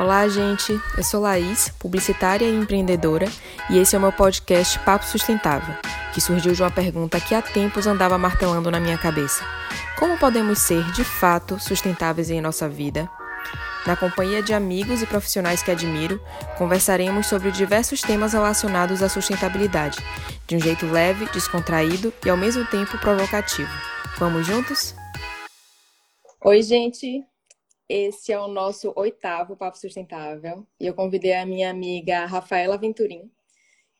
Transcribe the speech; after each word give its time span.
Olá, 0.00 0.26
gente. 0.28 0.72
Eu 0.96 1.04
sou 1.04 1.20
Laís, 1.20 1.68
publicitária 1.78 2.46
e 2.46 2.56
empreendedora, 2.56 3.28
e 3.68 3.76
esse 3.76 3.94
é 3.94 3.98
o 3.98 4.00
meu 4.00 4.10
podcast 4.10 4.78
Papo 4.78 5.04
Sustentável, 5.04 5.74
que 6.14 6.22
surgiu 6.22 6.54
de 6.54 6.62
uma 6.62 6.70
pergunta 6.70 7.20
que 7.20 7.34
há 7.34 7.42
tempos 7.42 7.86
andava 7.86 8.16
martelando 8.16 8.70
na 8.70 8.80
minha 8.80 8.96
cabeça: 8.96 9.44
Como 9.98 10.16
podemos 10.16 10.58
ser, 10.58 10.82
de 10.92 11.04
fato, 11.04 11.60
sustentáveis 11.60 12.30
em 12.30 12.40
nossa 12.40 12.66
vida? 12.66 13.10
Na 13.86 13.94
companhia 13.94 14.42
de 14.42 14.54
amigos 14.54 15.02
e 15.02 15.06
profissionais 15.06 15.62
que 15.62 15.70
admiro, 15.70 16.18
conversaremos 16.56 17.26
sobre 17.26 17.50
diversos 17.50 18.00
temas 18.00 18.32
relacionados 18.32 19.02
à 19.02 19.08
sustentabilidade, 19.10 19.98
de 20.46 20.56
um 20.56 20.60
jeito 20.60 20.86
leve, 20.86 21.28
descontraído 21.30 22.10
e 22.24 22.30
ao 22.30 22.38
mesmo 22.38 22.64
tempo 22.64 22.96
provocativo. 22.96 23.70
Vamos 24.18 24.46
juntos? 24.46 24.94
Oi, 26.42 26.62
gente! 26.62 27.29
Esse 27.92 28.30
é 28.30 28.38
o 28.38 28.46
nosso 28.46 28.92
oitavo 28.94 29.56
Papo 29.56 29.76
Sustentável 29.76 30.64
e 30.78 30.86
eu 30.86 30.94
convidei 30.94 31.34
a 31.34 31.44
minha 31.44 31.68
amiga 31.68 32.24
Rafaela 32.24 32.78
Venturim, 32.78 33.28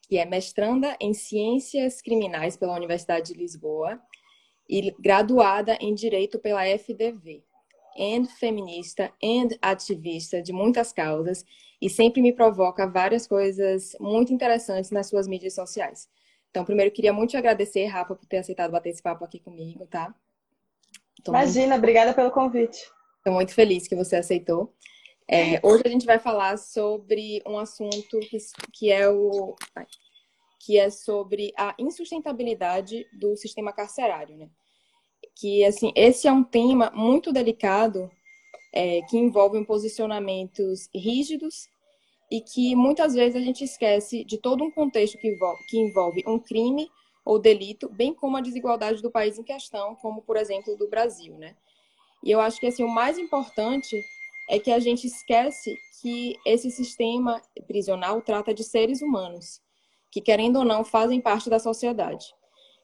que 0.02 0.16
é 0.16 0.24
mestranda 0.24 0.96
em 1.00 1.12
Ciências 1.12 2.00
Criminais 2.00 2.56
pela 2.56 2.76
Universidade 2.76 3.32
de 3.32 3.40
Lisboa 3.40 4.00
e 4.68 4.94
graduada 4.96 5.76
em 5.80 5.92
Direito 5.92 6.38
pela 6.38 6.64
FDV, 6.64 7.42
and 7.98 8.26
feminista 8.26 9.12
and 9.20 9.48
ativista 9.60 10.40
de 10.40 10.52
muitas 10.52 10.92
causas 10.92 11.44
e 11.82 11.90
sempre 11.90 12.22
me 12.22 12.32
provoca 12.32 12.86
várias 12.86 13.26
coisas 13.26 13.96
muito 13.98 14.32
interessantes 14.32 14.92
nas 14.92 15.08
suas 15.08 15.26
mídias 15.26 15.56
sociais. 15.56 16.08
Então, 16.48 16.64
primeiro, 16.64 16.92
queria 16.92 17.12
muito 17.12 17.30
te 17.30 17.36
agradecer, 17.36 17.86
Rafa, 17.86 18.14
por 18.14 18.26
ter 18.26 18.38
aceitado 18.38 18.70
bater 18.70 18.90
esse 18.90 19.02
papo 19.02 19.24
aqui 19.24 19.40
comigo, 19.40 19.84
tá? 19.86 20.14
Tô 21.24 21.32
Imagina, 21.32 21.66
muito... 21.66 21.78
obrigada 21.78 22.14
pelo 22.14 22.30
convite. 22.30 22.88
Estou 23.20 23.34
muito 23.34 23.52
feliz 23.52 23.86
que 23.86 23.94
você 23.94 24.16
aceitou. 24.16 24.72
É, 25.28 25.60
hoje 25.62 25.82
a 25.84 25.90
gente 25.90 26.06
vai 26.06 26.18
falar 26.18 26.56
sobre 26.56 27.42
um 27.46 27.58
assunto 27.58 28.18
que, 28.20 28.38
que 28.72 28.90
é 28.90 29.06
o 29.08 29.54
que 30.58 30.78
é 30.78 30.88
sobre 30.88 31.52
a 31.56 31.74
insustentabilidade 31.78 33.06
do 33.12 33.36
sistema 33.36 33.74
carcerário, 33.74 34.38
né? 34.38 34.48
Que 35.38 35.62
assim, 35.64 35.92
esse 35.94 36.26
é 36.26 36.32
um 36.32 36.42
tema 36.42 36.90
muito 36.94 37.30
delicado 37.30 38.10
é, 38.72 39.02
que 39.02 39.18
envolve 39.18 39.62
posicionamentos 39.66 40.88
rígidos 40.94 41.68
e 42.30 42.40
que 42.40 42.74
muitas 42.74 43.12
vezes 43.12 43.36
a 43.36 43.44
gente 43.44 43.64
esquece 43.64 44.24
de 44.24 44.38
todo 44.38 44.64
um 44.64 44.70
contexto 44.70 45.18
que 45.18 45.28
envolve, 45.28 45.62
que 45.66 45.78
envolve 45.78 46.24
um 46.26 46.38
crime 46.38 46.90
ou 47.22 47.38
delito, 47.38 47.86
bem 47.90 48.14
como 48.14 48.38
a 48.38 48.40
desigualdade 48.40 49.02
do 49.02 49.10
país 49.10 49.38
em 49.38 49.42
questão, 49.42 49.94
como 49.96 50.22
por 50.22 50.38
exemplo 50.38 50.74
do 50.74 50.88
Brasil, 50.88 51.36
né? 51.36 51.54
E 52.22 52.30
eu 52.30 52.40
acho 52.40 52.60
que 52.60 52.66
assim, 52.66 52.84
o 52.84 52.88
mais 52.88 53.18
importante 53.18 54.02
é 54.48 54.58
que 54.58 54.72
a 54.72 54.78
gente 54.78 55.06
esquece 55.06 55.76
que 56.00 56.36
esse 56.44 56.70
sistema 56.70 57.40
prisional 57.66 58.20
trata 58.20 58.52
de 58.52 58.64
seres 58.64 59.00
humanos, 59.00 59.60
que 60.10 60.20
querendo 60.20 60.60
ou 60.60 60.64
não 60.64 60.84
fazem 60.84 61.20
parte 61.20 61.48
da 61.48 61.58
sociedade. 61.58 62.34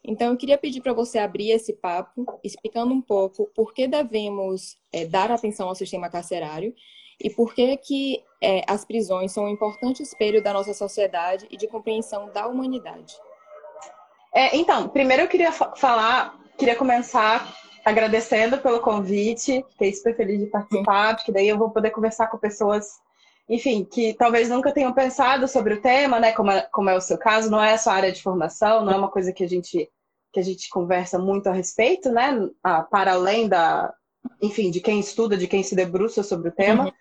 Então, 0.05 0.31
eu 0.31 0.37
queria 0.37 0.57
pedir 0.57 0.81
para 0.81 0.93
você 0.93 1.19
abrir 1.19 1.51
esse 1.51 1.73
papo, 1.73 2.39
explicando 2.45 2.95
um 2.95 3.03
pouco 3.03 3.51
por 3.55 3.75
que 3.75 3.89
devemos 3.89 4.77
é, 4.93 5.05
dar 5.05 5.33
atenção 5.33 5.67
ao 5.67 5.75
sistema 5.75 6.09
carcerário 6.09 6.73
e 7.21 7.29
por 7.29 7.53
que, 7.53 7.77
que 7.79 8.23
é, 8.41 8.63
as 8.69 8.85
prisões 8.85 9.33
são 9.33 9.47
um 9.47 9.49
importante 9.49 10.03
espelho 10.03 10.41
da 10.41 10.53
nossa 10.53 10.73
sociedade 10.73 11.49
e 11.51 11.57
de 11.57 11.67
compreensão 11.67 12.31
da 12.31 12.47
humanidade. 12.47 13.17
É, 14.33 14.55
então, 14.57 14.89
primeiro 14.89 15.25
eu 15.25 15.29
queria 15.29 15.51
falar, 15.51 16.39
queria 16.57 16.77
começar 16.77 17.53
agradecendo 17.87 18.59
pelo 18.59 18.81
convite, 18.81 19.65
fiquei 19.71 19.95
super 19.95 20.17
feliz 20.17 20.41
de 20.41 20.47
participar, 20.47 21.15
porque 21.15 21.31
daí 21.31 21.49
eu 21.49 21.57
vou 21.57 21.71
poder 21.71 21.91
conversar 21.91 22.27
com 22.27 22.37
pessoas, 22.37 22.99
enfim, 23.49 23.85
que 23.85 24.13
talvez 24.13 24.49
nunca 24.49 24.73
tenham 24.73 24.93
pensado 24.93 25.47
sobre 25.47 25.75
o 25.75 25.81
tema, 25.81 26.19
né? 26.19 26.33
Como 26.33 26.51
é, 26.51 26.63
como 26.73 26.91
é 26.91 26.97
o 26.97 27.01
seu 27.01 27.17
caso, 27.17 27.49
não 27.49 27.63
é 27.63 27.75
a 27.75 27.79
sua 27.79 27.93
área 27.93 28.11
de 28.11 28.21
formação, 28.21 28.85
não 28.85 28.93
é 28.93 28.97
uma 28.97 29.09
coisa 29.09 29.33
que 29.33 29.45
a 29.45 29.49
gente 29.49 29.89
que 30.33 30.41
a 30.41 30.43
gente 30.43 30.69
conversa 30.69 31.17
muito 31.17 31.47
a 31.47 31.53
respeito, 31.53 32.11
né? 32.11 32.51
Ah, 32.63 32.83
para 32.83 33.13
além 33.13 33.49
da, 33.49 33.95
enfim, 34.43 34.69
de 34.71 34.81
quem 34.81 34.99
estuda, 34.99 35.37
de 35.37 35.47
quem 35.47 35.63
se 35.63 35.77
debruça 35.77 36.25
sobre 36.25 36.49
o 36.49 36.53
tema. 36.53 36.87
Uhum. 36.87 36.93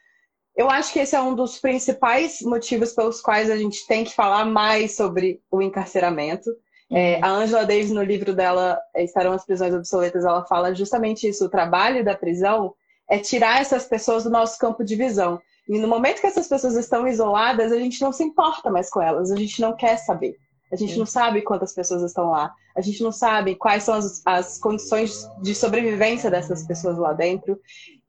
Eu 0.55 0.69
acho 0.69 0.93
que 0.93 0.99
esse 0.99 1.15
é 1.15 1.21
um 1.21 1.35
dos 1.35 1.59
principais 1.59 2.41
motivos 2.43 2.93
pelos 2.93 3.21
quais 3.21 3.49
a 3.49 3.57
gente 3.57 3.85
tem 3.87 4.05
que 4.05 4.13
falar 4.13 4.45
mais 4.45 4.95
sobre 4.95 5.41
o 5.51 5.61
encarceramento. 5.61 6.49
É, 6.97 7.19
a 7.21 7.29
Angela 7.29 7.65
Davis, 7.65 7.91
no 7.91 8.01
livro 8.01 8.33
dela, 8.33 8.79
Estarão 8.95 9.33
as 9.33 9.45
Prisões 9.45 9.75
Obsoletas, 9.75 10.23
ela 10.23 10.45
fala 10.45 10.73
justamente 10.73 11.27
isso. 11.27 11.43
O 11.43 11.49
trabalho 11.49 12.05
da 12.05 12.15
prisão 12.15 12.73
é 13.09 13.19
tirar 13.19 13.59
essas 13.59 13.83
pessoas 13.83 14.23
do 14.23 14.29
nosso 14.29 14.57
campo 14.57 14.81
de 14.81 14.95
visão. 14.95 15.41
E 15.67 15.77
no 15.77 15.89
momento 15.89 16.21
que 16.21 16.27
essas 16.27 16.47
pessoas 16.47 16.75
estão 16.75 17.05
isoladas, 17.05 17.73
a 17.73 17.77
gente 17.77 18.01
não 18.01 18.13
se 18.13 18.23
importa 18.23 18.71
mais 18.71 18.89
com 18.89 19.01
elas, 19.01 19.29
a 19.29 19.35
gente 19.35 19.59
não 19.59 19.75
quer 19.75 19.97
saber. 19.97 20.37
A 20.71 20.77
gente 20.77 20.97
não 20.97 21.05
sabe 21.05 21.41
quantas 21.41 21.73
pessoas 21.73 22.01
estão 22.01 22.29
lá. 22.29 22.53
A 22.77 22.79
gente 22.79 23.03
não 23.03 23.11
sabe 23.11 23.55
quais 23.55 23.83
são 23.83 23.95
as, 23.95 24.21
as 24.25 24.57
condições 24.57 25.29
de 25.41 25.53
sobrevivência 25.53 26.31
dessas 26.31 26.65
pessoas 26.65 26.97
lá 26.97 27.11
dentro. 27.11 27.59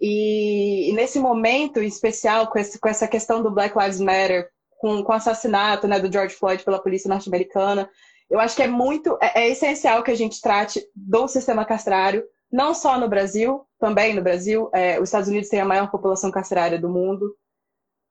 E, 0.00 0.90
e 0.90 0.92
nesse 0.92 1.18
momento 1.18 1.80
em 1.80 1.88
especial, 1.88 2.46
com, 2.46 2.58
esse, 2.58 2.78
com, 2.78 2.88
essa 2.88 3.08
questão 3.08 3.42
do 3.42 3.50
Black 3.50 3.76
Lives 3.76 3.98
Matter, 3.98 4.48
com, 4.78 5.02
com 5.02 5.12
o 5.12 5.16
assassinato 5.16 5.88
né, 5.88 5.98
do 5.98 6.12
George 6.12 6.36
Floyd 6.36 6.62
pela 6.62 6.78
polícia 6.78 7.08
norte-americana, 7.08 7.90
eu 8.28 8.40
acho 8.40 8.56
que 8.56 8.62
é 8.62 8.68
muito, 8.68 9.16
é, 9.20 9.42
é 9.44 9.48
essencial 9.48 10.02
que 10.02 10.10
a 10.10 10.16
gente 10.16 10.40
trate 10.40 10.84
do 10.94 11.28
sistema 11.28 11.64
carcerário, 11.64 12.24
não 12.50 12.74
só 12.74 12.98
no 12.98 13.08
Brasil, 13.08 13.66
também 13.78 14.14
no 14.14 14.22
Brasil. 14.22 14.70
É, 14.72 14.98
os 14.98 15.08
Estados 15.08 15.28
Unidos 15.28 15.48
têm 15.48 15.60
a 15.60 15.64
maior 15.64 15.90
população 15.90 16.30
carcerária 16.30 16.78
do 16.78 16.88
mundo, 16.88 17.36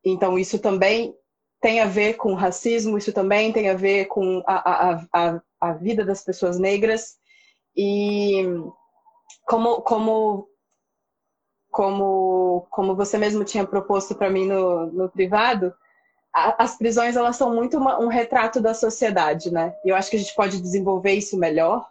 então 0.04 0.38
isso 0.38 0.60
também 0.60 1.16
tem 1.62 1.80
a 1.80 1.86
ver 1.86 2.14
com 2.16 2.34
racismo, 2.34 2.98
isso 2.98 3.12
também 3.12 3.52
tem 3.52 3.70
a 3.70 3.74
ver 3.74 4.06
com 4.06 4.44
a, 4.46 4.56
a, 4.72 5.06
a, 5.12 5.42
a 5.60 5.74
vida 5.74 6.06
das 6.06 6.24
pessoas 6.24 6.60
negras. 6.60 7.16
E 7.76 8.44
como, 9.46 9.82
como, 9.82 10.48
como, 11.72 12.68
como 12.70 12.96
você 12.96 13.18
mesmo 13.18 13.44
tinha 13.44 13.66
proposto 13.66 14.16
para 14.16 14.30
mim 14.30 14.46
no, 14.46 14.86
no 14.88 15.10
privado, 15.10 15.74
as 16.36 16.78
prisões 16.78 17.16
elas 17.16 17.38
são 17.38 17.56
muito 17.56 17.78
uma, 17.78 17.98
um 17.98 18.08
retrato 18.08 18.60
da 18.60 18.74
sociedade, 18.74 19.52
né? 19.52 19.74
E 19.86 19.90
eu 19.90 19.96
acho 19.96 20.10
que 20.10 20.18
a 20.18 20.20
gente 20.20 20.36
pode 20.36 20.62
desenvolver 20.62 21.14
isso 21.14 21.38
melhor. 21.38 21.90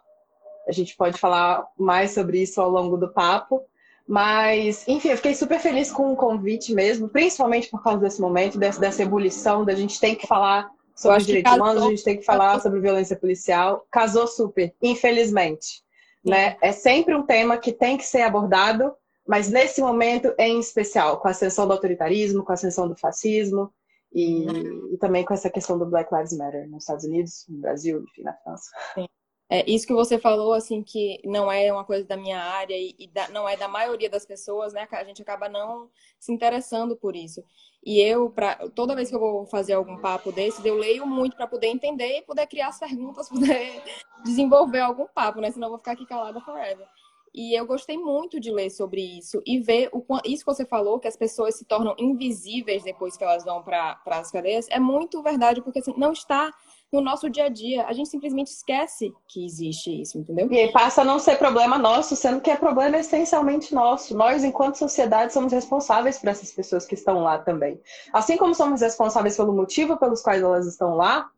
A 0.69 0.73
gente 0.73 0.95
pode 0.97 1.19
falar 1.19 1.67
mais 1.79 2.13
sobre 2.13 2.43
isso 2.43 2.61
ao 2.61 2.69
longo 2.69 2.99
do 2.99 3.09
papo. 3.09 3.63
Mas, 4.07 4.87
enfim, 4.87 5.09
eu 5.09 5.17
fiquei 5.17 5.35
super 5.35 5.59
feliz 5.59 5.91
com 5.91 6.13
o 6.13 6.17
convite 6.17 6.75
mesmo, 6.75 7.09
principalmente 7.09 7.71
por 7.71 7.83
causa 7.83 8.01
desse 8.01 8.21
momento, 8.21 8.59
dessa, 8.59 8.79
dessa 8.79 9.03
ebulição, 9.03 9.65
da 9.65 9.75
gente 9.75 9.99
tem 9.99 10.15
que 10.15 10.27
falar 10.27 10.71
sobre 10.95 11.19
os 11.19 11.27
direitos 11.27 11.53
humanos, 11.55 11.83
a 11.83 11.89
gente 11.89 12.05
tem 12.05 12.19
que 12.19 12.25
falar 12.25 12.61
sobre 12.61 12.81
violência 12.81 13.17
policial. 13.17 13.87
Casou 13.91 14.27
super, 14.27 14.75
infelizmente. 14.83 15.83
Né? 16.23 16.59
É 16.61 16.71
sempre 16.71 17.15
um 17.15 17.23
tema 17.23 17.57
que 17.57 17.73
tem 17.73 17.97
que 17.97 18.07
ser 18.07 18.21
abordado, 18.21 18.95
mas 19.27 19.49
nesse 19.49 19.81
momento 19.81 20.35
em 20.39 20.61
especial, 20.61 21.17
com 21.19 21.29
a 21.29 21.31
ascensão 21.31 21.67
do 21.67 21.73
autoritarismo, 21.73 22.45
com 22.45 22.53
a 22.53 22.55
ascensão 22.55 22.87
do 22.87 22.95
fascismo, 22.95 23.73
e, 24.15 24.47
e, 24.95 24.99
também 24.99 25.25
com 25.25 25.35
essa 25.35 25.51
questão 25.51 25.79
do 25.79 25.87
Black 25.87 26.15
Lives 26.15 26.37
Matter 26.37 26.69
nos 26.71 26.85
Estados 26.85 27.05
Unidos, 27.05 27.45
no 27.49 27.59
Brasil, 27.59 28.03
enfim, 28.03 28.23
na 28.23 28.33
França. 28.35 28.71
Sim. 28.95 29.07
É, 29.51 29.71
isso 29.71 29.87
que 29.87 29.93
você 29.93 30.19
falou, 30.19 30.55
assim, 30.55 30.83
que 30.83 31.21
não 31.25 31.53
é 31.53 31.71
uma 31.71 31.85
coisa 31.85 32.07
da 32.07 32.17
minha 32.17 32.41
área 32.41 32.75
e, 32.75 32.95
e 32.99 33.07
da, 33.09 33.29
não 33.29 33.49
é 33.49 33.57
da 33.57 33.69
maioria 33.69 34.09
das 34.09 34.25
pessoas, 34.25 34.73
né? 34.73 34.89
A 34.91 35.05
gente 35.05 35.21
acaba 35.21 35.49
não 35.49 35.91
se 36.19 36.33
interessando 36.33 36.97
por 36.97 37.15
isso. 37.15 37.45
E 37.85 38.01
eu, 38.01 38.31
pra, 38.31 38.57
toda 38.71 38.95
vez 38.95 39.11
que 39.11 39.15
eu 39.15 39.21
vou 39.21 39.47
fazer 39.47 39.75
algum 39.75 39.99
papo 39.99 40.33
desses, 40.33 40.65
eu 40.65 40.77
leio 40.77 41.07
muito 41.07 41.37
para 41.37 41.47
poder 41.47 41.67
entender 41.67 42.19
e 42.19 42.23
poder 42.23 42.47
criar 42.47 42.69
as 42.69 42.79
perguntas, 42.79 43.29
poder 43.31 43.83
desenvolver 44.25 44.81
algum 44.81 45.07
papo, 45.07 45.41
né? 45.41 45.51
Senão 45.51 45.67
eu 45.67 45.73
vou 45.73 45.79
ficar 45.79 45.93
aqui 45.93 46.07
calada 46.07 46.41
forever. 46.41 46.87
E 47.35 47.59
eu 47.59 47.67
gostei 47.67 47.99
muito 47.99 48.39
de 48.39 48.53
ler 48.53 48.71
sobre 48.71 49.01
isso 49.01 49.43
e 49.45 49.59
ver 49.59 49.91
o 49.93 50.05
isso 50.25 50.45
que 50.45 50.55
você 50.55 50.65
falou, 50.65 51.01
que 51.01 51.09
as 51.09 51.17
pessoas 51.17 51.57
se 51.57 51.65
tornam 51.65 51.95
invisíveis 51.99 52.85
depois 52.85 53.17
que 53.17 53.25
elas 53.25 53.45
vão 53.45 53.61
para 53.61 53.99
as 54.07 54.31
cadeias, 54.31 54.69
é 54.71 54.79
muito 54.79 55.21
verdade, 55.21 55.61
porque 55.61 55.81
assim, 55.81 55.93
não 55.97 56.13
está 56.13 56.53
no 56.93 57.01
nosso 57.01 57.29
dia 57.29 57.47
a 57.47 57.49
dia. 57.49 57.87
A 57.87 57.93
gente 57.93 58.09
simplesmente 58.09 58.47
esquece 58.53 59.13
que 59.27 59.45
existe 59.45 60.01
isso, 60.01 60.17
entendeu? 60.17 60.51
E 60.53 60.71
passa 60.71 61.03
a 61.03 61.05
não 61.05 61.19
ser 61.19 61.37
problema 61.37 61.77
nosso, 61.77 62.15
sendo 62.15 62.41
que 62.41 62.51
é 62.51 62.57
problema 62.57 62.99
essencialmente 62.99 63.75
nosso. 63.75 64.17
Nós, 64.17 64.45
enquanto 64.45 64.77
sociedade, 64.77 65.33
somos 65.33 65.53
responsáveis 65.53 66.19
por 66.19 66.29
essas 66.29 66.53
pessoas 66.53 66.87
que 66.87 66.95
estão 66.95 67.25
lá 67.25 67.39
também. 67.39 67.81
Assim 68.13 68.37
como 68.37 68.55
somos 68.55 68.81
responsáveis 68.81 69.37
pelo 69.37 69.53
motivo 69.53 69.97
pelos 69.97 70.23
quais 70.23 70.41
elas 70.41 70.67
estão 70.67 70.95
lá, 70.95 71.29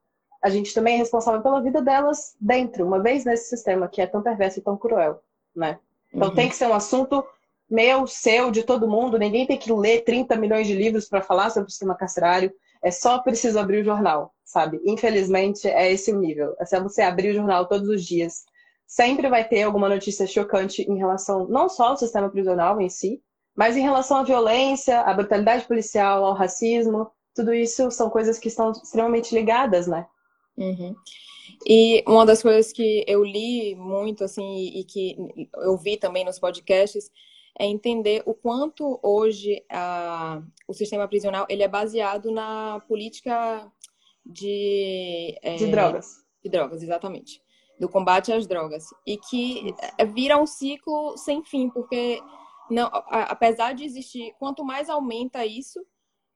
a 0.42 0.50
gente 0.50 0.74
também 0.74 0.96
é 0.96 0.98
responsável 0.98 1.40
pela 1.40 1.62
vida 1.62 1.80
delas 1.80 2.36
dentro, 2.38 2.84
uma 2.86 3.00
vez 3.00 3.24
nesse 3.24 3.48
sistema 3.48 3.88
que 3.88 4.02
é 4.02 4.06
tão 4.06 4.22
perverso 4.22 4.58
e 4.58 4.62
tão 4.62 4.76
cruel, 4.76 5.22
né? 5.54 5.78
Então 6.16 6.28
uhum. 6.28 6.34
tem 6.34 6.48
que 6.48 6.56
ser 6.56 6.66
um 6.66 6.74
assunto 6.74 7.22
meu, 7.68 8.06
seu, 8.06 8.50
de 8.50 8.62
todo 8.62 8.88
mundo. 8.88 9.18
Ninguém 9.18 9.46
tem 9.46 9.58
que 9.58 9.70
ler 9.72 10.02
30 10.02 10.34
milhões 10.36 10.66
de 10.66 10.74
livros 10.74 11.06
para 11.06 11.20
falar 11.20 11.50
sobre 11.50 11.68
o 11.68 11.70
sistema 11.70 11.94
carcerário. 11.94 12.50
É 12.82 12.90
só 12.90 13.18
preciso 13.18 13.58
abrir 13.58 13.82
o 13.82 13.84
jornal, 13.84 14.32
sabe? 14.44 14.80
Infelizmente 14.84 15.68
é 15.68 15.92
esse 15.92 16.12
o 16.12 16.18
nível. 16.18 16.54
É 16.58 16.64
só 16.64 16.82
você 16.82 17.02
abrir 17.02 17.30
o 17.30 17.34
jornal 17.34 17.66
todos 17.66 17.88
os 17.88 18.04
dias. 18.04 18.44
Sempre 18.86 19.28
vai 19.28 19.46
ter 19.46 19.62
alguma 19.64 19.88
notícia 19.88 20.26
chocante 20.26 20.82
em 20.82 20.96
relação 20.96 21.46
não 21.48 21.68
só 21.68 21.88
ao 21.88 21.96
sistema 21.96 22.30
prisional 22.30 22.80
em 22.80 22.88
si, 22.88 23.22
Mas 23.54 23.76
em 23.76 23.80
relação 23.80 24.18
à 24.18 24.22
violência, 24.22 25.00
à 25.00 25.14
brutalidade 25.14 25.66
policial, 25.66 26.24
ao 26.24 26.34
racismo, 26.34 27.10
tudo 27.34 27.54
isso 27.54 27.90
são 27.90 28.10
coisas 28.10 28.38
que 28.38 28.48
estão 28.48 28.70
extremamente 28.70 29.34
ligadas, 29.34 29.86
né? 29.86 30.06
Uhum. 30.56 30.94
E 31.66 32.02
uma 32.06 32.24
das 32.24 32.42
coisas 32.42 32.72
que 32.72 33.04
eu 33.06 33.24
li 33.24 33.74
muito, 33.74 34.24
assim, 34.24 34.68
e 34.74 34.84
que 34.84 35.16
eu 35.56 35.76
vi 35.76 35.96
também 35.96 36.24
nos 36.24 36.38
podcasts, 36.38 37.10
é 37.58 37.66
entender 37.66 38.22
o 38.26 38.34
quanto 38.34 39.00
hoje 39.02 39.64
a, 39.70 40.42
o 40.68 40.74
sistema 40.74 41.08
prisional 41.08 41.46
ele 41.48 41.62
é 41.62 41.68
baseado 41.68 42.30
na 42.30 42.80
política 42.86 43.70
de... 44.24 45.38
É, 45.42 45.56
de 45.56 45.66
drogas. 45.68 46.24
De 46.44 46.50
drogas, 46.50 46.82
exatamente. 46.82 47.40
Do 47.80 47.88
combate 47.88 48.32
às 48.32 48.46
drogas. 48.46 48.84
E 49.06 49.16
que 49.16 49.74
é, 49.96 50.04
vira 50.04 50.40
um 50.40 50.46
ciclo 50.46 51.16
sem 51.16 51.42
fim, 51.44 51.70
porque 51.70 52.20
não, 52.70 52.90
apesar 52.92 53.72
de 53.72 53.84
existir, 53.84 54.34
quanto 54.38 54.64
mais 54.64 54.90
aumenta 54.90 55.46
isso, 55.46 55.80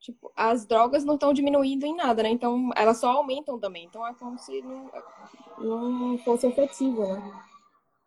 tipo, 0.01 0.33
as 0.35 0.67
drogas 0.67 1.05
não 1.05 1.15
estão 1.15 1.33
diminuindo 1.33 1.85
em 1.85 1.95
nada, 1.95 2.23
né? 2.23 2.31
Então, 2.31 2.71
elas 2.75 2.99
só 2.99 3.11
aumentam 3.11 3.59
também. 3.59 3.85
Então, 3.85 4.07
é 4.07 4.15
como 4.15 4.39
se 4.39 4.63
não, 4.63 4.91
não 5.59 6.19
fosse 6.19 6.47
efetivo, 6.47 7.07
né? 7.07 7.33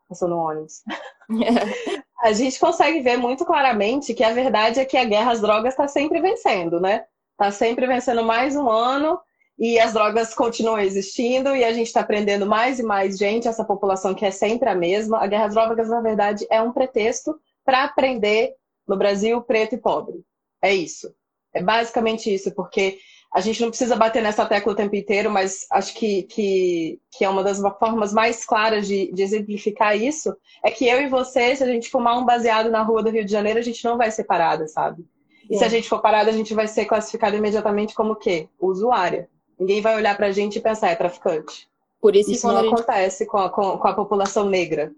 Passou 0.09 0.27
no 0.27 0.37
ônibus. 0.37 0.83
a 2.21 2.33
gente 2.33 2.59
consegue 2.59 2.99
ver 3.01 3.17
muito 3.17 3.45
claramente 3.45 4.13
que 4.13 4.23
a 4.23 4.33
verdade 4.33 4.79
é 4.79 4.85
que 4.85 4.97
a 4.97 5.05
guerra 5.05 5.31
às 5.31 5.41
drogas 5.41 5.73
está 5.73 5.87
sempre 5.87 6.19
vencendo, 6.19 6.79
né? 6.79 7.05
Está 7.31 7.51
sempre 7.51 7.87
vencendo 7.87 8.23
mais 8.23 8.55
um 8.55 8.69
ano 8.69 9.19
e 9.57 9.79
as 9.79 9.93
drogas 9.93 10.33
continuam 10.33 10.79
existindo 10.79 11.55
e 11.55 11.63
a 11.63 11.71
gente 11.71 11.87
está 11.87 12.03
prendendo 12.03 12.45
mais 12.45 12.79
e 12.79 12.83
mais 12.83 13.17
gente, 13.17 13.47
essa 13.47 13.63
população 13.63 14.15
que 14.15 14.25
é 14.25 14.31
sempre 14.31 14.67
a 14.67 14.75
mesma. 14.75 15.19
A 15.19 15.27
guerra 15.27 15.45
às 15.45 15.53
drogas, 15.53 15.89
na 15.89 16.01
verdade, 16.01 16.45
é 16.49 16.61
um 16.61 16.71
pretexto 16.71 17.39
para 17.63 17.87
prender 17.87 18.55
no 18.87 18.97
Brasil 18.97 19.41
preto 19.41 19.75
e 19.75 19.77
pobre. 19.77 20.23
É 20.61 20.73
isso. 20.73 21.13
É 21.53 21.61
basicamente 21.61 22.33
isso, 22.33 22.53
porque 22.53 22.97
a 23.33 23.41
gente 23.41 23.61
não 23.61 23.69
precisa 23.69 23.95
bater 23.95 24.21
nessa 24.21 24.45
tecla 24.45 24.71
o 24.71 24.75
tempo 24.75 24.95
inteiro, 24.95 25.31
mas 25.31 25.65
acho 25.71 25.95
que, 25.95 26.23
que, 26.23 26.99
que 27.11 27.25
é 27.25 27.29
uma 27.29 27.43
das 27.43 27.59
formas 27.79 28.13
mais 28.13 28.45
claras 28.45 28.87
de, 28.87 29.11
de, 29.11 29.23
exemplificar 29.23 29.97
isso. 29.97 30.35
É 30.63 30.69
que 30.69 30.87
eu 30.87 31.01
e 31.01 31.09
você, 31.09 31.55
se 31.55 31.63
a 31.63 31.67
gente 31.67 31.89
fumar 31.89 32.17
um 32.17 32.25
baseado 32.25 32.69
na 32.69 32.83
rua 32.83 33.01
do 33.01 33.09
Rio 33.09 33.25
de 33.25 33.31
Janeiro, 33.31 33.57
a 33.57 33.63
gente 33.63 33.83
não 33.83 33.97
vai 33.97 34.11
ser 34.11 34.25
parada, 34.25 34.67
sabe? 34.67 35.03
E 35.49 35.57
se 35.57 35.63
a 35.63 35.67
gente 35.67 35.89
for 35.89 35.99
parada, 35.99 36.29
a 36.29 36.33
gente 36.33 36.53
vai 36.53 36.67
ser 36.67 36.85
classificada 36.85 37.35
imediatamente 37.35 37.95
como 37.95 38.13
o 38.13 38.15
quê? 38.15 38.47
Usuária. 38.59 39.27
Ninguém 39.59 39.81
vai 39.81 39.95
olhar 39.95 40.15
pra 40.15 40.31
gente 40.31 40.57
e 40.57 40.61
pensar, 40.61 40.89
é 40.89 40.95
traficante. 40.95 41.67
Por 41.99 42.15
isso, 42.15 42.31
isso 42.31 42.47
não 42.47 42.61
gente... 42.61 42.73
acontece 42.73 43.25
com 43.25 43.37
a, 43.37 43.49
com, 43.49 43.77
com 43.77 43.87
a 43.87 43.93
população 43.93 44.45
negra. 44.45 44.93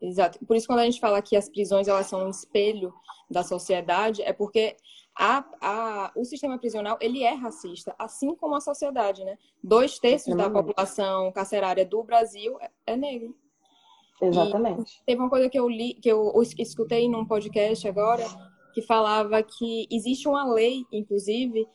Exato. 0.00 0.38
Por 0.46 0.56
isso, 0.56 0.66
quando 0.66 0.80
a 0.80 0.84
gente 0.84 1.00
fala 1.00 1.20
que 1.20 1.36
as 1.36 1.48
prisões 1.48 1.88
elas 1.88 2.06
são 2.06 2.24
um 2.24 2.30
espelho 2.30 2.92
da 3.30 3.42
sociedade, 3.42 4.22
é 4.22 4.32
porque 4.32 4.76
a, 5.22 5.44
a, 5.60 6.12
o 6.16 6.24
sistema 6.24 6.58
prisional 6.58 6.96
ele 6.98 7.22
é 7.22 7.34
racista, 7.34 7.94
assim 7.98 8.34
como 8.34 8.54
a 8.54 8.60
sociedade, 8.60 9.22
né? 9.22 9.36
Dois 9.62 9.98
terços 9.98 10.34
da 10.34 10.48
população 10.48 11.30
carcerária 11.30 11.84
do 11.84 12.02
Brasil 12.02 12.56
é, 12.58 12.70
é 12.86 12.96
negro. 12.96 13.36
Exatamente. 14.22 14.98
E 15.02 15.04
teve 15.04 15.20
uma 15.20 15.28
coisa 15.28 15.50
que 15.50 15.60
eu 15.60 15.68
li, 15.68 15.92
que 15.92 16.08
eu 16.08 16.32
escutei 16.58 17.06
num 17.06 17.26
podcast 17.26 17.86
agora, 17.86 18.24
que 18.72 18.80
falava 18.80 19.42
que 19.42 19.86
existe 19.90 20.26
uma 20.26 20.50
lei, 20.50 20.86
inclusive, 20.90 21.68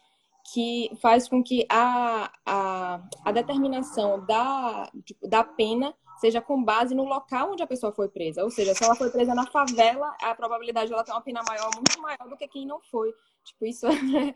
que 0.52 0.90
faz 1.00 1.30
com 1.30 1.44
que 1.44 1.68
a, 1.70 2.32
a, 2.44 3.04
a 3.24 3.32
determinação 3.32 4.26
da, 4.26 4.90
da 5.22 5.44
pena 5.44 5.94
seja 6.18 6.42
com 6.42 6.64
base 6.64 6.96
no 6.96 7.04
local 7.04 7.52
onde 7.52 7.62
a 7.62 7.68
pessoa 7.68 7.92
foi 7.92 8.10
presa. 8.10 8.44
Ou 8.44 8.50
seja, 8.50 8.74
se 8.74 8.84
ela 8.84 8.96
foi 8.96 9.12
presa 9.12 9.36
na 9.36 9.46
favela, 9.46 10.16
a 10.20 10.34
probabilidade 10.34 10.88
de 10.88 10.94
ela 10.94 11.04
ter 11.04 11.12
uma 11.12 11.22
pena 11.22 11.44
maior 11.48 11.70
muito 11.76 12.02
maior 12.02 12.28
do 12.28 12.38
que 12.38 12.48
quem 12.48 12.66
não 12.66 12.80
foi. 12.90 13.14
Tipo, 13.46 13.66
isso 13.66 13.88
é, 13.88 14.34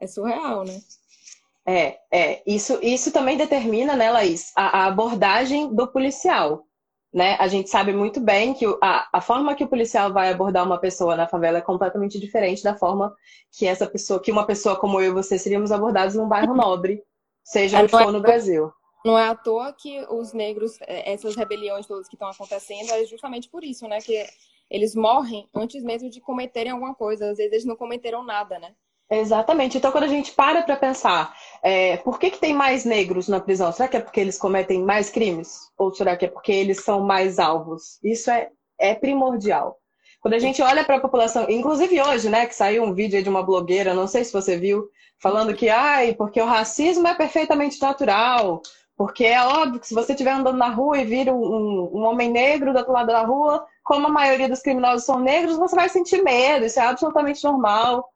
é 0.00 0.06
surreal, 0.06 0.64
né? 0.64 0.80
É, 1.66 1.98
é. 2.10 2.42
Isso, 2.46 2.78
isso 2.82 3.12
também 3.12 3.36
determina, 3.36 3.94
né, 3.94 4.10
Laís, 4.10 4.52
a, 4.56 4.80
a 4.80 4.86
abordagem 4.86 5.74
do 5.74 5.86
policial. 5.86 6.64
Né? 7.12 7.36
A 7.40 7.48
gente 7.48 7.68
sabe 7.68 7.92
muito 7.92 8.20
bem 8.20 8.54
que 8.54 8.64
a, 8.80 9.08
a 9.12 9.20
forma 9.20 9.54
que 9.54 9.64
o 9.64 9.68
policial 9.68 10.12
vai 10.12 10.30
abordar 10.30 10.64
uma 10.64 10.78
pessoa 10.78 11.16
na 11.16 11.26
favela 11.26 11.58
é 11.58 11.62
completamente 11.62 12.20
diferente 12.20 12.62
da 12.62 12.76
forma 12.76 13.12
que 13.50 13.66
essa 13.66 13.84
pessoa, 13.84 14.20
que 14.20 14.30
uma 14.30 14.46
pessoa 14.46 14.76
como 14.76 15.00
eu 15.00 15.10
e 15.10 15.14
você 15.14 15.36
seríamos 15.36 15.72
abordados 15.72 16.14
num 16.14 16.28
bairro 16.28 16.54
nobre, 16.54 17.02
seja 17.42 17.78
é, 17.78 17.82
onde 17.82 17.90
for 17.90 18.12
no 18.12 18.20
Brasil. 18.20 18.72
Não 19.04 19.18
é 19.18 19.28
à 19.28 19.34
toa 19.34 19.72
que 19.72 20.00
os 20.08 20.32
negros, 20.32 20.78
é, 20.82 21.12
essas 21.12 21.34
rebeliões 21.34 21.86
todas 21.86 22.06
que 22.06 22.14
estão 22.14 22.28
acontecendo, 22.28 22.92
é 22.92 23.04
justamente 23.06 23.48
por 23.48 23.64
isso, 23.64 23.88
né? 23.88 24.00
Que 24.00 24.24
eles 24.70 24.94
morrem 24.94 25.48
antes 25.54 25.82
mesmo 25.82 26.08
de 26.08 26.20
cometerem 26.20 26.72
alguma 26.72 26.94
coisa. 26.94 27.30
Às 27.30 27.38
vezes 27.38 27.52
eles 27.52 27.64
não 27.64 27.76
cometeram 27.76 28.22
nada, 28.22 28.58
né? 28.58 28.72
Exatamente. 29.10 29.76
Então, 29.76 29.90
quando 29.90 30.04
a 30.04 30.08
gente 30.08 30.32
para 30.32 30.62
para 30.62 30.76
pensar, 30.76 31.34
é, 31.62 31.96
por 31.96 32.18
que, 32.18 32.30
que 32.30 32.38
tem 32.38 32.54
mais 32.54 32.84
negros 32.84 33.26
na 33.26 33.40
prisão? 33.40 33.72
Será 33.72 33.88
que 33.88 33.96
é 33.96 34.00
porque 34.00 34.20
eles 34.20 34.38
cometem 34.38 34.84
mais 34.84 35.10
crimes? 35.10 35.58
Ou 35.76 35.92
será 35.92 36.16
que 36.16 36.26
é 36.26 36.28
porque 36.28 36.52
eles 36.52 36.84
são 36.84 37.00
mais 37.00 37.40
alvos? 37.40 37.98
Isso 38.04 38.30
é, 38.30 38.50
é 38.78 38.94
primordial. 38.94 39.76
Quando 40.20 40.34
a 40.34 40.38
gente 40.38 40.62
olha 40.62 40.84
para 40.84 40.96
a 40.96 41.00
população, 41.00 41.46
inclusive 41.48 42.00
hoje, 42.00 42.28
né, 42.28 42.46
que 42.46 42.54
saiu 42.54 42.84
um 42.84 42.94
vídeo 42.94 43.22
de 43.22 43.28
uma 43.28 43.42
blogueira, 43.42 43.94
não 43.94 44.06
sei 44.06 44.22
se 44.22 44.32
você 44.32 44.56
viu, 44.56 44.88
falando 45.18 45.54
que, 45.54 45.68
ai, 45.68 46.14
porque 46.14 46.40
o 46.40 46.46
racismo 46.46 47.08
é 47.08 47.14
perfeitamente 47.14 47.80
natural, 47.80 48.62
porque 48.96 49.24
é 49.24 49.42
óbvio 49.42 49.80
que 49.80 49.86
se 49.86 49.94
você 49.94 50.12
estiver 50.12 50.32
andando 50.32 50.58
na 50.58 50.68
rua 50.68 50.98
e 50.98 51.06
vir 51.06 51.32
um, 51.32 51.90
um, 51.94 52.02
homem 52.04 52.30
negro 52.30 52.70
do 52.70 52.78
outro 52.78 52.92
lado 52.92 53.06
da 53.06 53.22
rua, 53.22 53.66
como 53.90 54.06
a 54.06 54.10
maioria 54.10 54.48
dos 54.48 54.60
criminosos 54.60 55.04
são 55.04 55.18
negros, 55.18 55.56
você 55.56 55.74
vai 55.74 55.88
sentir 55.88 56.22
medo, 56.22 56.64
isso 56.64 56.78
é 56.78 56.84
absolutamente 56.84 57.42
normal. 57.42 58.08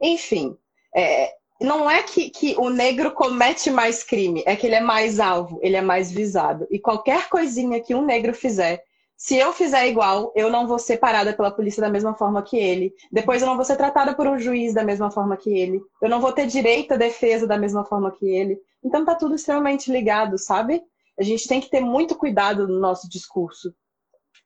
Enfim, 0.00 0.58
é, 0.92 1.32
não 1.60 1.88
é 1.88 2.02
que, 2.02 2.28
que 2.28 2.56
o 2.58 2.68
negro 2.68 3.12
comete 3.12 3.70
mais 3.70 4.02
crime, 4.02 4.42
é 4.44 4.56
que 4.56 4.66
ele 4.66 4.74
é 4.74 4.80
mais 4.80 5.20
alvo, 5.20 5.60
ele 5.62 5.76
é 5.76 5.80
mais 5.80 6.10
visado. 6.10 6.66
E 6.72 6.78
qualquer 6.80 7.28
coisinha 7.28 7.80
que 7.80 7.94
um 7.94 8.04
negro 8.04 8.34
fizer 8.34 8.82
se 9.16 9.36
eu 9.36 9.52
fizer 9.52 9.86
igual, 9.86 10.32
eu 10.34 10.50
não 10.50 10.66
vou 10.66 10.80
ser 10.80 10.96
parada 10.96 11.32
pela 11.32 11.52
polícia 11.52 11.80
da 11.80 11.88
mesma 11.88 12.12
forma 12.12 12.42
que 12.42 12.56
ele. 12.56 12.92
Depois 13.12 13.40
eu 13.40 13.46
não 13.46 13.54
vou 13.54 13.64
ser 13.64 13.76
tratada 13.76 14.16
por 14.16 14.26
um 14.26 14.36
juiz 14.36 14.74
da 14.74 14.82
mesma 14.82 15.12
forma 15.12 15.36
que 15.36 15.56
ele. 15.56 15.80
Eu 16.02 16.10
não 16.10 16.20
vou 16.20 16.32
ter 16.32 16.48
direito 16.48 16.94
à 16.94 16.96
defesa 16.96 17.46
da 17.46 17.56
mesma 17.56 17.84
forma 17.84 18.10
que 18.10 18.26
ele. 18.26 18.58
Então 18.82 19.04
tá 19.04 19.14
tudo 19.14 19.36
extremamente 19.36 19.92
ligado, 19.92 20.36
sabe? 20.36 20.82
A 21.16 21.22
gente 21.22 21.46
tem 21.46 21.60
que 21.60 21.70
ter 21.70 21.80
muito 21.80 22.16
cuidado 22.16 22.66
no 22.66 22.80
nosso 22.80 23.08
discurso. 23.08 23.72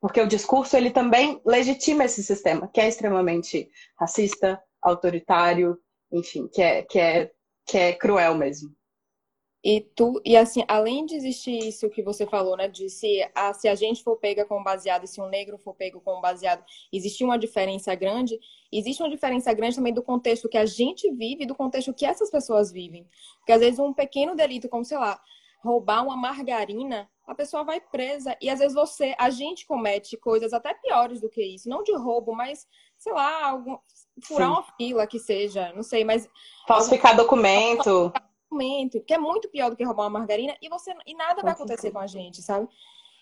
Porque 0.00 0.20
o 0.20 0.28
discurso 0.28 0.76
ele 0.76 0.90
também 0.90 1.40
legitima 1.44 2.04
esse 2.04 2.22
sistema, 2.22 2.68
que 2.68 2.80
é 2.80 2.88
extremamente 2.88 3.70
racista, 3.98 4.62
autoritário, 4.80 5.78
enfim, 6.12 6.48
que 6.48 6.62
é, 6.62 6.82
que 6.82 6.98
é, 6.98 7.30
que 7.66 7.78
é 7.78 7.92
cruel 7.92 8.34
mesmo. 8.34 8.74
E 9.68 9.80
tu, 9.80 10.22
e 10.24 10.36
assim, 10.36 10.62
além 10.68 11.04
de 11.04 11.16
existir 11.16 11.58
isso 11.58 11.90
que 11.90 12.00
você 12.00 12.24
falou, 12.24 12.56
né, 12.56 12.68
de 12.68 12.88
se 12.88 13.28
a, 13.34 13.52
se 13.52 13.66
a 13.66 13.74
gente 13.74 14.00
for 14.00 14.16
pega 14.16 14.44
com 14.44 14.62
baseado 14.62 15.02
e 15.02 15.08
se 15.08 15.20
um 15.20 15.28
negro 15.28 15.58
for 15.58 15.74
pego 15.74 16.00
com 16.00 16.20
baseado, 16.20 16.64
existe 16.92 17.24
uma 17.24 17.36
diferença 17.36 17.92
grande, 17.96 18.38
existe 18.72 19.02
uma 19.02 19.10
diferença 19.10 19.52
grande 19.52 19.74
também 19.74 19.92
do 19.92 20.04
contexto 20.04 20.48
que 20.48 20.56
a 20.56 20.66
gente 20.66 21.10
vive 21.10 21.42
e 21.42 21.46
do 21.46 21.54
contexto 21.56 21.92
que 21.92 22.06
essas 22.06 22.30
pessoas 22.30 22.70
vivem. 22.70 23.08
Porque 23.38 23.50
às 23.50 23.58
vezes 23.58 23.80
um 23.80 23.92
pequeno 23.92 24.36
delito, 24.36 24.68
como 24.68 24.84
sei 24.84 24.98
lá, 24.98 25.20
roubar 25.58 26.04
uma 26.04 26.16
margarina, 26.16 27.08
a 27.26 27.34
pessoa 27.34 27.64
vai 27.64 27.80
presa 27.80 28.36
e 28.40 28.48
às 28.48 28.60
vezes 28.60 28.74
você, 28.74 29.14
a 29.18 29.30
gente 29.30 29.66
comete 29.66 30.16
coisas 30.16 30.52
até 30.52 30.74
piores 30.74 31.20
do 31.20 31.28
que 31.28 31.42
isso, 31.42 31.68
não 31.68 31.82
de 31.82 31.94
roubo, 31.94 32.34
mas 32.34 32.66
sei 32.96 33.12
lá, 33.12 33.50
algum, 33.50 33.76
furar 34.22 34.48
Sim. 34.48 34.54
uma 34.54 34.62
fila 34.76 35.06
que 35.06 35.18
seja, 35.18 35.72
não 35.74 35.82
sei, 35.82 36.04
mas 36.04 36.28
falsificar 36.66 37.12
algum... 37.12 37.24
documento 37.24 38.12
momento, 38.50 39.00
que 39.00 39.12
é 39.12 39.18
muito 39.18 39.48
pior 39.48 39.70
do 39.70 39.76
que 39.76 39.84
roubar 39.84 40.04
uma 40.04 40.18
margarina, 40.18 40.56
e 40.62 40.68
você 40.68 40.94
e 41.06 41.14
nada 41.14 41.42
vai 41.42 41.52
acontecer 41.52 41.90
com 41.90 41.98
a 41.98 42.06
gente, 42.06 42.42
sabe? 42.42 42.68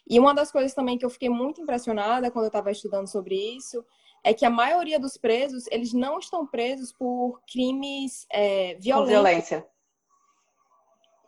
E 0.09 0.21
uma 0.21 0.35
das 0.35 0.53
coisas 0.53 0.75
também 0.75 0.99
que 0.99 1.05
eu 1.05 1.11
fiquei 1.11 1.29
muito 1.29 1.61
impressionada 1.61 2.31
quando 2.31 2.45
eu 2.45 2.49
estava 2.49 2.71
estudando 2.71 3.09
sobre 3.09 3.35
isso 3.35 3.85
é 4.23 4.33
que 4.33 4.45
a 4.45 4.51
maioria 4.51 4.99
dos 4.99 5.17
presos, 5.17 5.67
eles 5.71 5.93
não 5.93 6.19
estão 6.19 6.47
presos 6.47 6.93
por 6.93 7.41
crimes 7.51 8.27
é, 8.31 8.75
violentos. 8.77 9.11
violência. 9.11 9.67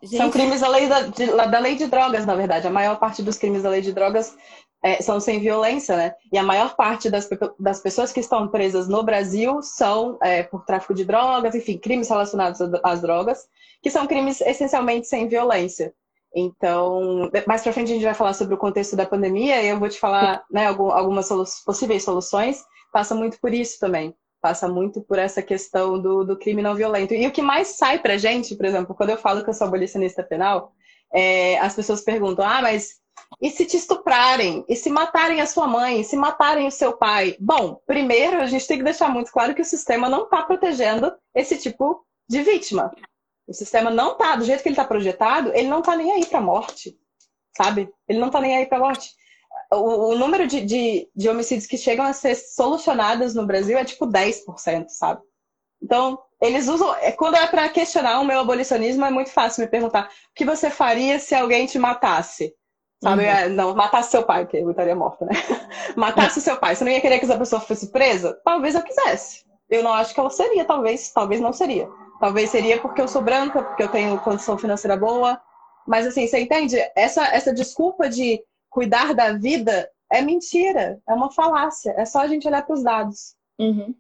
Gente... 0.02 0.16
São 0.16 0.30
crimes 0.30 0.60
da 0.60 0.68
lei, 0.68 0.88
da, 0.88 1.02
de, 1.02 1.26
da 1.26 1.58
lei 1.58 1.74
de 1.74 1.86
drogas, 1.86 2.26
na 2.26 2.34
verdade. 2.34 2.66
A 2.66 2.70
maior 2.70 2.98
parte 2.98 3.22
dos 3.22 3.38
crimes 3.38 3.62
da 3.62 3.70
lei 3.70 3.80
de 3.80 3.92
drogas 3.92 4.36
é, 4.82 5.02
são 5.02 5.18
sem 5.18 5.40
violência, 5.40 5.96
né? 5.96 6.14
E 6.32 6.38
a 6.38 6.42
maior 6.42 6.76
parte 6.76 7.10
das, 7.10 7.28
das 7.58 7.80
pessoas 7.80 8.12
que 8.12 8.20
estão 8.20 8.48
presas 8.48 8.88
no 8.88 9.02
Brasil 9.02 9.62
são 9.62 10.18
é, 10.22 10.42
por 10.42 10.64
tráfico 10.64 10.94
de 10.94 11.04
drogas, 11.04 11.54
enfim, 11.54 11.78
crimes 11.78 12.08
relacionados 12.08 12.60
às 12.82 13.00
drogas, 13.00 13.48
que 13.82 13.90
são 13.90 14.06
crimes 14.06 14.40
essencialmente 14.40 15.06
sem 15.06 15.28
violência. 15.28 15.92
Então, 16.34 17.30
mais 17.46 17.62
para 17.62 17.72
frente 17.72 17.90
a 17.90 17.94
gente 17.94 18.04
vai 18.04 18.12
falar 18.12 18.34
sobre 18.34 18.54
o 18.54 18.58
contexto 18.58 18.94
da 18.94 19.06
pandemia 19.06 19.62
e 19.62 19.68
eu 19.68 19.78
vou 19.78 19.88
te 19.88 19.98
falar 19.98 20.44
né, 20.50 20.66
algumas 20.66 21.26
solu 21.26 21.44
possíveis 21.64 22.04
soluções. 22.04 22.62
Passa 22.92 23.14
muito 23.14 23.40
por 23.40 23.54
isso 23.54 23.78
também. 23.80 24.14
Passa 24.46 24.68
muito 24.68 25.00
por 25.00 25.18
essa 25.18 25.42
questão 25.42 26.00
do, 26.00 26.22
do 26.22 26.38
crime 26.38 26.62
não 26.62 26.76
violento. 26.76 27.12
E 27.12 27.26
o 27.26 27.32
que 27.32 27.42
mais 27.42 27.66
sai 27.76 27.98
pra 27.98 28.16
gente, 28.16 28.54
por 28.54 28.64
exemplo, 28.64 28.94
quando 28.94 29.10
eu 29.10 29.18
falo 29.18 29.42
que 29.42 29.50
eu 29.50 29.52
sou 29.52 29.66
abolicionista 29.66 30.22
penal, 30.22 30.72
é, 31.12 31.58
as 31.58 31.74
pessoas 31.74 32.00
perguntam: 32.00 32.44
ah, 32.44 32.62
mas 32.62 33.00
E 33.42 33.50
se 33.50 33.66
te 33.66 33.76
estuprarem, 33.76 34.64
e 34.68 34.76
se 34.76 34.88
matarem 34.88 35.40
a 35.40 35.46
sua 35.46 35.66
mãe, 35.66 36.00
e 36.00 36.04
se 36.04 36.16
matarem 36.16 36.68
o 36.68 36.70
seu 36.70 36.96
pai? 36.96 37.36
Bom, 37.40 37.80
primeiro 37.84 38.40
a 38.40 38.46
gente 38.46 38.68
tem 38.68 38.78
que 38.78 38.84
deixar 38.84 39.08
muito 39.08 39.32
claro 39.32 39.52
que 39.52 39.62
o 39.62 39.64
sistema 39.64 40.08
não 40.08 40.22
está 40.22 40.44
protegendo 40.44 41.12
esse 41.34 41.58
tipo 41.58 42.06
de 42.28 42.40
vítima. 42.44 42.92
O 43.48 43.52
sistema 43.52 43.90
não 43.90 44.12
está, 44.12 44.36
do 44.36 44.44
jeito 44.44 44.62
que 44.62 44.68
ele 44.68 44.74
está 44.74 44.84
projetado, 44.84 45.50
ele 45.54 45.66
não 45.66 45.80
está 45.80 45.96
nem 45.96 46.12
aí 46.12 46.24
para 46.24 46.38
a 46.38 46.42
morte, 46.42 46.96
sabe? 47.56 47.92
Ele 48.08 48.20
não 48.20 48.28
está 48.28 48.40
nem 48.40 48.56
aí 48.56 48.66
para 48.66 48.78
a 48.78 48.80
morte. 48.80 49.10
O, 49.72 50.12
o, 50.12 50.18
número 50.18 50.46
de, 50.46 50.60
de, 50.60 51.08
de 51.14 51.28
homicídios 51.28 51.66
que 51.66 51.76
chegam 51.76 52.04
a 52.04 52.12
ser 52.12 52.34
solucionados 52.34 53.34
no 53.34 53.46
Brasil 53.46 53.76
é 53.76 53.84
tipo 53.84 54.06
10%, 54.06 54.88
sabe? 54.88 55.20
Então, 55.82 56.18
eles 56.40 56.68
usam. 56.68 56.94
É, 56.96 57.12
quando 57.12 57.36
é 57.36 57.46
para 57.46 57.68
questionar 57.68 58.20
o 58.20 58.24
meu 58.24 58.40
abolicionismo, 58.40 59.04
é 59.04 59.10
muito 59.10 59.30
fácil 59.30 59.62
me 59.62 59.70
perguntar 59.70 60.06
o 60.06 60.34
que 60.34 60.44
você 60.44 60.70
faria 60.70 61.18
se 61.18 61.34
alguém 61.34 61.66
te 61.66 61.78
matasse? 61.78 62.54
Sabe? 63.02 63.24
Uhum. 63.24 63.28
É, 63.28 63.48
não, 63.48 63.74
matasse 63.74 64.10
seu 64.10 64.22
pai, 64.22 64.44
porque 64.44 64.58
eu 64.58 64.70
estaria 64.70 64.94
morta, 64.94 65.26
né? 65.26 65.32
matasse 65.96 66.40
seu 66.40 66.56
pai. 66.56 66.74
Você 66.74 66.84
não 66.84 66.92
ia 66.92 67.00
querer 67.00 67.18
que 67.18 67.24
essa 67.24 67.38
pessoa 67.38 67.60
fosse 67.60 67.90
presa? 67.90 68.38
Talvez 68.44 68.74
eu 68.74 68.82
quisesse. 68.82 69.44
Eu 69.68 69.82
não 69.82 69.92
acho 69.92 70.14
que 70.14 70.20
ela 70.20 70.30
seria, 70.30 70.64
talvez, 70.64 71.10
talvez 71.12 71.40
não 71.40 71.52
seria. 71.52 71.88
Talvez 72.20 72.50
seria 72.50 72.80
porque 72.80 73.00
eu 73.00 73.08
sou 73.08 73.20
branca, 73.20 73.62
porque 73.62 73.82
eu 73.82 73.88
tenho 73.88 74.18
condição 74.20 74.56
financeira 74.56 74.96
boa. 74.96 75.40
Mas 75.86 76.06
assim, 76.06 76.26
você 76.26 76.40
entende? 76.40 76.76
Essa, 76.94 77.26
essa 77.26 77.52
desculpa 77.52 78.08
de 78.08 78.40
cuidar 78.76 79.14
da 79.14 79.32
vida 79.32 79.90
é 80.12 80.20
mentira, 80.20 81.00
é 81.08 81.14
uma 81.14 81.30
falácia. 81.30 81.94
É 81.96 82.04
só 82.04 82.18
a 82.18 82.26
gente 82.26 82.46
olhar 82.46 82.60
para 82.60 82.74
os 82.74 82.82
dados. 82.82 83.34
Uhum. 83.58 83.94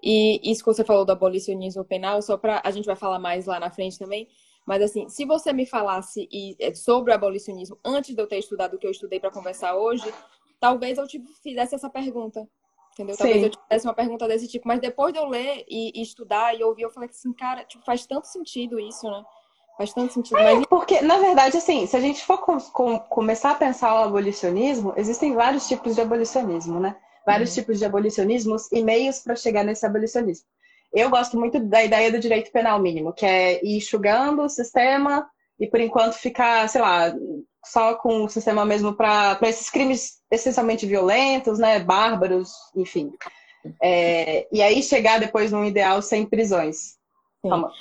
E 0.00 0.40
isso 0.48 0.62
que 0.62 0.72
você 0.72 0.84
falou 0.84 1.04
do 1.04 1.10
abolicionismo 1.10 1.84
penal, 1.84 2.22
só 2.22 2.36
para 2.36 2.62
a 2.64 2.70
gente 2.70 2.86
vai 2.86 2.94
falar 2.94 3.18
mais 3.18 3.46
lá 3.46 3.58
na 3.58 3.72
frente 3.72 3.98
também. 3.98 4.28
Mas 4.64 4.82
assim, 4.82 5.08
se 5.08 5.24
você 5.24 5.52
me 5.52 5.66
falasse 5.66 6.28
é, 6.60 6.72
sobre 6.72 7.10
o 7.10 7.14
abolicionismo 7.14 7.76
antes 7.84 8.14
de 8.14 8.22
eu 8.22 8.28
ter 8.28 8.38
estudado 8.38 8.74
o 8.74 8.78
que 8.78 8.86
eu 8.86 8.92
estudei 8.92 9.18
para 9.18 9.32
conversar 9.32 9.74
hoje, 9.74 10.14
talvez 10.60 10.96
eu 10.96 11.08
te 11.08 11.20
fizesse 11.42 11.74
essa 11.74 11.90
pergunta. 11.90 12.48
Entendeu? 12.92 13.16
Talvez 13.16 13.40
Sim. 13.40 13.46
eu 13.46 13.50
tivesse 13.50 13.86
uma 13.86 13.94
pergunta 13.94 14.28
desse 14.28 14.46
tipo, 14.46 14.68
mas 14.68 14.78
depois 14.78 15.12
de 15.12 15.18
eu 15.18 15.26
ler 15.26 15.64
e, 15.68 15.90
e 15.98 16.02
estudar 16.02 16.56
e 16.56 16.62
ouvir, 16.62 16.82
eu 16.82 16.90
falei 16.90 17.08
assim, 17.08 17.32
cara, 17.32 17.64
tipo, 17.64 17.84
faz 17.84 18.06
tanto 18.06 18.28
sentido 18.28 18.78
isso, 18.78 19.10
né? 19.10 19.24
Faz 19.80 19.94
tanto 19.94 20.12
sentido. 20.12 20.36
É, 20.36 20.56
mas... 20.56 20.66
porque, 20.66 21.00
na 21.00 21.16
verdade, 21.16 21.56
assim, 21.56 21.86
se 21.86 21.96
a 21.96 22.00
gente 22.00 22.22
for 22.22 22.36
com, 22.42 22.60
com, 22.60 22.98
começar 22.98 23.52
a 23.52 23.54
pensar 23.54 23.94
o 23.94 24.04
abolicionismo, 24.04 24.92
existem 24.94 25.32
vários 25.32 25.66
tipos 25.66 25.94
de 25.94 26.02
abolicionismo, 26.02 26.78
né? 26.78 26.94
Vários 27.24 27.48
uhum. 27.48 27.62
tipos 27.62 27.78
de 27.78 27.86
abolicionismos 27.86 28.70
e 28.70 28.82
meios 28.82 29.20
para 29.20 29.34
chegar 29.34 29.64
nesse 29.64 29.86
abolicionismo. 29.86 30.44
Eu 30.92 31.08
gosto 31.08 31.38
muito 31.38 31.58
da 31.58 31.82
ideia 31.82 32.12
do 32.12 32.18
direito 32.18 32.52
penal 32.52 32.78
mínimo, 32.78 33.14
que 33.14 33.24
é 33.24 33.64
ir 33.64 33.78
enxugando 33.78 34.42
o 34.42 34.50
sistema 34.50 35.26
e, 35.58 35.66
por 35.66 35.80
enquanto, 35.80 36.12
ficar, 36.12 36.68
sei 36.68 36.82
lá, 36.82 37.14
só 37.64 37.94
com 37.94 38.24
o 38.24 38.28
sistema 38.28 38.66
mesmo 38.66 38.92
para 38.92 39.38
esses 39.44 39.70
crimes 39.70 40.18
essencialmente 40.30 40.84
violentos, 40.84 41.58
né, 41.58 41.80
bárbaros, 41.80 42.52
enfim. 42.76 43.14
É, 43.82 44.46
e 44.52 44.60
aí 44.60 44.82
chegar 44.82 45.18
depois 45.18 45.50
num 45.50 45.64
ideal 45.64 46.02
sem 46.02 46.26
prisões. 46.26 46.98
Calma. 47.42 47.72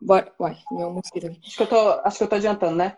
Bora. 0.00 0.32
Uai, 0.38 0.58
meu 0.70 0.90
mosquito 0.90 1.26
aqui. 1.26 1.40
Acho 1.44 1.56
que 1.56 1.62
eu 1.62 1.68
tô, 1.68 1.88
acho 2.04 2.18
que 2.18 2.24
eu 2.24 2.28
tô 2.28 2.34
adiantando, 2.34 2.76
né? 2.76 2.96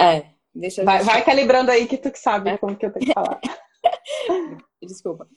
É, 0.00 0.26
deixa 0.54 0.84
vai, 0.84 1.02
vai 1.02 1.24
calibrando 1.24 1.70
aí 1.70 1.86
que 1.86 1.96
tu 1.96 2.10
que 2.10 2.18
sabe 2.18 2.50
é. 2.50 2.58
como 2.58 2.76
que 2.76 2.86
eu 2.86 2.92
tenho 2.92 3.06
que 3.06 3.12
falar. 3.12 3.40
Desculpa. 4.82 5.28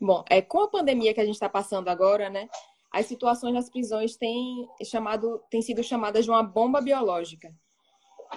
Bom, 0.00 0.24
é, 0.30 0.40
com 0.40 0.60
a 0.60 0.70
pandemia 0.70 1.12
que 1.12 1.20
a 1.20 1.24
gente 1.24 1.34
está 1.34 1.48
passando 1.48 1.88
agora, 1.88 2.30
né? 2.30 2.48
As 2.92 3.06
situações 3.06 3.54
nas 3.54 3.70
prisões 3.70 4.16
têm, 4.16 4.68
chamado, 4.84 5.42
têm 5.50 5.62
sido 5.62 5.82
chamadas 5.82 6.24
de 6.24 6.30
uma 6.30 6.42
bomba 6.42 6.80
biológica. 6.80 7.52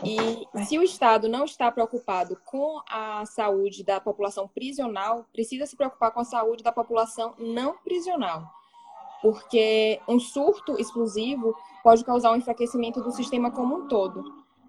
E 0.04 0.66
se 0.66 0.78
o 0.78 0.84
Estado 0.84 1.30
não 1.30 1.46
está 1.46 1.72
preocupado 1.72 2.38
com 2.46 2.82
a 2.90 3.26
saúde 3.26 3.84
da 3.84 4.00
população 4.00 4.48
prisional, 4.48 5.26
precisa 5.32 5.66
se 5.66 5.76
preocupar 5.76 6.12
com 6.12 6.20
a 6.20 6.26
saúde 6.26 6.64
da 6.64 6.72
população 6.72 7.34
não 7.38 7.78
prisional. 7.78 8.46
Porque 9.22 10.00
um 10.08 10.20
surto 10.20 10.80
explosivo 10.80 11.56
pode 11.86 12.04
causar 12.04 12.32
um 12.32 12.36
enfraquecimento 12.36 13.00
do 13.00 13.12
sistema 13.12 13.52
como 13.52 13.76
um 13.76 13.88
todo, 13.88 14.24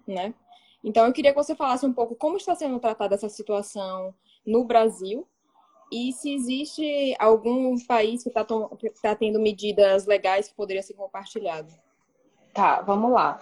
né? 0.07 0.35
Então, 0.83 1.07
eu 1.07 1.11
queria 1.11 1.31
que 1.31 1.43
você 1.43 1.55
falasse 1.55 1.83
um 1.83 1.91
pouco 1.91 2.15
como 2.15 2.37
está 2.37 2.53
sendo 2.53 2.79
tratada 2.79 3.15
essa 3.15 3.27
situação 3.27 4.13
no 4.45 4.63
Brasil 4.63 5.27
e 5.91 6.13
se 6.13 6.31
existe 6.31 7.15
algum 7.17 7.75
país 7.87 8.21
que 8.21 8.29
está 8.29 8.45
tá 8.45 9.15
tendo 9.15 9.39
medidas 9.39 10.05
legais 10.05 10.47
que 10.47 10.55
poderiam 10.55 10.83
ser 10.83 10.93
compartilhadas. 10.93 11.73
Tá, 12.53 12.81
vamos 12.81 13.11
lá. 13.11 13.39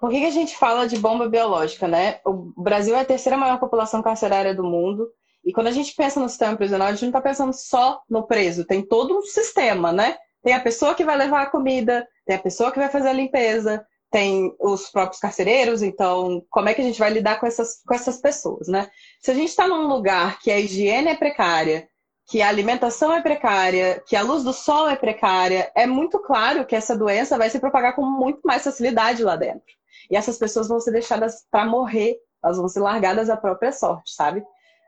Por 0.00 0.10
que, 0.10 0.18
que 0.18 0.26
a 0.26 0.30
gente 0.30 0.56
fala 0.56 0.88
de 0.88 0.98
bomba 0.98 1.28
biológica, 1.28 1.86
né? 1.86 2.18
O 2.26 2.52
Brasil 2.60 2.96
é 2.96 3.02
a 3.02 3.04
terceira 3.04 3.38
maior 3.38 3.60
população 3.60 4.02
carcerária 4.02 4.52
do 4.52 4.64
mundo. 4.64 5.08
E 5.44 5.52
quando 5.52 5.68
a 5.68 5.72
gente 5.72 5.94
pensa 5.94 6.18
no 6.18 6.28
sistema 6.28 6.56
prisional, 6.56 6.88
a 6.88 6.90
gente 6.90 7.02
não 7.02 7.10
está 7.10 7.20
pensando 7.20 7.52
só 7.52 8.02
no 8.10 8.26
preso, 8.26 8.66
tem 8.66 8.82
todo 8.82 9.16
um 9.16 9.22
sistema, 9.22 9.92
né? 9.92 10.18
Tem 10.42 10.54
a 10.54 10.60
pessoa 10.60 10.94
que 10.94 11.04
vai 11.04 11.16
levar 11.16 11.42
a 11.42 11.50
comida, 11.50 12.04
tem 12.26 12.36
a 12.36 12.42
pessoa 12.42 12.70
que 12.70 12.78
vai 12.78 12.88
fazer 12.88 13.08
a 13.08 13.12
limpeza, 13.12 13.86
tem 14.10 14.54
os 14.60 14.90
próprios 14.90 15.20
carcereiros, 15.20 15.82
então 15.82 16.44
como 16.50 16.68
é 16.68 16.74
que 16.74 16.82
a 16.82 16.84
gente 16.84 16.98
vai 16.98 17.10
lidar 17.10 17.40
com 17.40 17.46
essas, 17.46 17.82
com 17.82 17.94
essas 17.94 18.20
pessoas, 18.20 18.68
né? 18.68 18.90
Se 19.20 19.30
a 19.30 19.34
gente 19.34 19.48
está 19.48 19.66
num 19.66 19.86
lugar 19.86 20.38
que 20.38 20.50
a 20.50 20.60
higiene 20.60 21.08
é 21.08 21.16
precária, 21.16 21.88
que 22.28 22.42
a 22.42 22.48
alimentação 22.48 23.12
é 23.12 23.22
precária, 23.22 24.02
que 24.06 24.14
a 24.14 24.22
luz 24.22 24.44
do 24.44 24.52
sol 24.52 24.88
é 24.88 24.96
precária, 24.96 25.72
é 25.74 25.86
muito 25.86 26.18
claro 26.18 26.66
que 26.66 26.76
essa 26.76 26.96
doença 26.96 27.38
vai 27.38 27.50
se 27.50 27.58
propagar 27.58 27.96
com 27.96 28.04
muito 28.04 28.40
mais 28.44 28.62
facilidade 28.62 29.24
lá 29.24 29.34
dentro. 29.34 29.72
E 30.10 30.16
essas 30.16 30.38
pessoas 30.38 30.68
vão 30.68 30.78
ser 30.78 30.92
deixadas 30.92 31.46
para 31.50 31.64
morrer, 31.64 32.16
elas 32.44 32.58
vão 32.58 32.68
ser 32.68 32.80
largadas 32.80 33.30
à 33.30 33.36
própria 33.36 33.72
sorte, 33.72 34.14
sabe? 34.14 34.44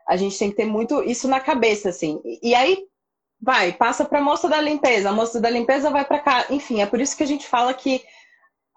A 0.07 0.15
gente 0.15 0.37
tem 0.37 0.51
que 0.51 0.55
ter 0.55 0.65
muito 0.65 1.03
isso 1.03 1.27
na 1.27 1.39
cabeça, 1.39 1.89
assim. 1.89 2.21
E 2.43 2.53
aí, 2.53 2.85
vai, 3.45 3.71
passa 3.71 4.03
para 4.03 4.17
a 4.17 4.23
moça 4.23 4.49
da 4.49 4.59
limpeza, 4.59 5.09
a 5.09 5.13
moça 5.13 5.39
da 5.39 5.51
limpeza 5.51 5.91
vai 5.91 6.03
para 6.03 6.17
cá. 6.17 6.47
Enfim, 6.49 6.81
é 6.81 6.85
por 6.87 6.99
isso 6.99 7.15
que 7.15 7.21
a 7.21 7.27
gente 7.27 7.45
fala 7.45 7.75
que 7.75 8.03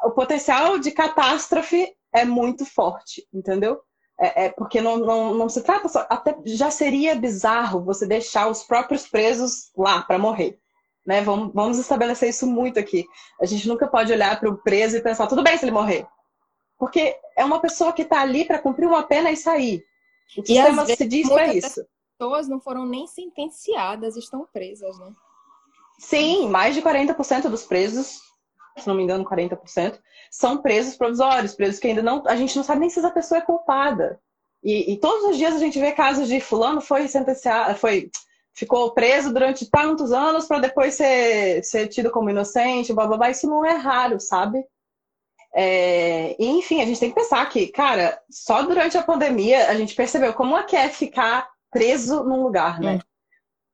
o 0.04 0.10
potencial 0.10 0.78
de 0.78 0.90
catástrofe 0.90 1.90
é 2.12 2.26
muito 2.26 2.66
forte, 2.66 3.26
entendeu? 3.32 3.80
É, 4.20 4.44
é 4.44 4.48
porque 4.50 4.82
não, 4.82 4.98
não, 4.98 5.32
não 5.32 5.48
se 5.48 5.62
trata 5.62 5.88
só. 5.88 6.06
Até 6.10 6.36
já 6.44 6.70
seria 6.70 7.14
bizarro 7.14 7.82
você 7.82 8.06
deixar 8.06 8.46
os 8.46 8.62
próprios 8.62 9.08
presos 9.08 9.70
lá 9.74 10.02
para 10.02 10.18
morrer. 10.18 10.58
Né? 11.06 11.22
Vamos, 11.22 11.50
vamos 11.54 11.78
estabelecer 11.78 12.28
isso 12.28 12.46
muito 12.46 12.78
aqui. 12.78 13.06
A 13.40 13.46
gente 13.46 13.66
nunca 13.66 13.86
pode 13.86 14.12
olhar 14.12 14.38
para 14.38 14.50
o 14.50 14.58
preso 14.58 14.98
e 14.98 15.02
pensar, 15.02 15.28
tudo 15.28 15.42
bem 15.42 15.56
se 15.56 15.64
ele 15.64 15.72
morrer. 15.72 16.06
Porque 16.78 17.16
é 17.38 17.42
uma 17.42 17.58
pessoa 17.58 17.90
que 17.94 18.02
está 18.02 18.20
ali 18.20 18.44
para 18.44 18.58
cumprir 18.58 18.86
uma 18.86 19.02
pena 19.02 19.30
e 19.30 19.36
sair. 19.36 19.82
O 20.36 20.44
sistema 20.44 20.84
se 20.84 21.06
diz 21.06 21.26
para 21.26 21.54
isso. 21.54 21.80
Pessoas 22.18 22.48
não 22.48 22.60
foram 22.60 22.84
nem 22.84 23.06
sentenciadas, 23.06 24.16
estão 24.16 24.46
presas, 24.52 24.98
né? 24.98 25.12
Sim, 25.98 26.48
mais 26.48 26.74
de 26.74 26.82
40% 26.82 27.48
dos 27.48 27.62
presos, 27.62 28.20
se 28.76 28.86
não 28.86 28.94
me 28.94 29.04
engano, 29.04 29.24
40%, 29.24 29.98
são 30.30 30.58
presos 30.58 30.96
provisórios, 30.96 31.54
presos 31.54 31.80
que 31.80 31.88
ainda 31.88 32.02
não. 32.02 32.22
A 32.26 32.36
gente 32.36 32.56
não 32.56 32.64
sabe 32.64 32.80
nem 32.80 32.90
se 32.90 32.98
essa 32.98 33.10
pessoa 33.10 33.38
é 33.38 33.42
culpada. 33.42 34.20
E, 34.62 34.92
e 34.92 34.96
todos 34.98 35.30
os 35.30 35.36
dias 35.36 35.54
a 35.54 35.58
gente 35.58 35.78
vê 35.78 35.92
casos 35.92 36.28
de 36.28 36.40
fulano 36.40 36.80
foi 36.80 37.06
sentenciado, 37.08 37.78
foi 37.78 38.10
ficou 38.54 38.90
preso 38.90 39.32
durante 39.32 39.70
tantos 39.70 40.10
anos 40.10 40.46
para 40.46 40.58
depois 40.58 40.94
ser, 40.94 41.62
ser 41.62 41.86
tido 41.86 42.10
como 42.10 42.28
inocente, 42.28 42.92
blá 42.92 43.06
blá 43.06 43.16
blá. 43.16 43.30
Isso 43.30 43.46
não 43.46 43.64
é 43.64 43.74
raro, 43.74 44.20
sabe? 44.20 44.64
É, 45.54 46.36
enfim, 46.38 46.80
a 46.82 46.84
gente 46.84 47.00
tem 47.00 47.08
que 47.10 47.14
pensar 47.14 47.48
que, 47.48 47.68
cara, 47.68 48.20
só 48.30 48.62
durante 48.62 48.98
a 48.98 49.02
pandemia 49.02 49.68
a 49.70 49.74
gente 49.74 49.94
percebeu 49.94 50.34
como 50.34 50.56
é 50.56 50.62
que 50.64 50.76
é 50.76 50.88
ficar 50.88 51.48
preso 51.70 52.24
num 52.24 52.42
lugar, 52.42 52.80
né? 52.80 53.00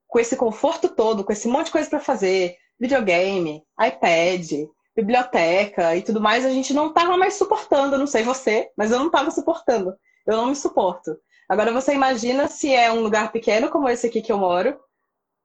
Com 0.07 0.19
esse 0.19 0.37
conforto 0.37 0.89
todo, 0.89 1.25
com 1.25 1.33
esse 1.33 1.49
monte 1.49 1.67
de 1.67 1.73
coisa 1.73 1.91
para 1.91 2.01
fazer, 2.01 2.57
videogame, 2.79 3.63
iPad, 3.81 4.69
biblioteca 4.95 5.97
e 5.97 6.03
tudo 6.03 6.21
mais, 6.21 6.45
a 6.45 6.51
gente 6.51 6.73
não 6.73 6.93
tava 6.93 7.17
mais 7.17 7.35
suportando, 7.35 7.99
não 7.99 8.07
sei 8.07 8.23
você, 8.23 8.71
mas 8.77 8.91
eu 8.91 8.99
não 8.99 9.11
tava 9.11 9.31
suportando. 9.31 9.95
Eu 10.27 10.37
não 10.37 10.47
me 10.47 10.57
suporto. 10.57 11.17
Agora 11.49 11.73
você 11.73 11.93
imagina 11.93 12.49
se 12.49 12.73
é 12.73 12.91
um 12.91 13.01
lugar 13.01 13.31
pequeno 13.33 13.69
como 13.69 13.89
esse 13.89 14.07
aqui 14.07 14.23
que 14.23 14.33
eu 14.33 14.39
moro, 14.39 14.79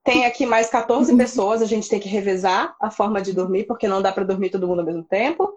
tem 0.03 0.25
aqui 0.25 0.45
mais 0.45 0.69
14 0.69 1.15
pessoas, 1.17 1.61
a 1.61 1.65
gente 1.65 1.89
tem 1.89 1.99
que 1.99 2.07
revezar 2.07 2.75
a 2.81 2.89
forma 2.89 3.21
de 3.21 3.33
dormir, 3.33 3.65
porque 3.65 3.87
não 3.87 4.01
dá 4.01 4.11
para 4.11 4.23
dormir 4.23 4.49
todo 4.49 4.67
mundo 4.67 4.79
ao 4.79 4.85
mesmo 4.85 5.03
tempo. 5.03 5.53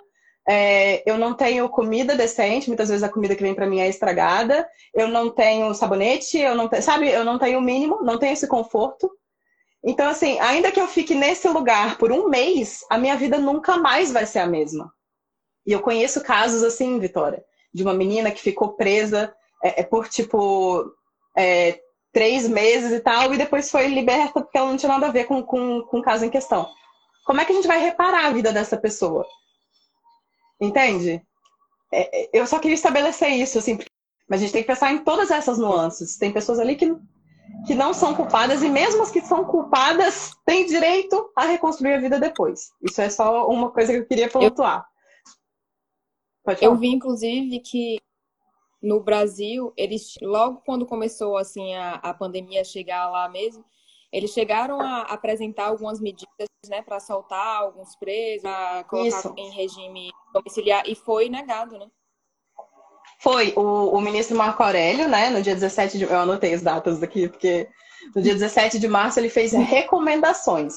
É, 0.48 1.08
eu 1.08 1.16
não 1.16 1.34
tenho 1.34 1.68
comida 1.68 2.16
decente, 2.16 2.68
muitas 2.68 2.88
vezes 2.88 3.02
a 3.02 3.08
comida 3.08 3.36
que 3.36 3.42
vem 3.42 3.54
para 3.54 3.66
mim 3.66 3.80
é 3.80 3.88
estragada. 3.88 4.68
Eu 4.94 5.08
não 5.08 5.30
tenho 5.30 5.72
sabonete, 5.74 6.38
eu 6.38 6.54
não 6.54 6.68
tenho, 6.68 6.82
sabe, 6.82 7.08
eu 7.08 7.24
não 7.24 7.38
tenho 7.38 7.58
o 7.58 7.62
mínimo, 7.62 8.02
não 8.02 8.18
tenho 8.18 8.32
esse 8.32 8.48
conforto. 8.48 9.10
Então, 9.84 10.08
assim, 10.08 10.38
ainda 10.38 10.70
que 10.70 10.80
eu 10.80 10.86
fique 10.86 11.14
nesse 11.14 11.48
lugar 11.48 11.98
por 11.98 12.12
um 12.12 12.28
mês, 12.28 12.84
a 12.88 12.98
minha 12.98 13.16
vida 13.16 13.38
nunca 13.38 13.76
mais 13.76 14.12
vai 14.12 14.26
ser 14.26 14.38
a 14.38 14.46
mesma. 14.46 14.92
E 15.66 15.72
eu 15.72 15.80
conheço 15.80 16.22
casos 16.22 16.62
assim, 16.62 16.98
Vitória, 16.98 17.44
de 17.72 17.82
uma 17.82 17.94
menina 17.94 18.30
que 18.30 18.40
ficou 18.40 18.74
presa 18.74 19.34
é, 19.62 19.80
é 19.80 19.84
por 19.84 20.08
tipo 20.08 20.92
é, 21.36 21.80
três 22.12 22.48
meses 22.48 22.92
e 22.92 23.00
tal, 23.00 23.32
e 23.32 23.38
depois 23.38 23.70
foi 23.70 23.86
liberta 23.88 24.40
porque 24.40 24.58
ela 24.58 24.68
não 24.68 24.76
tinha 24.76 24.92
nada 24.92 25.06
a 25.06 25.12
ver 25.12 25.24
com, 25.24 25.42
com, 25.42 25.82
com 25.82 25.98
o 25.98 26.02
caso 26.02 26.24
em 26.24 26.30
questão. 26.30 26.68
Como 27.24 27.40
é 27.40 27.44
que 27.44 27.52
a 27.52 27.54
gente 27.54 27.68
vai 27.68 27.80
reparar 27.80 28.26
a 28.26 28.32
vida 28.32 28.52
dessa 28.52 28.76
pessoa? 28.76 29.26
Entende? 30.62 31.20
É, 31.92 32.22
é, 32.22 32.30
eu 32.32 32.46
só 32.46 32.60
queria 32.60 32.76
estabelecer 32.76 33.30
isso, 33.30 33.58
assim, 33.58 33.76
Mas 34.28 34.40
a 34.40 34.44
gente 34.44 34.52
tem 34.52 34.62
que 34.62 34.68
pensar 34.68 34.92
em 34.92 35.02
todas 35.02 35.32
essas 35.32 35.58
nuances. 35.58 36.16
Tem 36.16 36.32
pessoas 36.32 36.60
ali 36.60 36.76
que, 36.76 36.94
que 37.66 37.74
não 37.74 37.92
são 37.92 38.14
culpadas, 38.14 38.62
e 38.62 38.68
mesmo 38.68 39.02
as 39.02 39.10
que 39.10 39.20
são 39.20 39.44
culpadas 39.44 40.30
têm 40.46 40.64
direito 40.64 41.30
a 41.36 41.46
reconstruir 41.46 41.94
a 41.94 42.00
vida 42.00 42.20
depois. 42.20 42.70
Isso 42.80 43.02
é 43.02 43.10
só 43.10 43.48
uma 43.48 43.72
coisa 43.72 43.92
que 43.92 43.98
eu 43.98 44.06
queria 44.06 44.30
pontuar. 44.30 44.86
Eu 46.60 46.76
vi, 46.76 46.88
inclusive, 46.88 47.58
que 47.58 48.00
no 48.80 49.00
Brasil, 49.00 49.72
eles 49.76 50.14
logo 50.22 50.62
quando 50.64 50.86
começou 50.86 51.36
assim 51.36 51.74
a, 51.74 51.94
a 51.94 52.14
pandemia 52.14 52.64
chegar 52.64 53.10
lá 53.10 53.28
mesmo, 53.28 53.64
eles 54.12 54.32
chegaram 54.32 54.80
a 54.80 55.02
apresentar 55.02 55.66
algumas 55.66 56.00
medidas, 56.00 56.48
né, 56.68 56.82
para 56.82 57.00
soltar 57.00 57.62
alguns 57.62 57.96
presos, 57.96 58.42
para 58.42 58.84
colocar 58.84 59.06
Isso. 59.06 59.34
em 59.36 59.50
regime 59.50 60.12
domiciliar 60.32 60.84
e 60.86 60.94
foi 60.94 61.28
negado, 61.28 61.78
né? 61.78 61.86
Foi 63.18 63.52
o, 63.56 63.96
o 63.96 64.00
ministro 64.00 64.36
Marco 64.36 64.62
Aurélio, 64.62 65.08
né, 65.08 65.30
no 65.30 65.42
dia 65.42 65.54
17 65.54 65.98
de 65.98 66.04
eu 66.04 66.18
anotei 66.18 66.54
as 66.54 66.62
datas 66.62 67.02
aqui 67.02 67.28
porque 67.28 67.68
no 68.14 68.20
dia 68.20 68.32
17 68.32 68.78
de 68.78 68.88
março 68.88 69.20
ele 69.20 69.28
fez 69.28 69.52
recomendações. 69.52 70.74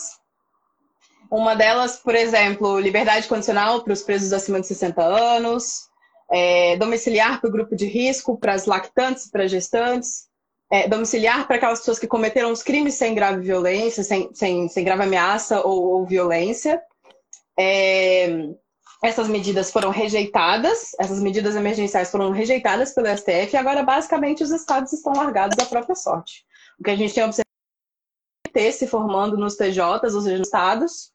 Uma 1.32 1.56
delas, 1.56 1.98
por 1.98 2.14
exemplo, 2.14 2.80
liberdade 2.80 3.28
condicional 3.28 3.84
para 3.84 3.94
os 3.94 4.04
presos 4.04 4.32
acima 4.32 4.62
de 4.62 4.68
60 4.68 5.02
anos, 5.02 5.90
é, 6.32 6.78
domiciliar 6.78 7.42
para 7.42 7.50
o 7.50 7.52
grupo 7.52 7.76
de 7.76 7.88
risco, 7.88 8.38
para 8.38 8.54
as 8.54 8.66
lactantes, 8.66 9.30
para 9.30 9.48
gestantes, 9.48 10.28
é, 10.72 10.88
domiciliar 10.88 11.48
para 11.48 11.58
aquelas 11.58 11.80
pessoas 11.80 12.00
que 12.00 12.08
cometeram 12.08 12.52
os 12.52 12.64
crimes 12.64 12.96
sem 12.96 13.14
grave 13.14 13.42
violência, 13.42 14.04
sem, 14.04 14.34
sem, 14.34 14.68
sem 14.68 14.84
grave 14.84 15.04
ameaça 15.04 15.62
ou, 15.62 15.84
ou 15.84 16.06
violência. 16.06 16.82
É, 17.58 18.28
essas 19.04 19.28
medidas 19.28 19.72
foram 19.72 19.90
rejeitadas, 19.90 20.92
essas 21.00 21.20
medidas 21.20 21.56
emergenciais 21.56 22.12
foram 22.12 22.32
rejeitadas 22.32 22.94
pelo 22.94 23.08
STF 23.08 23.54
e 23.54 23.58
agora 23.58 23.84
basicamente 23.84 24.44
os 24.44 24.52
estados 24.52 24.94
estão 24.94 25.14
largados 25.14 25.58
à 25.60 25.66
própria 25.68 25.96
sorte. 25.96 26.46
O 26.80 26.84
que 26.84 26.92
a 26.92 26.96
gente 26.96 27.14
tem 27.14 27.24
observado 27.24 27.46
é 28.54 28.72
se 28.72 28.88
formando 28.88 29.38
nos 29.38 29.56
TJs, 29.56 30.14
ou 30.16 30.22
seja, 30.22 30.38
nos 30.38 30.48
estados, 30.48 31.12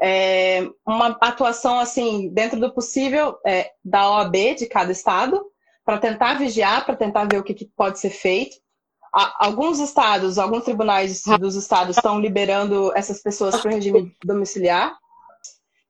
é, 0.00 0.68
uma 0.86 1.16
atuação 1.20 1.78
assim 1.78 2.28
dentro 2.28 2.60
do 2.60 2.72
possível 2.72 3.38
é, 3.46 3.72
da 3.84 4.10
OAB 4.10 4.54
de 4.58 4.66
cada 4.66 4.92
estado 4.92 5.42
para 5.84 5.98
tentar 5.98 6.34
vigiar, 6.34 6.84
para 6.84 6.96
tentar 6.96 7.24
ver 7.24 7.38
o 7.38 7.42
que, 7.42 7.54
que 7.54 7.64
pode 7.76 7.98
ser 7.98 8.10
feito. 8.10 8.56
Alguns 9.38 9.78
estados, 9.78 10.38
alguns 10.38 10.64
tribunais 10.64 11.22
dos 11.40 11.54
estados 11.54 11.96
estão 11.96 12.20
liberando 12.20 12.92
essas 12.94 13.22
pessoas 13.22 13.56
para 13.56 13.70
o 13.70 13.74
regime 13.74 14.14
domiciliar. 14.22 14.94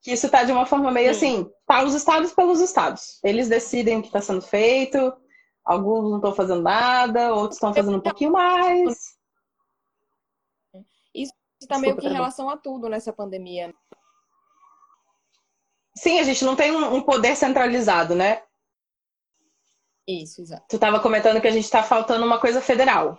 Que 0.06 0.12
isso 0.12 0.26
está 0.26 0.44
de 0.44 0.52
uma 0.52 0.64
forma 0.64 0.92
meio 0.92 1.10
assim, 1.10 1.50
para 1.66 1.84
os 1.84 1.92
estados 1.92 2.32
pelos 2.32 2.60
estados. 2.60 3.18
Eles 3.24 3.48
decidem 3.48 3.98
o 3.98 4.00
que 4.00 4.06
está 4.06 4.20
sendo 4.20 4.40
feito. 4.40 5.12
Alguns 5.64 6.08
não 6.08 6.18
estão 6.18 6.32
fazendo 6.32 6.62
nada, 6.62 7.34
outros 7.34 7.56
estão 7.56 7.74
fazendo 7.74 7.96
um 7.96 8.00
pouquinho 8.00 8.30
mais. 8.30 9.16
Isso 11.12 11.32
está 11.60 11.76
meio 11.80 11.96
que 11.96 12.06
em 12.06 12.12
relação 12.12 12.48
a 12.48 12.56
tudo 12.56 12.88
nessa 12.88 13.12
pandemia. 13.12 13.74
Sim, 15.96 16.20
a 16.20 16.22
gente 16.22 16.44
não 16.44 16.54
tem 16.54 16.70
um, 16.70 17.02
poder 17.02 17.34
centralizado, 17.34 18.14
né? 18.14 18.44
Isso, 20.06 20.40
exato. 20.40 20.66
Tu 20.68 20.76
estava 20.76 21.00
comentando 21.00 21.40
que 21.40 21.48
a 21.48 21.52
gente 21.52 21.64
está 21.64 21.82
faltando 21.82 22.24
uma 22.24 22.38
coisa 22.38 22.60
federal. 22.60 23.18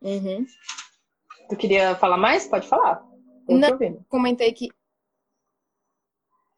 Uhum. 0.00 0.46
Tu 1.50 1.56
queria 1.58 1.94
falar 1.96 2.16
mais? 2.16 2.46
Pode 2.46 2.66
falar. 2.66 3.06
Eu 3.46 3.58
não, 3.58 4.04
comentei 4.08 4.54
que 4.54 4.70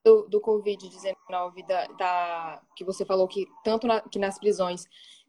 do, 0.05 0.27
do 0.29 0.41
Covid-19, 0.41 1.67
da, 1.67 1.87
da, 1.87 2.63
que 2.77 2.85
você 2.85 3.05
falou 3.05 3.29
que 3.29 3.47
tanto 3.65 3.87
na, 3.87 4.01
que 4.01 4.19
nas 4.19 4.39
prisões 4.39 4.85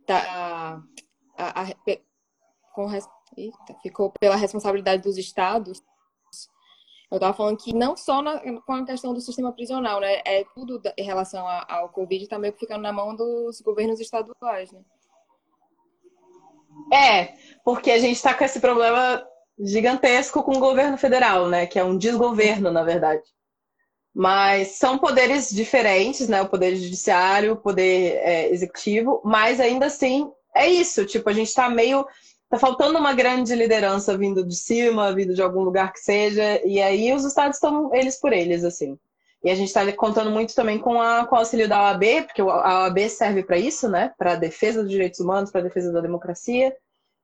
tá, 0.06 0.82
a, 1.38 1.62
a, 1.62 1.62
a, 1.64 1.76
com, 2.74 2.90
eita, 3.38 3.76
ficou 3.82 4.12
pela 4.20 4.36
responsabilidade 4.36 5.04
dos 5.04 5.18
estados, 5.18 5.82
eu 7.12 7.18
estava 7.18 7.34
falando 7.34 7.58
que 7.58 7.74
não 7.74 7.98
só 7.98 8.22
na, 8.22 8.40
com 8.62 8.74
a 8.74 8.86
questão 8.86 9.14
do 9.14 9.20
sistema 9.20 9.52
prisional, 9.52 10.00
né? 10.00 10.22
É 10.26 10.46
tudo 10.56 10.82
em 10.98 11.04
relação 11.04 11.46
ao 11.46 11.90
Covid 11.90 12.24
está 12.24 12.40
meio 12.40 12.54
que 12.54 12.60
ficando 12.60 12.84
na 12.84 12.94
mão 12.94 13.14
dos 13.14 13.60
governos 13.60 14.00
estaduais, 14.00 14.72
né? 14.72 14.80
É, 16.94 17.34
porque 17.66 17.92
a 17.92 18.00
gente 18.00 18.16
está 18.16 18.34
com 18.34 18.46
esse 18.46 18.62
problema 18.62 19.28
gigantesco 19.60 20.42
com 20.42 20.56
o 20.56 20.60
governo 20.60 20.98
federal, 20.98 21.50
né? 21.50 21.68
Que 21.68 21.78
é 21.78 21.84
um 21.84 21.98
desgoverno, 21.98 22.72
na 22.72 22.82
verdade. 22.82 23.24
Mas 24.14 24.78
são 24.78 24.98
poderes 24.98 25.50
diferentes, 25.50 26.28
né? 26.28 26.42
O 26.42 26.50
poder 26.50 26.76
judiciário, 26.76 27.54
o 27.54 27.58
poder 27.58 28.18
é, 28.18 28.52
executivo, 28.52 29.22
mas 29.24 29.60
ainda 29.60 29.86
assim 29.86 30.30
é 30.56 30.68
isso. 30.68 31.06
Tipo, 31.06 31.30
a 31.30 31.34
gente 31.34 31.48
está 31.48 31.70
meio 31.70 32.06
tá 32.50 32.60
faltando 32.60 33.00
uma 33.00 33.14
grande 33.14 33.56
liderança 33.56 34.18
vindo 34.18 34.46
de 34.46 34.56
cima, 34.56 35.16
vindo 35.16 35.34
de 35.34 35.42
algum 35.42 35.62
lugar 35.62 35.94
que 35.94 36.00
seja, 36.00 36.62
e 36.66 36.82
aí 36.82 37.14
os 37.14 37.24
estados 37.24 37.56
estão 37.56 37.94
eles 37.96 38.20
por 38.20 38.34
eles, 38.34 38.66
assim. 38.66 38.98
E 39.44 39.50
a 39.50 39.56
gente 39.56 39.70
está 39.70 39.90
contando 39.94 40.30
muito 40.30 40.54
também 40.54 40.78
com, 40.78 41.02
a, 41.02 41.26
com 41.26 41.36
o 41.36 41.40
auxílio 41.40 41.68
da 41.68 41.82
OAB, 41.82 42.26
porque 42.26 42.42
a 42.42 42.84
OAB 42.84 43.10
serve 43.10 43.42
para 43.42 43.58
isso, 43.58 43.90
né? 43.90 44.14
Para 44.18 44.36
defesa 44.36 44.84
dos 44.84 44.92
direitos 44.92 45.20
humanos, 45.20 45.50
para 45.50 45.62
defesa 45.62 45.92
da 45.92 46.02
democracia. 46.02 46.76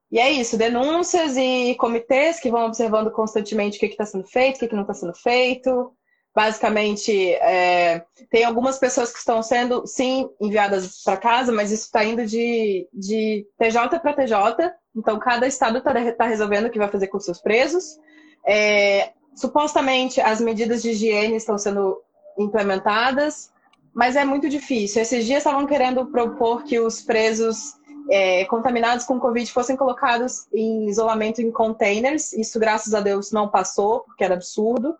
E 0.10 0.18
é 0.18 0.32
isso, 0.32 0.58
denúncias 0.58 1.36
e 1.36 1.76
comitês 1.76 2.40
que 2.40 2.50
vão 2.50 2.66
observando 2.66 3.12
constantemente 3.12 3.76
o 3.78 3.80
que 3.80 3.88
está 3.88 4.06
sendo 4.06 4.26
feito, 4.26 4.56
o 4.56 4.60
que, 4.60 4.68
que 4.70 4.76
não 4.76 4.84
está 4.84 4.94
sendo 4.94 5.14
feito. 5.14 5.94
Basicamente, 6.38 7.34
é, 7.34 8.06
tem 8.30 8.44
algumas 8.44 8.78
pessoas 8.78 9.12
que 9.12 9.18
estão 9.18 9.42
sendo, 9.42 9.88
sim, 9.88 10.30
enviadas 10.40 11.02
para 11.04 11.18
casa, 11.18 11.52
mas 11.52 11.72
isso 11.72 11.86
está 11.86 12.04
indo 12.04 12.24
de, 12.28 12.88
de 12.94 13.48
TJ 13.58 14.00
para 14.00 14.14
TJ, 14.14 14.72
então, 14.96 15.18
cada 15.18 15.48
estado 15.48 15.80
está 15.80 15.92
tá 16.14 16.26
resolvendo 16.28 16.68
o 16.68 16.70
que 16.70 16.78
vai 16.78 16.90
fazer 16.90 17.08
com 17.08 17.20
seus 17.20 17.42
presos. 17.42 17.98
É, 18.46 19.14
supostamente, 19.36 20.22
as 20.22 20.40
medidas 20.40 20.84
de 20.84 20.92
higiene 20.92 21.38
estão 21.38 21.58
sendo 21.58 22.00
implementadas, 22.38 23.52
mas 23.92 24.16
é 24.16 24.24
muito 24.24 24.48
difícil. 24.48 25.02
Esses 25.02 25.26
dias 25.26 25.40
estavam 25.40 25.66
querendo 25.66 26.06
propor 26.06 26.64
que 26.66 26.80
os 26.80 27.02
presos 27.02 27.74
é, 28.12 28.46
contaminados 28.46 29.06
com 29.06 29.20
Covid 29.20 29.52
fossem 29.52 29.76
colocados 29.76 30.46
em 30.54 30.88
isolamento 30.88 31.42
em 31.42 31.52
containers. 31.52 32.32
Isso, 32.34 32.60
graças 32.60 32.94
a 32.94 33.00
Deus, 33.00 33.32
não 33.32 33.50
passou, 33.50 34.02
porque 34.02 34.24
era 34.24 34.36
absurdo, 34.36 34.96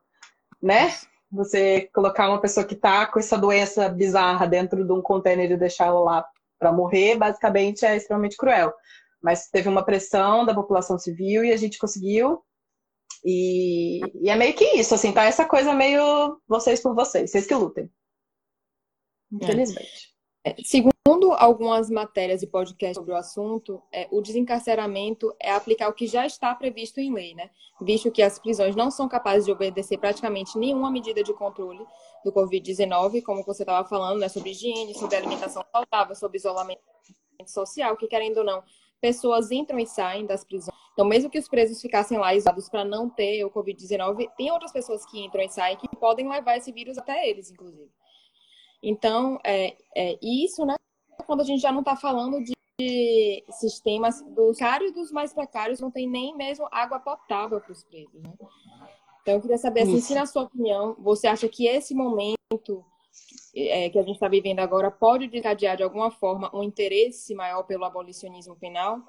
né? 0.60 0.96
Você 1.32 1.90
colocar 1.94 2.30
uma 2.30 2.40
pessoa 2.40 2.66
que 2.66 2.74
está 2.74 3.06
com 3.06 3.20
essa 3.20 3.38
doença 3.38 3.90
bizarra 3.90 4.48
dentro 4.48 4.86
de 4.86 4.92
um 4.92 5.02
container 5.02 5.52
e 5.52 5.58
deixá-la 5.58 6.00
lá 6.00 6.26
para 6.60 6.72
morrer, 6.72 7.18
basicamente 7.18 7.86
é 7.86 7.96
extremamente 7.96 8.38
cruel. 8.38 8.74
Mas 9.22 9.50
teve 9.50 9.68
uma 9.68 9.84
pressão 9.84 10.46
da 10.46 10.54
população 10.54 10.98
civil 10.98 11.44
e 11.44 11.52
a 11.52 11.58
gente 11.58 11.78
conseguiu. 11.78 12.44
E, 13.26 14.00
e 14.22 14.30
é 14.30 14.36
meio 14.36 14.54
que 14.54 14.64
isso, 14.64 14.94
assim, 14.96 15.12
tá 15.12 15.26
essa 15.26 15.46
coisa 15.46 15.74
meio 15.74 16.40
vocês 16.48 16.82
por 16.82 16.96
vocês, 16.96 17.32
vocês 17.32 17.46
que 17.46 17.56
lutem. 17.56 17.92
Infelizmente. 19.32 20.16
É. 20.46 20.56
Segundo 20.64 20.97
algumas 21.34 21.90
matérias 21.90 22.42
e 22.42 22.48
podcasts 22.48 22.98
sobre 22.98 23.14
o 23.14 23.16
assunto, 23.16 23.82
é, 23.92 24.08
o 24.12 24.22
desencarceramento 24.22 25.34
é 25.40 25.52
aplicar 25.52 25.90
o 25.90 25.94
que 25.94 26.08
já 26.08 26.26
está 26.26 26.54
previsto 26.54 27.00
em 27.00 27.14
lei, 27.14 27.34
né? 27.34 27.50
Visto 27.82 28.12
que 28.12 28.22
as 28.22 28.40
prisões 28.40 28.76
não 28.76 28.92
são 28.92 29.08
capazes 29.08 29.46
de 29.46 29.52
obedecer 29.52 29.98
praticamente 29.98 30.58
nenhuma 30.58 30.92
medida 30.92 31.24
de 31.24 31.34
controle 31.34 31.86
do 32.26 32.32
Covid-19, 32.32 33.22
como 33.22 33.44
você 33.44 33.64
estava 33.64 33.88
falando, 33.88 34.20
né? 34.20 34.28
Sobre 34.28 34.52
higiene, 34.52 34.94
sobre 34.96 35.16
alimentação 35.16 35.64
saudável, 35.72 36.16
sobre 36.16 36.38
isolamento 36.38 36.82
social, 37.46 37.96
que 37.96 38.08
querendo 38.08 38.40
ou 38.40 38.44
não, 38.44 38.64
pessoas 39.00 39.52
entram 39.52 39.80
e 39.80 39.86
saem 39.86 40.26
das 40.26 40.44
prisões. 40.44 40.76
Então, 40.94 41.06
mesmo 41.06 41.30
que 41.30 41.38
os 41.38 41.48
presos 41.48 41.80
ficassem 41.80 42.18
lá 42.18 42.34
isolados 42.34 42.68
para 42.68 42.84
não 42.84 43.08
ter 43.08 43.46
o 43.46 43.52
Covid-19, 43.52 44.30
tem 44.36 44.52
outras 44.52 44.72
pessoas 44.72 45.06
que 45.06 45.24
entram 45.24 45.44
e 45.44 45.50
saem 45.50 45.78
que 45.78 45.88
podem 45.96 46.28
levar 46.28 46.58
esse 46.58 46.72
vírus 46.72 46.98
até 46.98 47.30
eles, 47.30 47.52
inclusive. 47.52 47.92
Então, 48.82 49.40
é, 49.44 49.76
é 49.96 50.18
isso, 50.22 50.66
né? 50.66 50.76
Quando 51.26 51.42
a 51.42 51.44
gente 51.44 51.62
já 51.62 51.72
não 51.72 51.80
está 51.80 51.96
falando 51.96 52.44
de 52.44 53.44
sistemas 53.52 54.22
dos 54.22 54.58
precários 54.58 54.92
dos 54.94 55.12
mais 55.12 55.34
precários, 55.34 55.80
não 55.80 55.90
tem 55.90 56.08
nem 56.08 56.36
mesmo 56.36 56.68
água 56.72 57.00
potável 57.00 57.60
para 57.60 57.72
os 57.72 57.84
presos, 57.84 58.22
né? 58.22 58.34
Então, 59.22 59.36
eu 59.36 59.42
queria 59.42 59.58
saber, 59.58 59.82
assim, 59.82 60.00
se 60.00 60.16
na 60.16 60.26
sua 60.26 60.44
opinião, 60.44 60.96
você 61.00 61.28
acha 61.28 61.50
que 61.50 61.68
esse 61.68 61.94
momento 61.94 62.86
é, 63.54 63.90
que 63.90 64.00
a 64.00 64.04
gente 64.04 64.14
está 64.14 64.28
vivendo 64.28 64.60
agora 64.60 64.90
pode 64.90 65.28
desencadear 65.28 65.76
de 65.76 65.84
alguma 65.84 66.12
forma 66.12 66.50
um 66.56 66.64
interesse 66.64 67.36
maior 67.36 67.64
pelo 67.64 67.84
abolicionismo 67.84 68.56
penal? 68.56 69.02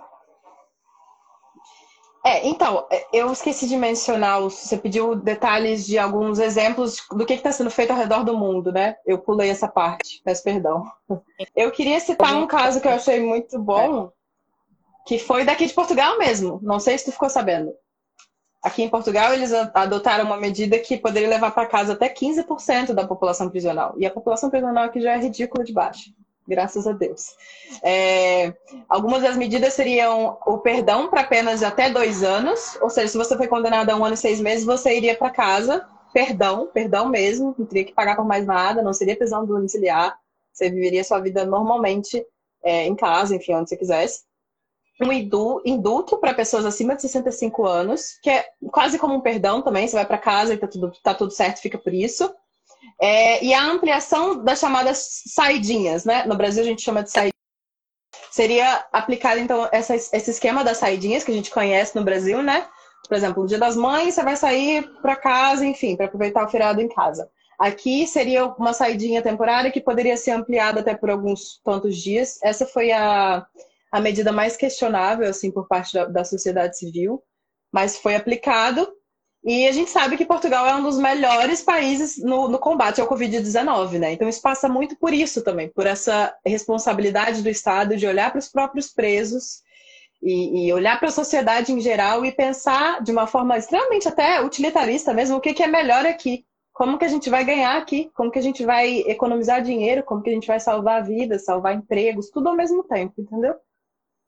É, 2.28 2.46
então, 2.46 2.86
eu 3.10 3.32
esqueci 3.32 3.66
de 3.66 3.74
mencionar, 3.74 4.38
você 4.42 4.76
pediu 4.76 5.16
detalhes 5.16 5.86
de 5.86 5.98
alguns 5.98 6.38
exemplos 6.38 6.98
do 7.10 7.24
que 7.24 7.32
está 7.32 7.50
sendo 7.50 7.70
feito 7.70 7.90
ao 7.90 7.96
redor 7.96 8.22
do 8.22 8.36
mundo, 8.36 8.70
né? 8.70 8.96
Eu 9.06 9.18
pulei 9.18 9.48
essa 9.48 9.66
parte, 9.66 10.20
peço 10.22 10.44
perdão. 10.44 10.84
Eu 11.56 11.70
queria 11.70 11.98
citar 11.98 12.36
um 12.36 12.46
caso 12.46 12.82
que 12.82 12.86
eu 12.86 12.92
achei 12.92 13.18
muito 13.18 13.58
bom, 13.58 14.12
que 15.06 15.18
foi 15.18 15.42
daqui 15.42 15.64
de 15.64 15.72
Portugal 15.72 16.18
mesmo. 16.18 16.60
Não 16.62 16.78
sei 16.78 16.98
se 16.98 17.06
tu 17.06 17.12
ficou 17.12 17.30
sabendo. 17.30 17.72
Aqui 18.62 18.82
em 18.82 18.90
Portugal, 18.90 19.32
eles 19.32 19.50
adotaram 19.50 20.26
uma 20.26 20.36
medida 20.36 20.78
que 20.78 20.98
poderia 20.98 21.30
levar 21.30 21.52
para 21.52 21.66
casa 21.66 21.94
até 21.94 22.10
15% 22.10 22.92
da 22.92 23.06
população 23.06 23.48
prisional. 23.48 23.94
E 23.96 24.04
a 24.04 24.10
população 24.10 24.50
prisional 24.50 24.84
aqui 24.84 25.00
já 25.00 25.14
é 25.14 25.18
ridícula 25.18 25.64
de 25.64 25.72
baixa. 25.72 26.10
Graças 26.48 26.86
a 26.86 26.92
Deus. 26.92 27.36
É, 27.82 28.54
algumas 28.88 29.22
das 29.22 29.36
medidas 29.36 29.74
seriam 29.74 30.38
o 30.46 30.58
perdão 30.58 31.08
para 31.08 31.24
penas 31.24 31.60
de 31.60 31.66
até 31.66 31.90
dois 31.90 32.24
anos, 32.24 32.78
ou 32.80 32.88
seja, 32.88 33.08
se 33.08 33.18
você 33.18 33.36
foi 33.36 33.46
condenado 33.46 33.90
a 33.90 33.96
um 33.96 34.04
ano 34.04 34.14
e 34.14 34.16
seis 34.16 34.40
meses, 34.40 34.64
você 34.64 34.96
iria 34.96 35.16
para 35.16 35.30
casa, 35.30 35.86
perdão, 36.12 36.68
perdão 36.72 37.08
mesmo, 37.08 37.54
não 37.58 37.66
teria 37.66 37.84
que 37.84 37.92
pagar 37.92 38.16
por 38.16 38.24
mais 38.24 38.46
nada, 38.46 38.82
não 38.82 38.94
seria 38.94 39.16
prisão 39.16 39.44
domiciliar, 39.44 40.18
você 40.52 40.70
viveria 40.70 41.04
sua 41.04 41.20
vida 41.20 41.44
normalmente 41.44 42.24
é, 42.64 42.86
em 42.86 42.96
casa, 42.96 43.36
enfim, 43.36 43.54
onde 43.54 43.68
você 43.68 43.76
quisesse. 43.76 44.26
Um 45.00 45.12
indulto 45.12 46.18
para 46.18 46.34
pessoas 46.34 46.64
acima 46.64 46.96
de 46.96 47.02
65 47.02 47.64
anos, 47.64 48.18
que 48.20 48.30
é 48.30 48.44
quase 48.72 48.98
como 48.98 49.14
um 49.14 49.20
perdão 49.20 49.62
também, 49.62 49.86
você 49.86 49.94
vai 49.94 50.04
para 50.04 50.18
casa 50.18 50.54
e 50.54 50.56
tá 50.56 50.66
tudo, 50.66 50.90
tá 51.04 51.14
tudo 51.14 51.30
certo, 51.30 51.60
fica 51.60 51.78
por 51.78 51.94
isso. 51.94 52.28
É, 53.00 53.44
e 53.44 53.54
a 53.54 53.64
ampliação 53.64 54.42
das 54.42 54.58
chamadas 54.58 55.22
saidinhas, 55.26 56.04
né? 56.04 56.24
No 56.24 56.36
Brasil 56.36 56.62
a 56.62 56.66
gente 56.66 56.82
chama 56.82 57.02
de 57.02 57.10
saidinhas. 57.10 57.32
Seria 58.30 58.86
aplicado, 58.92 59.40
então, 59.40 59.68
essa, 59.72 59.94
esse 59.94 60.30
esquema 60.30 60.62
das 60.62 60.78
saidinhas 60.78 61.24
que 61.24 61.30
a 61.30 61.34
gente 61.34 61.50
conhece 61.50 61.96
no 61.96 62.04
Brasil, 62.04 62.42
né? 62.42 62.68
Por 63.08 63.16
exemplo, 63.16 63.42
no 63.42 63.48
dia 63.48 63.58
das 63.58 63.76
mães, 63.76 64.14
você 64.14 64.22
vai 64.22 64.36
sair 64.36 64.88
para 65.00 65.16
casa, 65.16 65.64
enfim, 65.64 65.96
para 65.96 66.06
aproveitar 66.06 66.44
o 66.44 66.48
feriado 66.48 66.80
em 66.80 66.88
casa. 66.88 67.28
Aqui 67.58 68.06
seria 68.06 68.46
uma 68.46 68.72
saidinha 68.72 69.22
temporária 69.22 69.72
que 69.72 69.80
poderia 69.80 70.16
ser 70.16 70.30
ampliada 70.30 70.80
até 70.80 70.94
por 70.94 71.10
alguns 71.10 71.60
tantos 71.64 71.96
dias. 71.96 72.38
Essa 72.42 72.66
foi 72.66 72.92
a, 72.92 73.44
a 73.90 74.00
medida 74.00 74.30
mais 74.30 74.56
questionável, 74.56 75.28
assim, 75.28 75.50
por 75.50 75.66
parte 75.66 75.94
da, 75.94 76.04
da 76.04 76.24
sociedade 76.24 76.78
civil, 76.78 77.22
mas 77.72 77.98
foi 77.98 78.14
aplicado 78.14 78.88
e 79.44 79.66
a 79.68 79.72
gente 79.72 79.90
sabe 79.90 80.16
que 80.16 80.26
Portugal 80.26 80.66
é 80.66 80.74
um 80.74 80.82
dos 80.82 80.98
melhores 80.98 81.62
países 81.62 82.18
no, 82.18 82.48
no 82.48 82.58
combate 82.58 83.00
ao 83.00 83.08
Covid-19, 83.08 83.98
né? 83.98 84.12
Então 84.12 84.28
isso 84.28 84.42
passa 84.42 84.68
muito 84.68 84.96
por 84.98 85.14
isso 85.14 85.42
também, 85.42 85.68
por 85.68 85.86
essa 85.86 86.34
responsabilidade 86.44 87.42
do 87.42 87.48
Estado 87.48 87.96
de 87.96 88.06
olhar 88.06 88.30
para 88.30 88.40
os 88.40 88.48
próprios 88.48 88.92
presos 88.92 89.62
e, 90.20 90.66
e 90.66 90.72
olhar 90.72 90.98
para 90.98 91.08
a 91.08 91.12
sociedade 91.12 91.72
em 91.72 91.80
geral 91.80 92.24
e 92.24 92.32
pensar 92.32 93.00
de 93.02 93.12
uma 93.12 93.26
forma 93.26 93.56
extremamente 93.56 94.08
até 94.08 94.40
utilitarista 94.42 95.14
mesmo 95.14 95.36
o 95.36 95.40
que, 95.40 95.54
que 95.54 95.62
é 95.62 95.68
melhor 95.68 96.04
aqui. 96.04 96.44
Como 96.72 96.98
que 96.98 97.04
a 97.04 97.08
gente 97.08 97.30
vai 97.30 97.44
ganhar 97.44 97.76
aqui? 97.76 98.10
Como 98.14 98.30
que 98.30 98.38
a 98.38 98.42
gente 98.42 98.64
vai 98.64 98.98
economizar 99.00 99.62
dinheiro? 99.62 100.02
Como 100.02 100.22
que 100.22 100.30
a 100.30 100.32
gente 100.32 100.46
vai 100.46 100.60
salvar 100.60 101.04
vidas, 101.04 101.44
salvar 101.44 101.74
empregos? 101.74 102.30
Tudo 102.30 102.48
ao 102.48 102.56
mesmo 102.56 102.84
tempo, 102.84 103.20
entendeu? 103.20 103.54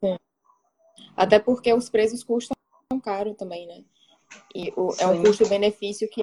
Sim. 0.03 0.17
Até 1.17 1.39
porque 1.39 1.73
os 1.73 1.89
presos 1.89 2.25
custam 2.25 2.57
caro 3.03 3.35
também, 3.35 3.67
né? 3.67 3.85
E 4.55 4.73
o, 4.77 4.95
é 4.99 5.07
um 5.07 5.23
custo-benefício 5.23 6.09
que, 6.09 6.23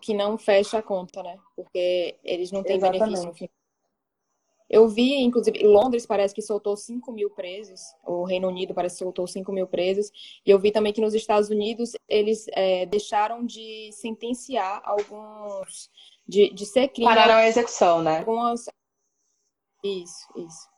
que 0.00 0.14
não 0.14 0.36
fecha 0.38 0.78
a 0.78 0.82
conta, 0.82 1.22
né? 1.22 1.38
Porque 1.56 2.16
eles 2.24 2.50
não 2.50 2.62
têm 2.62 2.76
Exatamente. 2.76 3.04
benefício 3.04 3.28
no 3.28 3.34
fim. 3.34 3.48
Eu 4.72 4.88
vi, 4.88 5.20
inclusive, 5.20 5.62
Londres 5.66 6.06
parece 6.06 6.34
que 6.34 6.40
soltou 6.40 6.74
5 6.78 7.12
mil 7.12 7.28
presos, 7.28 7.78
o 8.06 8.24
Reino 8.24 8.48
Unido 8.48 8.72
parece 8.72 8.96
que 8.96 9.04
soltou 9.04 9.26
5 9.26 9.52
mil 9.52 9.66
presos, 9.66 10.10
e 10.46 10.50
eu 10.50 10.58
vi 10.58 10.72
também 10.72 10.94
que 10.94 11.00
nos 11.00 11.12
Estados 11.12 11.50
Unidos 11.50 11.92
eles 12.08 12.46
é, 12.52 12.86
deixaram 12.86 13.44
de 13.44 13.90
sentenciar 13.92 14.80
alguns, 14.82 15.90
de, 16.26 16.54
de 16.54 16.64
ser 16.64 16.88
crime. 16.88 17.06
Pararam 17.06 17.34
a 17.34 17.46
execução, 17.46 18.02
né? 18.02 18.20
Algumas... 18.20 18.66
Isso, 19.84 20.26
isso. 20.36 20.71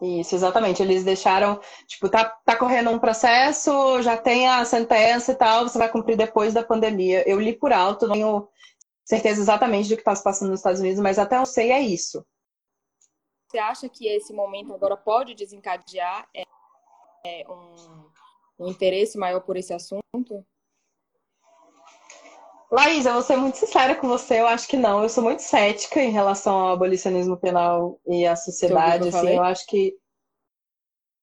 Isso, 0.00 0.34
exatamente. 0.34 0.82
Eles 0.82 1.04
deixaram, 1.04 1.60
tipo, 1.86 2.08
tá, 2.08 2.24
tá 2.44 2.56
correndo 2.56 2.90
um 2.90 2.98
processo, 2.98 4.02
já 4.02 4.16
tem 4.16 4.46
a 4.46 4.64
sentença 4.64 5.32
e 5.32 5.34
tal, 5.34 5.68
você 5.68 5.78
vai 5.78 5.90
cumprir 5.90 6.16
depois 6.16 6.52
da 6.52 6.62
pandemia. 6.62 7.28
Eu 7.28 7.40
li 7.40 7.54
por 7.54 7.72
alto, 7.72 8.06
não 8.06 8.14
tenho 8.14 8.48
certeza 9.04 9.40
exatamente 9.40 9.88
do 9.88 9.94
que 9.94 10.02
está 10.02 10.14
se 10.14 10.22
passando 10.22 10.50
nos 10.50 10.60
Estados 10.60 10.80
Unidos, 10.80 11.00
mas 11.00 11.18
até 11.18 11.38
eu 11.38 11.46
sei 11.46 11.72
é 11.72 11.80
isso. 11.80 12.26
Você 13.48 13.58
acha 13.58 13.88
que 13.88 14.06
esse 14.08 14.32
momento 14.32 14.74
agora 14.74 14.96
pode 14.96 15.34
desencadear 15.34 16.28
é, 16.34 16.42
é, 17.24 17.46
um, 17.48 18.10
um 18.58 18.68
interesse 18.68 19.16
maior 19.16 19.40
por 19.40 19.56
esse 19.56 19.72
assunto? 19.72 20.44
Laís, 22.70 23.06
eu 23.06 23.12
vou 23.12 23.22
ser 23.22 23.36
muito 23.36 23.58
sincera 23.58 23.94
com 23.94 24.08
você, 24.08 24.40
eu 24.40 24.46
acho 24.46 24.66
que 24.66 24.76
não. 24.76 25.02
Eu 25.02 25.08
sou 25.08 25.22
muito 25.22 25.40
cética 25.42 26.02
em 26.02 26.10
relação 26.10 26.54
ao 26.58 26.72
abolicionismo 26.72 27.36
penal 27.36 28.00
e 28.06 28.26
à 28.26 28.34
sociedade. 28.34 29.08
Assim, 29.08 29.36
eu 29.36 29.42
acho 29.42 29.66
que 29.66 29.94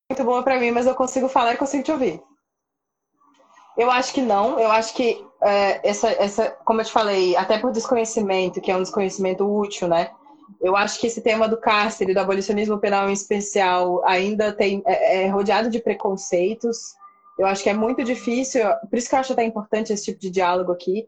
muito 0.10 0.24
boa 0.24 0.44
para 0.44 0.60
mim, 0.60 0.72
mas 0.72 0.86
eu 0.86 0.96
consigo 0.96 1.28
falar 1.28 1.54
e 1.54 1.58
consigo 1.58 1.84
te 1.84 1.92
ouvir. 1.92 2.22
Eu 3.78 3.90
acho 3.90 4.14
que 4.14 4.22
não. 4.22 4.60
Eu 4.60 4.72
acho 4.72 4.94
que 4.94 5.26
é, 5.42 5.88
essa, 5.88 6.10
essa, 6.12 6.52
como 6.64 6.82
eu 6.82 6.86
te 6.86 6.92
falei, 6.92 7.36
até 7.36 7.58
por 7.58 7.72
desconhecimento, 7.72 8.62
que 8.62 8.72
é 8.72 8.78
um 8.78 8.82
desconhecimento 8.82 9.44
útil, 9.44 9.88
né? 9.88 10.12
Eu 10.62 10.78
acho 10.78 11.00
que 11.00 11.08
esse 11.08 11.22
tema 11.22 11.48
do 11.48 11.58
cárcere, 11.58 12.14
do 12.14 12.20
abolicionismo 12.20 12.78
penal 12.78 13.10
em 13.10 13.14
especial, 13.14 14.02
ainda 14.06 14.54
tem, 14.54 14.82
é, 14.86 15.24
é 15.24 15.28
rodeado 15.28 15.70
de 15.70 15.80
preconceitos. 15.80 16.94
Eu 17.38 17.48
acho 17.48 17.64
que 17.64 17.70
é 17.70 17.74
muito 17.74 18.04
difícil, 18.04 18.62
por 18.90 18.98
isso 18.98 19.10
que 19.10 19.16
eu 19.16 19.20
acho 19.20 19.34
até 19.34 19.44
importante 19.44 19.92
esse 19.92 20.06
tipo 20.06 20.20
de 20.20 20.30
diálogo 20.30 20.72
aqui, 20.72 21.08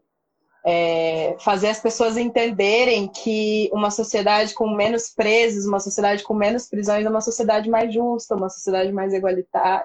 é, 0.68 1.36
fazer 1.38 1.68
as 1.68 1.78
pessoas 1.78 2.16
entenderem 2.16 3.06
que 3.06 3.70
uma 3.72 3.88
sociedade 3.88 4.52
com 4.52 4.68
menos 4.68 5.08
presos, 5.08 5.64
uma 5.64 5.78
sociedade 5.78 6.24
com 6.24 6.34
menos 6.34 6.66
prisões 6.66 7.06
é 7.06 7.08
uma 7.08 7.20
sociedade 7.20 7.70
mais 7.70 7.94
justa, 7.94 8.34
uma 8.34 8.50
sociedade 8.50 8.90
mais 8.90 9.12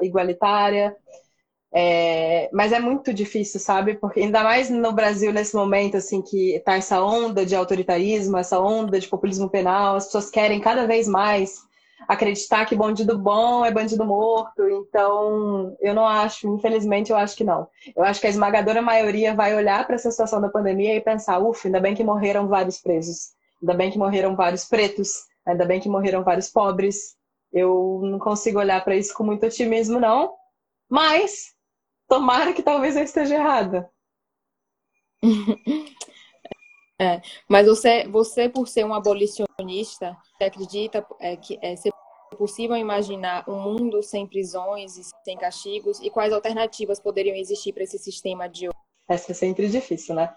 igualitária. 0.01 0.97
É, 1.71 2.49
mas 2.51 2.71
é 2.73 2.79
muito 2.79 3.13
difícil, 3.13 3.59
sabe? 3.59 3.93
Porque 3.93 4.21
ainda 4.21 4.43
mais 4.43 4.71
no 4.71 4.91
Brasil 4.91 5.31
nesse 5.31 5.55
momento, 5.55 5.97
assim, 5.97 6.19
que 6.19 6.59
tá 6.65 6.73
essa 6.73 6.99
onda 6.99 7.45
de 7.45 7.55
autoritarismo, 7.55 8.37
essa 8.37 8.59
onda 8.59 8.99
de 8.99 9.07
populismo 9.07 9.49
penal, 9.51 9.97
as 9.97 10.05
pessoas 10.05 10.31
querem 10.31 10.59
cada 10.59 10.87
vez 10.87 11.07
mais 11.07 11.61
acreditar 12.07 12.65
que 12.65 12.75
bandido 12.75 13.17
bom 13.17 13.65
é 13.65 13.71
bandido 13.71 14.05
morto. 14.05 14.67
Então, 14.67 15.75
eu 15.79 15.93
não 15.93 16.05
acho, 16.05 16.47
infelizmente, 16.47 17.11
eu 17.11 17.17
acho 17.17 17.35
que 17.35 17.43
não. 17.43 17.67
Eu 17.95 18.03
acho 18.03 18.19
que 18.19 18.27
a 18.27 18.29
esmagadora 18.29 18.81
maioria 18.81 19.33
vai 19.35 19.55
olhar 19.55 19.85
para 19.85 19.95
essa 19.95 20.11
situação 20.11 20.41
da 20.41 20.49
pandemia 20.49 20.95
e 20.95 21.01
pensar: 21.01 21.39
ufa, 21.39 21.67
ainda 21.67 21.79
bem 21.79 21.95
que 21.95 22.03
morreram 22.03 22.47
vários 22.47 22.77
presos, 22.79 23.31
ainda 23.61 23.73
bem 23.73 23.91
que 23.91 23.97
morreram 23.97 24.35
vários 24.35 24.65
pretos, 24.65 25.25
ainda 25.45 25.65
bem 25.65 25.79
que 25.79 25.89
morreram 25.89 26.23
vários 26.23 26.49
pobres. 26.49 27.15
Eu 27.51 28.01
não 28.03 28.19
consigo 28.19 28.59
olhar 28.59 28.83
para 28.83 28.95
isso 28.95 29.13
com 29.13 29.23
muito 29.23 29.45
otimismo, 29.45 29.99
não. 29.99 30.33
Mas, 30.89 31.53
tomara 32.07 32.53
que 32.53 32.63
talvez 32.63 32.95
eu 32.95 33.03
esteja 33.03 33.35
errada. 33.35 33.89
É, 37.01 37.19
mas 37.49 37.65
você, 37.65 38.07
você, 38.07 38.47
por 38.47 38.67
ser 38.67 38.85
um 38.85 38.93
abolicionista, 38.93 40.15
acredita 40.39 41.03
é, 41.19 41.35
que 41.35 41.57
é 41.59 41.75
ser 41.75 41.91
possível 42.37 42.77
imaginar 42.77 43.43
um 43.49 43.59
mundo 43.59 44.03
sem 44.03 44.27
prisões 44.27 44.97
e 44.97 45.03
sem 45.25 45.35
castigos? 45.35 45.99
E 45.99 46.11
quais 46.11 46.31
alternativas 46.31 46.99
poderiam 46.99 47.35
existir 47.35 47.73
para 47.73 47.81
esse 47.81 47.97
sistema 47.97 48.47
de 48.47 48.67
hoje? 48.67 48.77
Essa 49.09 49.31
é 49.31 49.35
sempre 49.35 49.67
difícil, 49.67 50.13
né? 50.13 50.31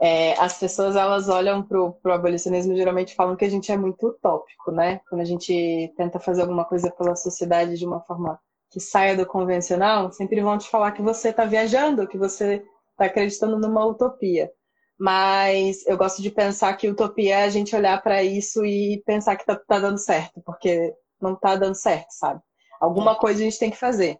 É, 0.00 0.32
as 0.40 0.58
pessoas 0.58 0.96
elas 0.96 1.28
olham 1.28 1.62
para 1.62 1.80
o 1.80 2.12
abolicionismo 2.12 2.76
geralmente 2.76 3.14
falam 3.14 3.36
que 3.36 3.44
a 3.44 3.50
gente 3.50 3.70
é 3.70 3.76
muito 3.76 4.08
utópico, 4.08 4.72
né? 4.72 5.00
Quando 5.08 5.20
a 5.20 5.24
gente 5.24 5.92
tenta 5.96 6.18
fazer 6.18 6.42
alguma 6.42 6.64
coisa 6.64 6.90
pela 6.90 7.14
sociedade 7.14 7.78
de 7.78 7.86
uma 7.86 8.00
forma 8.00 8.40
que 8.70 8.80
saia 8.80 9.16
do 9.16 9.24
convencional, 9.24 10.10
sempre 10.10 10.40
vão 10.40 10.58
te 10.58 10.68
falar 10.68 10.90
que 10.92 11.02
você 11.02 11.28
está 11.28 11.44
viajando, 11.44 12.08
que 12.08 12.18
você 12.18 12.64
está 12.90 13.04
acreditando 13.04 13.56
numa 13.56 13.86
utopia. 13.86 14.50
Mas 14.98 15.86
eu 15.86 15.96
gosto 15.96 16.20
de 16.20 16.30
pensar 16.30 16.76
que 16.76 16.88
utopia 16.88 17.36
é 17.36 17.44
a 17.44 17.48
gente 17.48 17.76
olhar 17.76 18.02
para 18.02 18.22
isso 18.22 18.64
e 18.64 19.00
pensar 19.06 19.36
que 19.36 19.46
tá, 19.46 19.54
tá, 19.54 19.78
dando 19.78 19.98
certo, 19.98 20.40
porque 20.44 20.92
não 21.20 21.36
tá 21.36 21.54
dando 21.54 21.76
certo, 21.76 22.10
sabe? 22.10 22.40
Alguma 22.80 23.12
é. 23.12 23.14
coisa 23.14 23.40
a 23.40 23.44
gente 23.44 23.58
tem 23.58 23.70
que 23.70 23.76
fazer. 23.76 24.18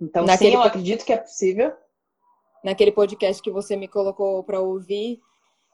Então, 0.00 0.24
Naquele 0.24 0.50
sim, 0.50 0.56
eu 0.56 0.62
acredito 0.62 1.04
que 1.04 1.12
é 1.12 1.16
possível. 1.16 1.72
Naquele 2.62 2.92
podcast 2.92 3.42
que 3.42 3.50
você 3.50 3.74
me 3.74 3.88
colocou 3.88 4.44
para 4.44 4.60
ouvir, 4.60 5.20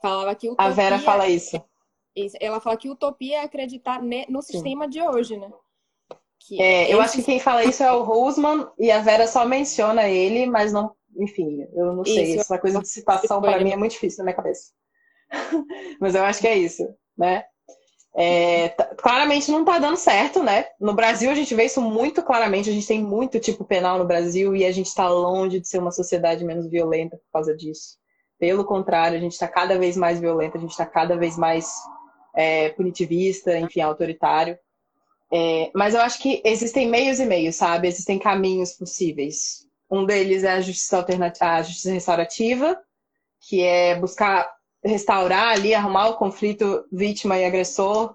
falava 0.00 0.34
que 0.34 0.48
utopia... 0.48 0.66
A 0.66 0.70
Vera 0.70 0.98
fala 1.00 1.28
isso. 1.28 1.60
Ela 2.40 2.60
fala 2.60 2.76
que 2.76 2.90
utopia 2.90 3.38
é 3.38 3.44
acreditar 3.44 4.00
no 4.28 4.42
sistema 4.42 4.84
sim. 4.84 4.90
de 4.90 5.02
hoje, 5.02 5.36
né? 5.36 5.50
É, 6.58 6.92
eu 6.92 7.00
acho 7.00 7.16
que 7.16 7.22
quem 7.22 7.40
fala 7.40 7.64
isso 7.64 7.82
é 7.82 7.92
o 7.92 8.02
Rosman 8.02 8.70
e 8.78 8.90
a 8.90 9.00
Vera 9.00 9.26
só 9.26 9.44
menciona 9.44 10.08
ele, 10.08 10.46
mas 10.46 10.72
não 10.72 10.94
enfim, 11.18 11.66
eu 11.74 11.92
não 11.92 12.04
sei. 12.04 12.32
Isso, 12.32 12.40
essa 12.40 12.58
coisa 12.58 12.80
de 12.80 12.88
citação 12.88 13.40
para 13.40 13.62
mim 13.62 13.72
é 13.72 13.76
muito 13.76 13.92
difícil 13.92 14.18
na 14.18 14.24
minha 14.24 14.36
cabeça. 14.36 14.70
Mas 16.00 16.14
eu 16.14 16.22
acho 16.24 16.40
que 16.40 16.48
é 16.48 16.56
isso, 16.56 16.88
né? 17.16 17.44
É, 18.16 18.70
claramente 18.96 19.50
não 19.50 19.60
está 19.60 19.78
dando 19.78 19.96
certo, 19.96 20.42
né? 20.42 20.66
No 20.80 20.94
Brasil 20.94 21.30
a 21.30 21.34
gente 21.34 21.54
vê 21.54 21.64
isso 21.64 21.80
muito 21.80 22.22
claramente. 22.22 22.70
A 22.70 22.72
gente 22.72 22.86
tem 22.86 23.02
muito 23.02 23.38
tipo 23.38 23.64
penal 23.64 23.98
no 23.98 24.06
Brasil 24.06 24.56
e 24.56 24.64
a 24.64 24.72
gente 24.72 24.86
está 24.86 25.08
longe 25.08 25.60
de 25.60 25.68
ser 25.68 25.78
uma 25.78 25.92
sociedade 25.92 26.44
menos 26.44 26.68
violenta 26.68 27.16
por 27.16 27.32
causa 27.32 27.54
disso. 27.54 27.96
Pelo 28.38 28.64
contrário, 28.64 29.16
a 29.16 29.20
gente 29.20 29.32
está 29.32 29.46
cada 29.46 29.78
vez 29.78 29.96
mais 29.96 30.18
violenta, 30.20 30.58
a 30.58 30.60
gente 30.60 30.70
está 30.70 30.86
cada 30.86 31.16
vez 31.16 31.36
mais 31.36 31.72
é, 32.34 32.70
punitivista, 32.70 33.56
enfim, 33.58 33.80
autoritário. 33.80 34.58
É, 35.32 35.70
mas 35.74 35.94
eu 35.94 36.00
acho 36.00 36.20
que 36.20 36.40
existem 36.44 36.88
meios 36.88 37.20
e 37.20 37.26
meios, 37.26 37.56
sabe? 37.56 37.86
Existem 37.88 38.18
caminhos 38.18 38.72
possíveis. 38.72 39.67
Um 39.90 40.04
deles 40.04 40.44
é 40.44 40.52
a 40.52 40.60
justiça 40.60 41.04
a 41.40 41.62
justiça 41.62 41.92
restaurativa, 41.92 42.78
que 43.40 43.62
é 43.62 43.98
buscar 43.98 44.50
restaurar 44.84 45.52
ali, 45.52 45.74
arrumar 45.74 46.08
o 46.08 46.16
conflito 46.16 46.84
vítima 46.92 47.38
e 47.38 47.44
agressor 47.44 48.14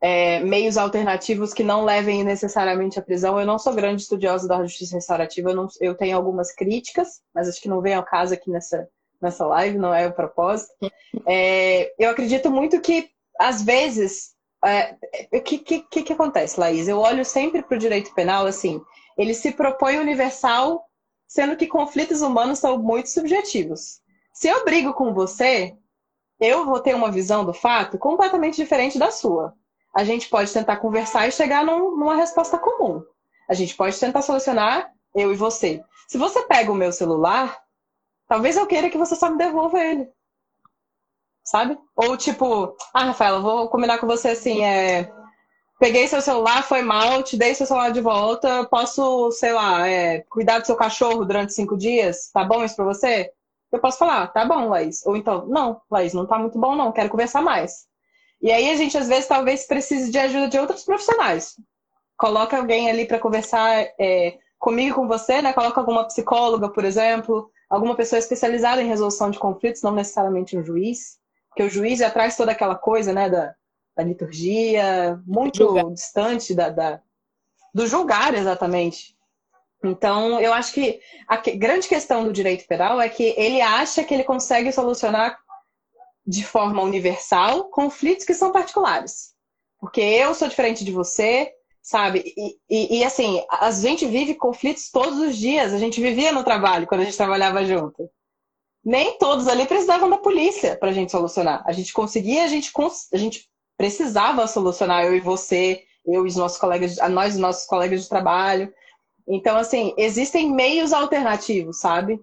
é, 0.00 0.40
meios 0.40 0.76
alternativos 0.76 1.54
que 1.54 1.62
não 1.62 1.84
levem 1.84 2.24
necessariamente 2.24 2.98
à 2.98 3.02
prisão. 3.02 3.38
Eu 3.38 3.46
não 3.46 3.58
sou 3.58 3.72
grande 3.72 4.02
estudiosa 4.02 4.48
da 4.48 4.62
justiça 4.62 4.96
restaurativa, 4.96 5.50
eu, 5.50 5.56
não, 5.56 5.68
eu 5.80 5.94
tenho 5.94 6.16
algumas 6.16 6.52
críticas, 6.52 7.20
mas 7.34 7.48
acho 7.48 7.60
que 7.60 7.68
não 7.68 7.80
vem 7.80 7.94
ao 7.94 8.04
caso 8.04 8.34
aqui 8.34 8.50
nessa, 8.50 8.88
nessa 9.20 9.46
live, 9.46 9.78
não 9.78 9.94
é 9.94 10.06
o 10.06 10.12
propósito. 10.12 10.72
É, 11.26 11.92
eu 11.98 12.10
acredito 12.10 12.50
muito 12.50 12.80
que, 12.80 13.10
às 13.38 13.62
vezes, 13.62 14.32
é, 14.64 14.96
o 15.32 15.40
que, 15.40 15.58
que, 15.58 16.02
que 16.02 16.12
acontece, 16.12 16.58
Laís? 16.58 16.88
Eu 16.88 16.98
olho 16.98 17.24
sempre 17.24 17.62
para 17.62 17.76
o 17.76 17.80
direito 17.80 18.12
penal 18.14 18.46
assim, 18.46 18.80
ele 19.16 19.34
se 19.34 19.52
propõe 19.52 19.98
universal, 19.98 20.84
sendo 21.32 21.56
que 21.56 21.66
conflitos 21.66 22.20
humanos 22.20 22.58
são 22.58 22.76
muito 22.76 23.08
subjetivos. 23.08 24.02
Se 24.34 24.48
eu 24.48 24.66
brigo 24.66 24.92
com 24.92 25.14
você, 25.14 25.74
eu 26.38 26.66
vou 26.66 26.78
ter 26.78 26.94
uma 26.94 27.10
visão 27.10 27.42
do 27.42 27.54
fato 27.54 27.96
completamente 27.96 28.56
diferente 28.56 28.98
da 28.98 29.10
sua. 29.10 29.54
A 29.96 30.04
gente 30.04 30.28
pode 30.28 30.52
tentar 30.52 30.76
conversar 30.76 31.26
e 31.26 31.32
chegar 31.32 31.64
num, 31.64 31.96
numa 31.96 32.16
resposta 32.16 32.58
comum. 32.58 33.02
A 33.48 33.54
gente 33.54 33.74
pode 33.74 33.98
tentar 33.98 34.20
solucionar 34.20 34.92
eu 35.14 35.32
e 35.32 35.34
você. 35.34 35.82
Se 36.06 36.18
você 36.18 36.42
pega 36.42 36.70
o 36.70 36.74
meu 36.74 36.92
celular, 36.92 37.58
talvez 38.28 38.58
eu 38.58 38.66
queira 38.66 38.90
que 38.90 38.98
você 38.98 39.16
só 39.16 39.30
me 39.30 39.38
devolva 39.38 39.80
ele 39.80 40.12
sabe? 41.42 41.76
Ou 41.96 42.16
tipo, 42.16 42.76
ah, 42.94 43.04
Rafaela, 43.06 43.40
vou 43.40 43.68
combinar 43.68 43.98
com 43.98 44.06
você 44.06 44.28
assim, 44.28 44.62
é. 44.64 45.10
Peguei 45.82 46.06
seu 46.06 46.20
celular, 46.20 46.62
foi 46.62 46.80
mal, 46.80 47.24
te 47.24 47.36
dei 47.36 47.56
seu 47.56 47.66
celular 47.66 47.90
de 47.90 48.00
volta, 48.00 48.64
posso, 48.66 49.32
sei 49.32 49.52
lá, 49.52 49.84
é, 49.88 50.20
cuidar 50.30 50.60
do 50.60 50.66
seu 50.66 50.76
cachorro 50.76 51.24
durante 51.24 51.52
cinco 51.52 51.76
dias? 51.76 52.30
Tá 52.32 52.44
bom 52.44 52.62
isso 52.62 52.76
pra 52.76 52.84
você? 52.84 53.32
Eu 53.72 53.80
posso 53.80 53.98
falar, 53.98 54.28
tá 54.28 54.44
bom, 54.44 54.68
Laís. 54.68 55.04
Ou 55.04 55.16
então, 55.16 55.44
não, 55.48 55.82
Laís, 55.90 56.14
não 56.14 56.24
tá 56.24 56.38
muito 56.38 56.56
bom, 56.56 56.76
não, 56.76 56.92
quero 56.92 57.08
conversar 57.08 57.42
mais. 57.42 57.88
E 58.40 58.52
aí 58.52 58.70
a 58.70 58.76
gente, 58.76 58.96
às 58.96 59.08
vezes, 59.08 59.26
talvez 59.26 59.66
precise 59.66 60.08
de 60.08 60.18
ajuda 60.20 60.46
de 60.46 60.56
outros 60.56 60.84
profissionais. 60.84 61.56
Coloca 62.16 62.56
alguém 62.56 62.88
ali 62.88 63.04
para 63.04 63.18
conversar 63.18 63.84
é, 63.98 64.38
comigo 64.60 64.94
com 64.94 65.08
você, 65.08 65.42
né? 65.42 65.52
Coloca 65.52 65.80
alguma 65.80 66.06
psicóloga, 66.06 66.68
por 66.68 66.84
exemplo, 66.84 67.50
alguma 67.68 67.96
pessoa 67.96 68.20
especializada 68.20 68.80
em 68.80 68.86
resolução 68.86 69.32
de 69.32 69.38
conflitos, 69.40 69.82
não 69.82 69.90
necessariamente 69.90 70.56
um 70.56 70.62
juiz. 70.62 71.18
Porque 71.48 71.64
o 71.64 71.68
juiz 71.68 71.98
já 71.98 72.08
traz 72.08 72.36
toda 72.36 72.52
aquela 72.52 72.76
coisa, 72.76 73.12
né, 73.12 73.28
da, 73.28 73.52
da 73.96 74.02
liturgia, 74.02 75.20
muito 75.26 75.58
julgar. 75.58 75.84
distante 75.92 76.54
da, 76.54 76.68
da, 76.68 77.00
do 77.74 77.86
julgar, 77.86 78.34
exatamente. 78.34 79.16
Então, 79.84 80.40
eu 80.40 80.52
acho 80.52 80.72
que 80.72 81.00
a 81.26 81.36
grande 81.36 81.88
questão 81.88 82.24
do 82.24 82.32
direito 82.32 82.66
penal 82.66 83.00
é 83.00 83.08
que 83.08 83.34
ele 83.36 83.60
acha 83.60 84.04
que 84.04 84.14
ele 84.14 84.24
consegue 84.24 84.72
solucionar 84.72 85.38
de 86.24 86.44
forma 86.44 86.82
universal 86.82 87.64
conflitos 87.64 88.24
que 88.24 88.34
são 88.34 88.52
particulares. 88.52 89.34
Porque 89.80 90.00
eu 90.00 90.34
sou 90.34 90.46
diferente 90.46 90.84
de 90.84 90.92
você, 90.92 91.52
sabe? 91.82 92.32
E, 92.36 92.56
e, 92.70 92.98
e, 92.98 93.04
assim, 93.04 93.44
a 93.50 93.70
gente 93.72 94.06
vive 94.06 94.36
conflitos 94.36 94.88
todos 94.88 95.18
os 95.18 95.36
dias. 95.36 95.72
A 95.72 95.78
gente 95.78 96.00
vivia 96.00 96.32
no 96.32 96.44
trabalho 96.44 96.86
quando 96.86 97.00
a 97.00 97.04
gente 97.04 97.16
trabalhava 97.16 97.64
junto 97.64 98.08
nem 98.84 99.16
todos 99.16 99.46
ali 99.46 99.66
precisavam 99.66 100.10
da 100.10 100.18
polícia 100.18 100.76
para 100.76 100.90
a 100.90 100.92
gente 100.92 101.12
solucionar. 101.12 101.62
A 101.66 101.72
gente 101.72 101.92
conseguia, 101.92 102.44
a 102.44 102.48
gente, 102.48 102.72
a 103.12 103.16
gente 103.16 103.48
precisava 103.82 104.46
solucionar, 104.46 105.04
eu 105.04 105.16
e 105.16 105.18
você, 105.18 105.82
eu 106.06 106.24
e 106.24 106.28
os 106.28 106.36
nossos 106.36 106.56
colegas, 106.56 106.98
nós 107.10 107.34
e 107.34 107.40
nossos 107.40 107.66
colegas 107.66 108.02
de 108.02 108.08
trabalho. 108.08 108.72
Então, 109.26 109.56
assim, 109.56 109.92
existem 109.98 110.52
meios 110.52 110.92
alternativos, 110.92 111.80
sabe? 111.80 112.20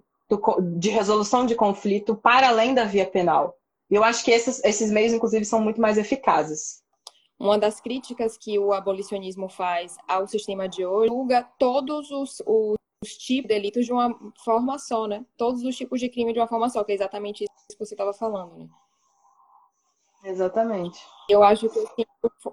De 0.78 0.88
resolução 0.88 1.44
de 1.44 1.54
conflito 1.54 2.16
para 2.16 2.48
além 2.48 2.72
da 2.72 2.84
via 2.84 3.04
penal. 3.04 3.58
E 3.90 3.94
eu 3.94 4.02
acho 4.02 4.24
que 4.24 4.30
esses, 4.30 4.64
esses 4.64 4.90
meios, 4.90 5.12
inclusive, 5.12 5.44
são 5.44 5.60
muito 5.60 5.82
mais 5.82 5.98
eficazes. 5.98 6.82
Uma 7.38 7.58
das 7.58 7.78
críticas 7.78 8.38
que 8.38 8.58
o 8.58 8.72
abolicionismo 8.72 9.50
faz 9.50 9.96
ao 10.08 10.26
sistema 10.26 10.66
de 10.66 10.86
hoje 10.86 11.08
julga 11.08 11.46
todos 11.58 12.10
os, 12.10 12.42
os 12.46 12.76
os 13.02 13.16
tipos 13.16 13.48
de 13.48 13.48
delitos 13.48 13.86
de 13.86 13.92
uma 13.92 14.14
forma 14.44 14.78
só, 14.78 15.06
né? 15.06 15.24
Todos 15.36 15.62
os 15.62 15.74
tipos 15.74 15.98
de 16.00 16.08
crime 16.10 16.34
de 16.34 16.38
uma 16.38 16.46
forma 16.46 16.68
só, 16.68 16.84
que 16.84 16.92
é 16.92 16.94
exatamente 16.94 17.44
isso 17.44 17.78
que 17.78 17.84
você 17.84 17.94
estava 17.94 18.12
falando, 18.12 18.58
né? 18.58 18.68
Exatamente. 20.24 21.00
Eu 21.28 21.42
acho 21.42 21.68
que 21.68 21.78
assim, 21.78 22.04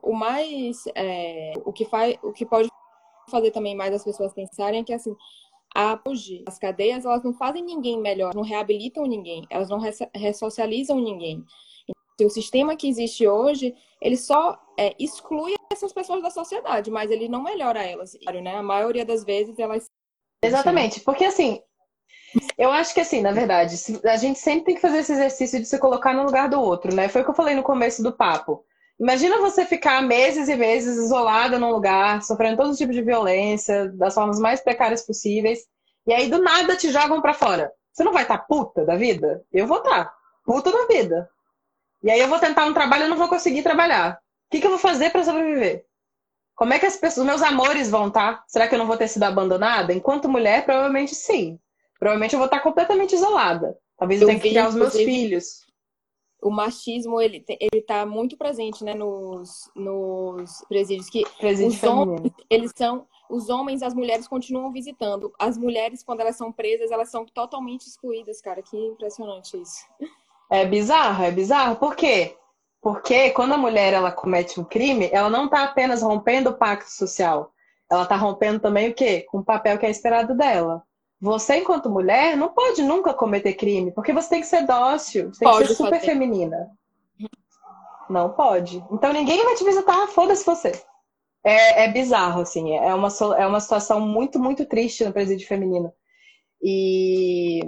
o 0.01 0.13
mais 0.13 0.83
é, 0.95 1.53
o 1.65 1.73
que 1.73 1.85
faz, 1.85 2.17
o 2.23 2.31
que 2.31 2.45
pode 2.45 2.69
fazer 3.29 3.51
também 3.51 3.75
mais 3.75 3.93
as 3.93 4.03
pessoas 4.03 4.33
pensarem 4.33 4.81
é 4.81 4.83
que 4.83 4.93
assim, 4.93 5.15
a, 5.75 5.99
hoje 6.07 6.43
as 6.47 6.57
cadeias 6.57 7.05
elas 7.05 7.23
não 7.23 7.33
fazem 7.33 7.63
ninguém 7.63 7.99
melhor, 7.99 8.33
não 8.33 8.43
reabilitam 8.43 9.05
ninguém, 9.05 9.45
elas 9.49 9.69
não 9.69 9.79
ressocializam 10.13 10.99
ninguém. 10.99 11.43
Então, 12.15 12.27
o 12.27 12.31
sistema 12.31 12.75
que 12.75 12.89
existe 12.89 13.27
hoje, 13.27 13.75
ele 14.01 14.17
só 14.17 14.59
é, 14.77 14.95
exclui 14.97 15.53
essas 15.71 15.93
pessoas 15.93 16.23
da 16.23 16.31
sociedade, 16.31 16.89
mas 16.89 17.11
ele 17.11 17.27
não 17.27 17.43
melhora 17.43 17.83
elas. 17.83 18.17
Né? 18.41 18.55
A 18.55 18.63
maioria 18.63 19.05
das 19.05 19.23
vezes 19.23 19.59
elas 19.59 19.85
Exatamente, 20.43 21.01
porque 21.01 21.25
assim, 21.25 21.61
eu 22.57 22.71
acho 22.71 22.93
que 22.93 22.99
assim, 22.99 23.21
na 23.21 23.31
verdade, 23.31 23.75
a 24.05 24.17
gente 24.17 24.39
sempre 24.39 24.65
tem 24.65 24.75
que 24.75 24.81
fazer 24.81 24.99
esse 24.99 25.13
exercício 25.13 25.59
de 25.59 25.65
se 25.65 25.77
colocar 25.77 26.13
no 26.13 26.23
lugar 26.23 26.49
do 26.49 26.59
outro, 26.59 26.93
né? 26.93 27.07
Foi 27.07 27.21
o 27.21 27.23
que 27.23 27.31
eu 27.31 27.35
falei 27.35 27.55
no 27.55 27.63
começo 27.63 28.01
do 28.01 28.11
papo. 28.11 28.63
Imagina 28.99 29.37
você 29.37 29.63
ficar 29.63 30.01
meses 30.01 30.49
e 30.49 30.55
meses 30.55 30.97
isolada 30.97 31.59
num 31.59 31.71
lugar, 31.71 32.23
sofrendo 32.23 32.57
todo 32.57 32.75
tipo 32.75 32.91
de 32.91 33.01
violência, 33.01 33.89
das 33.89 34.15
formas 34.15 34.39
mais 34.39 34.59
precárias 34.59 35.05
possíveis, 35.05 35.59
e 36.07 36.13
aí 36.13 36.29
do 36.29 36.41
nada 36.41 36.75
te 36.75 36.89
jogam 36.89 37.21
para 37.21 37.33
fora. 37.33 37.71
Você 37.93 38.03
não 38.03 38.13
vai 38.13 38.23
estar 38.23 38.39
tá 38.39 38.43
puta 38.43 38.85
da 38.85 38.95
vida? 38.95 39.43
Eu 39.51 39.67
vou 39.67 39.77
estar. 39.77 40.05
Tá. 40.05 40.13
Puta 40.45 40.71
da 40.71 40.87
vida. 40.87 41.29
E 42.03 42.09
aí 42.09 42.19
eu 42.19 42.27
vou 42.27 42.39
tentar 42.39 42.65
um 42.65 42.73
trabalho 42.73 43.05
e 43.05 43.09
não 43.09 43.17
vou 43.17 43.27
conseguir 43.27 43.63
trabalhar. 43.63 44.13
O 44.13 44.49
que, 44.49 44.61
que 44.61 44.65
eu 44.65 44.71
vou 44.71 44.79
fazer 44.79 45.11
para 45.11 45.23
sobreviver? 45.23 45.85
Como 46.55 46.73
é 46.73 46.79
que 46.79 46.85
as 46.85 46.95
pessoas, 46.95 47.25
meus 47.25 47.41
amores 47.43 47.89
vão 47.89 48.07
estar? 48.07 48.37
Tá? 48.37 48.43
Será 48.47 48.67
que 48.67 48.73
eu 48.73 48.79
não 48.79 48.87
vou 48.87 48.97
ter 48.97 49.07
sido 49.07 49.23
abandonada? 49.23 49.93
Enquanto 49.93 50.29
mulher, 50.29 50.65
provavelmente 50.65 51.13
sim. 51.13 51.59
Provavelmente 51.99 52.33
eu 52.33 52.39
vou 52.39 52.45
estar 52.45 52.59
completamente 52.61 53.15
isolada. 53.15 53.77
Talvez 53.97 54.21
eu, 54.21 54.25
eu 54.25 54.29
tenha 54.29 54.39
que 54.39 54.49
criar 54.49 54.67
os 54.69 54.75
meus 54.75 54.93
filhos. 54.93 55.65
O 56.41 56.51
machismo, 56.51 57.19
ele, 57.19 57.43
ele 57.47 57.81
tá 57.81 58.05
muito 58.05 58.37
presente, 58.37 58.83
né, 58.83 58.93
nos, 58.93 59.69
nos 59.75 60.63
presídios. 60.69 61.09
Que 61.09 61.23
Presídio 61.39 61.75
os 61.75 61.83
homens, 61.83 62.33
eles 62.49 62.71
são... 62.75 63.07
Os 63.29 63.49
homens, 63.49 63.83
as 63.83 63.93
mulheres 63.93 64.25
continuam 64.25 64.71
visitando. 64.71 65.33
As 65.37 65.57
mulheres, 65.57 66.01
quando 66.01 66.21
elas 66.21 66.37
são 66.37 66.49
presas, 66.49 66.91
elas 66.91 67.11
são 67.11 67.25
totalmente 67.25 67.85
excluídas, 67.85 68.39
cara. 68.39 68.61
Que 68.61 68.77
impressionante 68.77 69.61
isso. 69.61 69.85
É 70.49 70.65
bizarro, 70.65 71.25
é 71.25 71.31
bizarro. 71.31 71.75
Por 71.75 71.93
quê? 71.93 72.37
Porque 72.81 73.31
quando 73.31 73.53
a 73.53 73.57
mulher 73.57 73.91
ela 73.91 74.13
comete 74.13 74.57
um 74.61 74.63
crime, 74.63 75.09
ela 75.11 75.29
não 75.29 75.43
está 75.43 75.65
apenas 75.65 76.01
rompendo 76.01 76.51
o 76.51 76.57
pacto 76.57 76.89
social, 76.89 77.51
ela 77.91 78.03
está 78.03 78.15
rompendo 78.15 78.61
também 78.61 78.89
o 78.89 78.93
quê? 78.93 79.25
Com 79.29 79.39
o 79.39 79.43
papel 79.43 79.77
que 79.77 79.85
é 79.85 79.89
esperado 79.89 80.33
dela. 80.33 80.81
Você, 81.19 81.57
enquanto 81.57 81.89
mulher, 81.89 82.37
não 82.37 82.49
pode 82.49 82.83
nunca 82.83 83.13
cometer 83.13 83.53
crime, 83.53 83.91
porque 83.91 84.13
você 84.13 84.29
tem 84.29 84.41
que 84.41 84.47
ser 84.47 84.65
dócil, 84.65 85.33
você 85.33 85.39
tem 85.39 85.47
pode 85.47 85.63
que 85.63 85.67
ser 85.69 85.75
super 85.75 85.99
fazer. 85.99 86.05
feminina. 86.05 86.69
Não 88.09 88.29
pode. 88.29 88.83
Então 88.91 89.11
ninguém 89.11 89.43
vai 89.43 89.55
te 89.55 89.63
visitar, 89.63 90.07
foda-se 90.07 90.45
você. 90.45 90.71
É, 91.43 91.85
é, 91.85 91.87
bizarro, 91.91 92.41
assim. 92.41 92.75
É 92.75 92.93
uma, 92.93 93.09
é 93.37 93.47
uma 93.47 93.59
situação 93.59 93.99
muito, 93.99 94.39
muito 94.39 94.65
triste 94.65 95.03
no 95.03 95.13
presídio 95.13 95.47
feminino. 95.47 95.91
E 96.61 97.61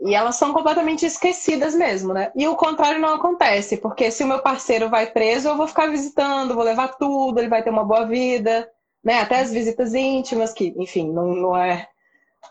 e 0.00 0.14
elas 0.14 0.36
são 0.36 0.52
completamente 0.52 1.04
esquecidas 1.04 1.74
mesmo, 1.74 2.14
né? 2.14 2.30
E 2.36 2.46
o 2.46 2.54
contrário 2.54 3.00
não 3.00 3.14
acontece, 3.14 3.76
porque 3.78 4.10
se 4.12 4.22
o 4.22 4.28
meu 4.28 4.40
parceiro 4.40 4.88
vai 4.88 5.10
preso, 5.10 5.48
eu 5.48 5.56
vou 5.56 5.66
ficar 5.66 5.90
visitando, 5.90 6.54
vou 6.54 6.62
levar 6.62 6.96
tudo, 6.96 7.38
ele 7.38 7.48
vai 7.48 7.64
ter 7.64 7.70
uma 7.70 7.84
boa 7.84 8.06
vida, 8.06 8.70
né? 9.02 9.20
Até 9.20 9.40
as 9.40 9.50
visitas 9.50 9.94
íntimas, 9.94 10.52
que, 10.52 10.72
enfim, 10.76 11.10
não, 11.10 11.34
não 11.34 11.56
é 11.56 11.88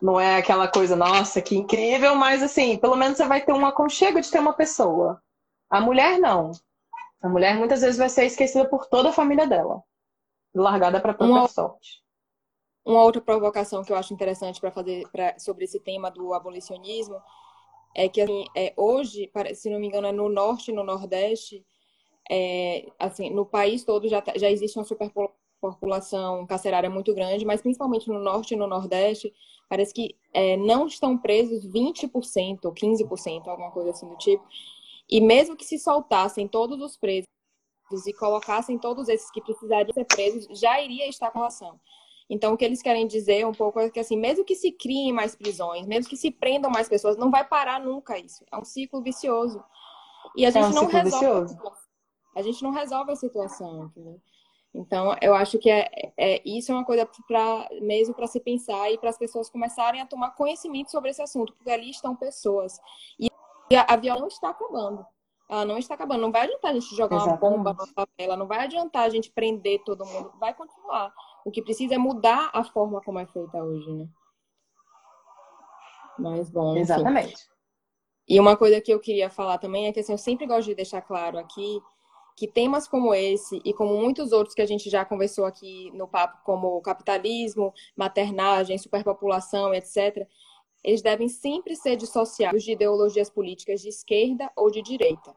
não 0.02 0.20
é 0.20 0.38
aquela 0.38 0.68
coisa, 0.68 0.96
nossa, 0.96 1.42
que 1.42 1.56
incrível, 1.58 2.16
mas 2.16 2.44
assim, 2.44 2.78
pelo 2.78 2.96
menos 2.96 3.18
você 3.18 3.26
vai 3.26 3.44
ter 3.44 3.54
um 3.54 3.66
aconchego 3.66 4.22
de 4.22 4.30
ter 4.30 4.40
uma 4.40 4.54
pessoa. 4.54 5.22
A 5.70 5.82
mulher 5.82 6.20
não. 6.20 6.52
A 7.22 7.28
mulher 7.28 7.56
muitas 7.56 7.82
vezes 7.82 7.98
vai 7.98 8.10
ser 8.10 8.26
esquecida 8.26 8.68
por 8.70 8.88
toda 8.88 9.10
a 9.10 9.14
família 9.14 9.48
dela, 9.48 9.82
largada 10.54 11.02
para 11.02 11.14
própria 11.14 11.40
uma... 11.40 11.48
sorte. 11.48 12.04
Uma 12.86 13.04
outra 13.04 13.22
provocação 13.22 13.84
que 13.84 13.92
eu 13.92 13.98
acho 13.98 14.14
interessante 14.14 14.62
para 14.62 14.72
fazer 14.72 15.08
pra, 15.10 15.38
sobre 15.40 15.66
esse 15.66 15.80
tema 15.80 16.10
do 16.10 16.34
abolicionismo 16.34 17.22
é 17.94 18.08
que 18.08 18.22
assim, 18.22 18.46
é, 18.56 18.74
hoje, 18.78 19.30
se 19.56 19.70
não 19.70 19.80
me 19.80 19.88
engano, 19.88 20.08
é 20.08 20.12
no 20.12 20.30
norte 20.30 20.72
e 20.72 20.74
no 20.74 20.84
nordeste, 20.84 21.66
é, 22.30 22.86
assim, 23.00 23.30
no 23.32 23.46
país 23.46 23.84
todo 23.84 24.08
já, 24.08 24.22
tá, 24.22 24.34
já 24.38 24.50
existe 24.50 24.78
uma 24.78 24.86
superpopulação 24.86 25.47
carcerária 26.48 26.90
muito 26.90 27.14
grande, 27.14 27.46
mas 27.46 27.62
principalmente 27.62 28.08
no 28.08 28.20
norte 28.20 28.54
e 28.54 28.58
no 28.58 28.68
nordeste, 28.68 29.34
parece 29.70 29.94
que 29.94 30.16
é, 30.34 30.56
não 30.58 30.88
estão 30.88 31.18
presos 31.18 31.66
20% 31.66 32.66
ou 32.66 32.74
15%, 32.74 33.48
alguma 33.48 33.72
coisa 33.72 33.92
assim 33.92 34.08
do 34.08 34.18
tipo. 34.18 34.46
E 35.10 35.22
mesmo 35.22 35.56
que 35.56 35.66
se 35.66 35.80
soltassem 35.80 36.48
todos 36.48 36.82
os 36.82 36.98
presos 36.98 37.28
e 38.06 38.14
colocassem 38.14 38.78
todos 38.78 39.08
esses 39.08 39.32
que 39.32 39.42
precisariam 39.42 39.94
ser 39.94 40.06
presos, 40.06 40.60
já 40.60 40.82
iria 40.82 41.08
estar 41.08 41.32
com 41.32 41.40
relação. 41.40 41.80
Então, 42.30 42.54
o 42.54 42.58
que 42.58 42.66
eles 42.66 42.82
querem 42.82 43.08
dizer 43.08 43.48
um 43.48 43.54
pouco 43.54 43.80
é 43.80 43.90
que, 43.90 44.00
assim, 44.00 44.18
mesmo 44.18 44.44
que 44.44 44.56
se 44.56 44.72
criem 44.72 45.14
mais 45.14 45.34
prisões, 45.34 45.88
mesmo 45.88 46.10
que 46.10 46.18
se 46.18 46.30
prendam 46.30 46.70
mais 46.70 46.90
pessoas, 46.90 47.16
não 47.16 47.32
vai 47.32 47.48
parar 47.48 47.80
nunca 47.80 48.20
isso. 48.20 48.44
É 48.52 48.58
um 48.58 48.66
ciclo 48.66 49.02
vicioso. 49.02 49.64
E 50.36 50.46
a 50.46 50.50
gente 50.50 50.66
é 50.66 50.68
um 50.68 50.74
não 50.74 50.86
resolve. 50.88 51.54
Vicioso. 51.54 51.58
a 52.36 52.42
gente 52.42 52.62
não 52.62 52.72
resolve 52.72 53.12
a 53.14 53.16
situação, 53.16 53.86
entendeu? 53.86 54.22
Então, 54.78 55.16
eu 55.22 55.34
acho 55.34 55.58
que 55.58 55.72
é, 55.72 55.90
é 56.16 56.42
isso 56.48 56.72
é 56.72 56.76
uma 56.76 56.86
coisa 56.86 57.10
para 57.28 57.68
mesmo 57.82 58.14
para 58.14 58.28
se 58.28 58.40
pensar 58.40 58.92
e 58.92 58.98
para 59.00 59.10
as 59.10 59.18
pessoas 59.18 59.50
começarem 59.50 60.00
a 60.02 60.06
tomar 60.06 60.36
conhecimento 60.36 60.92
sobre 60.92 61.10
esse 61.10 61.22
assunto, 61.22 61.52
porque 61.54 61.72
ali 61.72 61.90
estão 61.90 62.16
pessoas 62.16 62.80
e 63.20 63.28
a, 63.76 63.94
a 63.94 63.96
violência 63.96 64.22
não 64.22 64.28
está 64.28 64.50
acabando. 64.50 65.04
Ela 65.50 65.66
não 65.66 65.78
está 65.80 65.96
acabando. 65.96 66.22
Não 66.22 66.32
vai 66.32 66.44
adiantar 66.44 66.72
a 66.72 66.74
gente 66.76 66.96
jogar 66.96 67.16
Exatamente. 67.16 67.44
uma 67.44 67.58
bomba 67.58 67.74
na 67.74 67.88
favela, 67.88 68.38
não 68.38 68.46
vai 68.46 68.60
adiantar 68.60 69.04
a 69.04 69.10
gente 69.10 69.32
prender 69.32 69.84
todo 69.84 70.06
mundo. 70.06 70.32
Vai 70.40 70.54
continuar. 70.54 71.12
O 71.44 71.50
que 71.52 71.62
precisa 71.62 71.96
é 71.96 71.98
mudar 71.98 72.52
a 72.54 72.64
forma 72.64 73.02
como 73.02 73.18
é 73.18 73.26
feita 73.26 73.58
hoje, 73.58 73.92
né? 73.92 74.08
Mas 76.20 76.52
bom. 76.52 76.74
Enfim. 76.74 76.82
Exatamente. 76.82 77.48
E 78.28 78.40
uma 78.40 78.56
coisa 78.56 78.80
que 78.80 78.94
eu 78.94 79.00
queria 79.00 79.30
falar 79.30 79.58
também 79.58 79.88
é 79.88 79.94
que 79.94 80.02
assim, 80.02 80.12
eu 80.12 80.18
sempre 80.18 80.46
gosto 80.46 80.68
de 80.68 80.76
deixar 80.76 81.02
claro 81.02 81.40
aqui 81.40 81.82
que 82.38 82.48
temas 82.48 82.88
como 82.88 83.16
esse 83.16 83.60
e 83.66 83.74
como 83.74 83.98
muitos 83.98 84.32
outros 84.32 84.54
que 84.54 84.62
a 84.62 84.66
gente 84.66 84.92
já 84.92 85.04
conversou 85.04 85.44
aqui 85.44 85.90
no 85.96 86.08
papo, 86.08 86.38
como 86.44 86.80
capitalismo, 86.82 87.74
maternagem, 87.96 88.78
superpopulação, 88.78 89.74
etc., 89.74 90.28
eles 90.84 91.02
devem 91.02 91.28
sempre 91.28 91.76
ser 91.76 91.96
dissociados 91.96 92.64
de 92.64 92.74
ideologias 92.74 93.28
políticas 93.28 93.82
de 93.82 93.90
esquerda 93.90 94.52
ou 94.56 94.70
de 94.70 94.84
direita. 94.84 95.34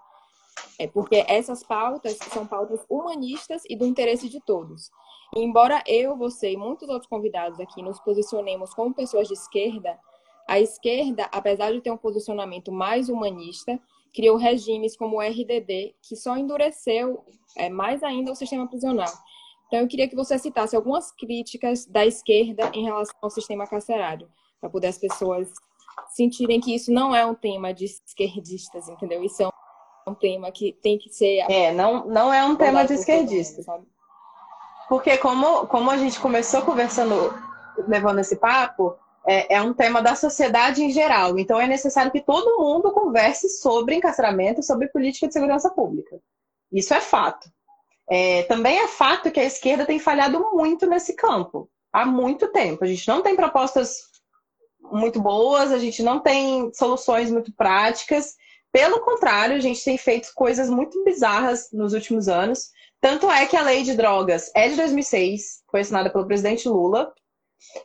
É 0.79 0.87
porque 0.87 1.25
essas 1.27 1.63
pautas 1.63 2.19
são 2.31 2.47
pautas 2.47 2.85
humanistas 2.87 3.63
e 3.67 3.75
do 3.75 3.87
interesse 3.87 4.29
de 4.29 4.39
todos. 4.39 4.91
E 5.35 5.41
embora 5.41 5.83
eu, 5.87 6.15
você 6.19 6.53
e 6.53 6.57
muitos 6.57 6.91
outros 6.91 7.09
convidados 7.09 7.59
aqui 7.59 7.81
nos 7.81 7.99
posicionemos 8.01 8.75
como 8.75 8.95
pessoas 8.95 9.27
de 9.27 9.33
esquerda, 9.33 9.99
a 10.47 10.61
esquerda, 10.61 11.31
apesar 11.33 11.73
de 11.73 11.81
ter 11.81 11.91
um 11.91 11.97
posicionamento 11.97 12.71
mais 12.71 13.09
humanista, 13.09 13.81
criou 14.12 14.37
regimes 14.37 14.96
como 14.96 15.16
o 15.16 15.20
RDD, 15.20 15.94
que 16.03 16.16
só 16.16 16.37
endureceu 16.37 17.25
é, 17.57 17.68
mais 17.68 18.03
ainda 18.03 18.33
o 18.33 18.37
sistema 18.37 18.66
prisional. 18.68 19.12
Então, 19.66 19.81
eu 19.81 19.88
queria 19.88 20.09
que 20.09 20.16
você 20.16 20.38
citasse 20.38 20.75
algumas 20.75 21.12
críticas 21.12 21.87
da 21.87 22.05
esquerda 22.05 22.70
em 22.75 22.85
relação 22.85 23.14
ao 23.23 23.31
sistema 23.31 23.66
carcerário, 23.66 24.29
para 24.61 24.68
poder 24.68 24.88
as 24.88 24.99
pessoas 24.99 25.49
sentirem 26.09 26.61
que 26.61 26.75
isso 26.75 26.92
não 26.92 27.14
é 27.14 27.25
um 27.25 27.35
tema 27.35 27.73
de 27.73 27.85
esquerdistas, 27.85 28.88
entendeu? 28.88 29.23
Isso 29.23 29.42
é 29.42 29.49
um 30.09 30.14
tema 30.14 30.51
que 30.51 30.73
tem 30.83 30.99
que 30.99 31.11
ser. 31.11 31.38
É, 31.49 31.73
não, 31.73 32.07
não 32.07 32.33
é 32.33 32.44
um 32.44 32.57
tema 32.57 32.85
de 32.85 32.94
esquerdistas. 32.94 33.64
Porque, 34.88 35.16
como, 35.18 35.66
como 35.68 35.88
a 35.88 35.96
gente 35.96 36.18
começou 36.18 36.62
conversando, 36.62 37.33
levando 37.87 38.18
esse 38.18 38.37
papo, 38.37 38.96
é, 39.27 39.57
é, 39.57 39.63
um 39.63 39.75
tema 39.75 40.03
da 40.03 40.15
sociedade 40.15 40.83
em 40.83 40.91
geral. 40.91 41.39
Então, 41.39 41.61
é 41.61 41.67
necessário 41.67 42.11
que 42.11 42.21
todo 42.21 42.59
mundo 42.59 42.93
converse 42.93 43.49
sobre 43.49 43.95
encarceramento, 43.95 44.63
sobre 44.63 44.89
política 44.89 45.27
de 45.27 45.33
segurança 45.33 45.71
pública. 45.71 46.19
Isso 46.73 46.95
é 46.95 47.01
fato. 47.01 47.49
É, 48.09 48.43
também 48.45 48.79
é 48.79 48.89
fato 48.89 49.31
que 49.31 49.41
a 49.41 49.45
esquerda 49.45 49.87
tem 49.87 49.99
falhado 49.99 50.41
muito 50.53 50.87
nesse 50.87 51.15
campo 51.15 51.69
há 51.93 52.05
muito 52.05 52.49
tempo. 52.49 52.85
A 52.85 52.87
gente 52.87 53.07
não 53.07 53.23
tem 53.23 53.37
propostas 53.37 53.99
muito 54.81 55.21
boas, 55.21 55.71
a 55.71 55.79
gente 55.79 56.03
não 56.03 56.19
tem 56.21 56.73
soluções 56.75 57.31
muito 57.31 57.53
práticas. 57.55 58.35
Pelo 58.73 59.01
contrário, 59.01 59.57
a 59.57 59.61
gente 59.61 59.85
tem 59.85 59.99
feito 59.99 60.31
coisas 60.35 60.71
muito 60.71 61.03
bizarras 61.05 61.69
nos 61.73 61.93
últimos 61.93 62.29
anos. 62.29 62.71
Tanto 63.01 63.31
é 63.31 63.47
que 63.47 63.57
a 63.57 63.63
lei 63.63 63.83
de 63.83 63.95
drogas 63.95 64.51
é 64.55 64.69
de 64.69 64.77
2006, 64.77 65.63
foi 65.71 65.81
assinada 65.81 66.11
pelo 66.11 66.27
presidente 66.27 66.69
Lula, 66.69 67.13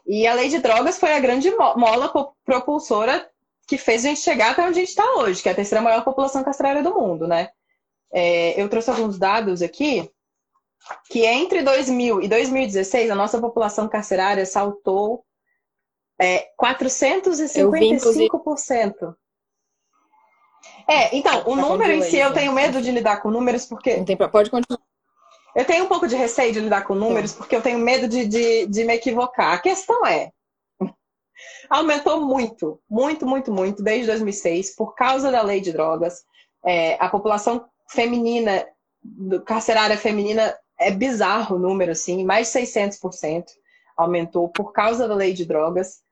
e 0.05 0.27
a 0.27 0.33
lei 0.33 0.49
de 0.49 0.59
drogas 0.59 0.99
foi 0.99 1.13
a 1.13 1.19
grande 1.19 1.49
mola 1.51 2.11
propulsora 2.43 3.29
que 3.67 3.77
fez 3.77 4.05
a 4.05 4.09
gente 4.09 4.21
chegar 4.21 4.51
até 4.51 4.61
onde 4.61 4.79
a 4.79 4.81
gente 4.81 4.89
está 4.89 5.15
hoje, 5.15 5.41
que 5.41 5.49
é 5.49 5.51
a 5.51 5.55
terceira 5.55 5.81
maior 5.81 6.03
população 6.03 6.43
carcerária 6.43 6.83
do 6.83 6.93
mundo, 6.93 7.27
né? 7.27 7.49
É, 8.13 8.61
eu 8.61 8.69
trouxe 8.69 8.91
alguns 8.91 9.17
dados 9.17 9.61
aqui, 9.61 10.11
que 11.09 11.25
entre 11.25 11.63
2000 11.63 12.21
e 12.21 12.27
2016, 12.27 13.09
a 13.09 13.15
nossa 13.15 13.39
população 13.39 13.89
carcerária 13.89 14.45
saltou 14.45 15.25
é, 16.19 16.47
455%. 16.61 19.15
É, 20.87 21.15
então, 21.15 21.41
o 21.41 21.55
tá 21.55 21.61
número 21.61 21.93
em 21.93 22.03
si, 22.03 22.17
eu 22.17 22.33
tenho 22.33 22.53
medo 22.53 22.81
de 22.81 22.91
lidar 22.91 23.21
com 23.21 23.31
números 23.31 23.65
porque. 23.65 24.03
Pode 24.31 24.51
continuar. 24.51 24.79
Eu 25.55 25.63
tenho 25.63 25.85
um 25.85 25.87
pouco 25.87 26.07
de 26.07 26.15
receio 26.15 26.51
de 26.51 26.59
lidar 26.59 26.83
com 26.83 26.93
números 26.93 27.31
porque 27.31 27.55
eu 27.55 27.61
tenho 27.61 27.79
medo 27.79 28.07
de, 28.07 28.25
de, 28.25 28.65
de 28.67 28.83
me 28.83 28.93
equivocar. 28.93 29.53
A 29.53 29.59
questão 29.59 30.05
é, 30.05 30.31
aumentou 31.69 32.19
muito, 32.19 32.81
muito, 32.89 33.25
muito, 33.25 33.53
muito 33.53 33.81
desde 33.81 34.07
2006 34.07 34.75
por 34.75 34.93
causa 34.95 35.31
da 35.31 35.41
lei 35.41 35.61
de 35.61 35.71
drogas. 35.71 36.23
É, 36.65 36.95
a 36.99 37.07
população 37.07 37.65
feminina, 37.89 38.67
carcerária 39.45 39.97
feminina, 39.97 40.57
é 40.77 40.91
bizarro 40.91 41.55
o 41.55 41.59
número, 41.59 41.93
assim, 41.93 42.25
mais 42.25 42.51
de 42.51 42.59
600% 42.59 43.45
aumentou 43.95 44.49
por 44.49 44.73
causa 44.73 45.07
da 45.07 45.15
lei 45.15 45.31
de 45.31 45.45
drogas. 45.45 46.03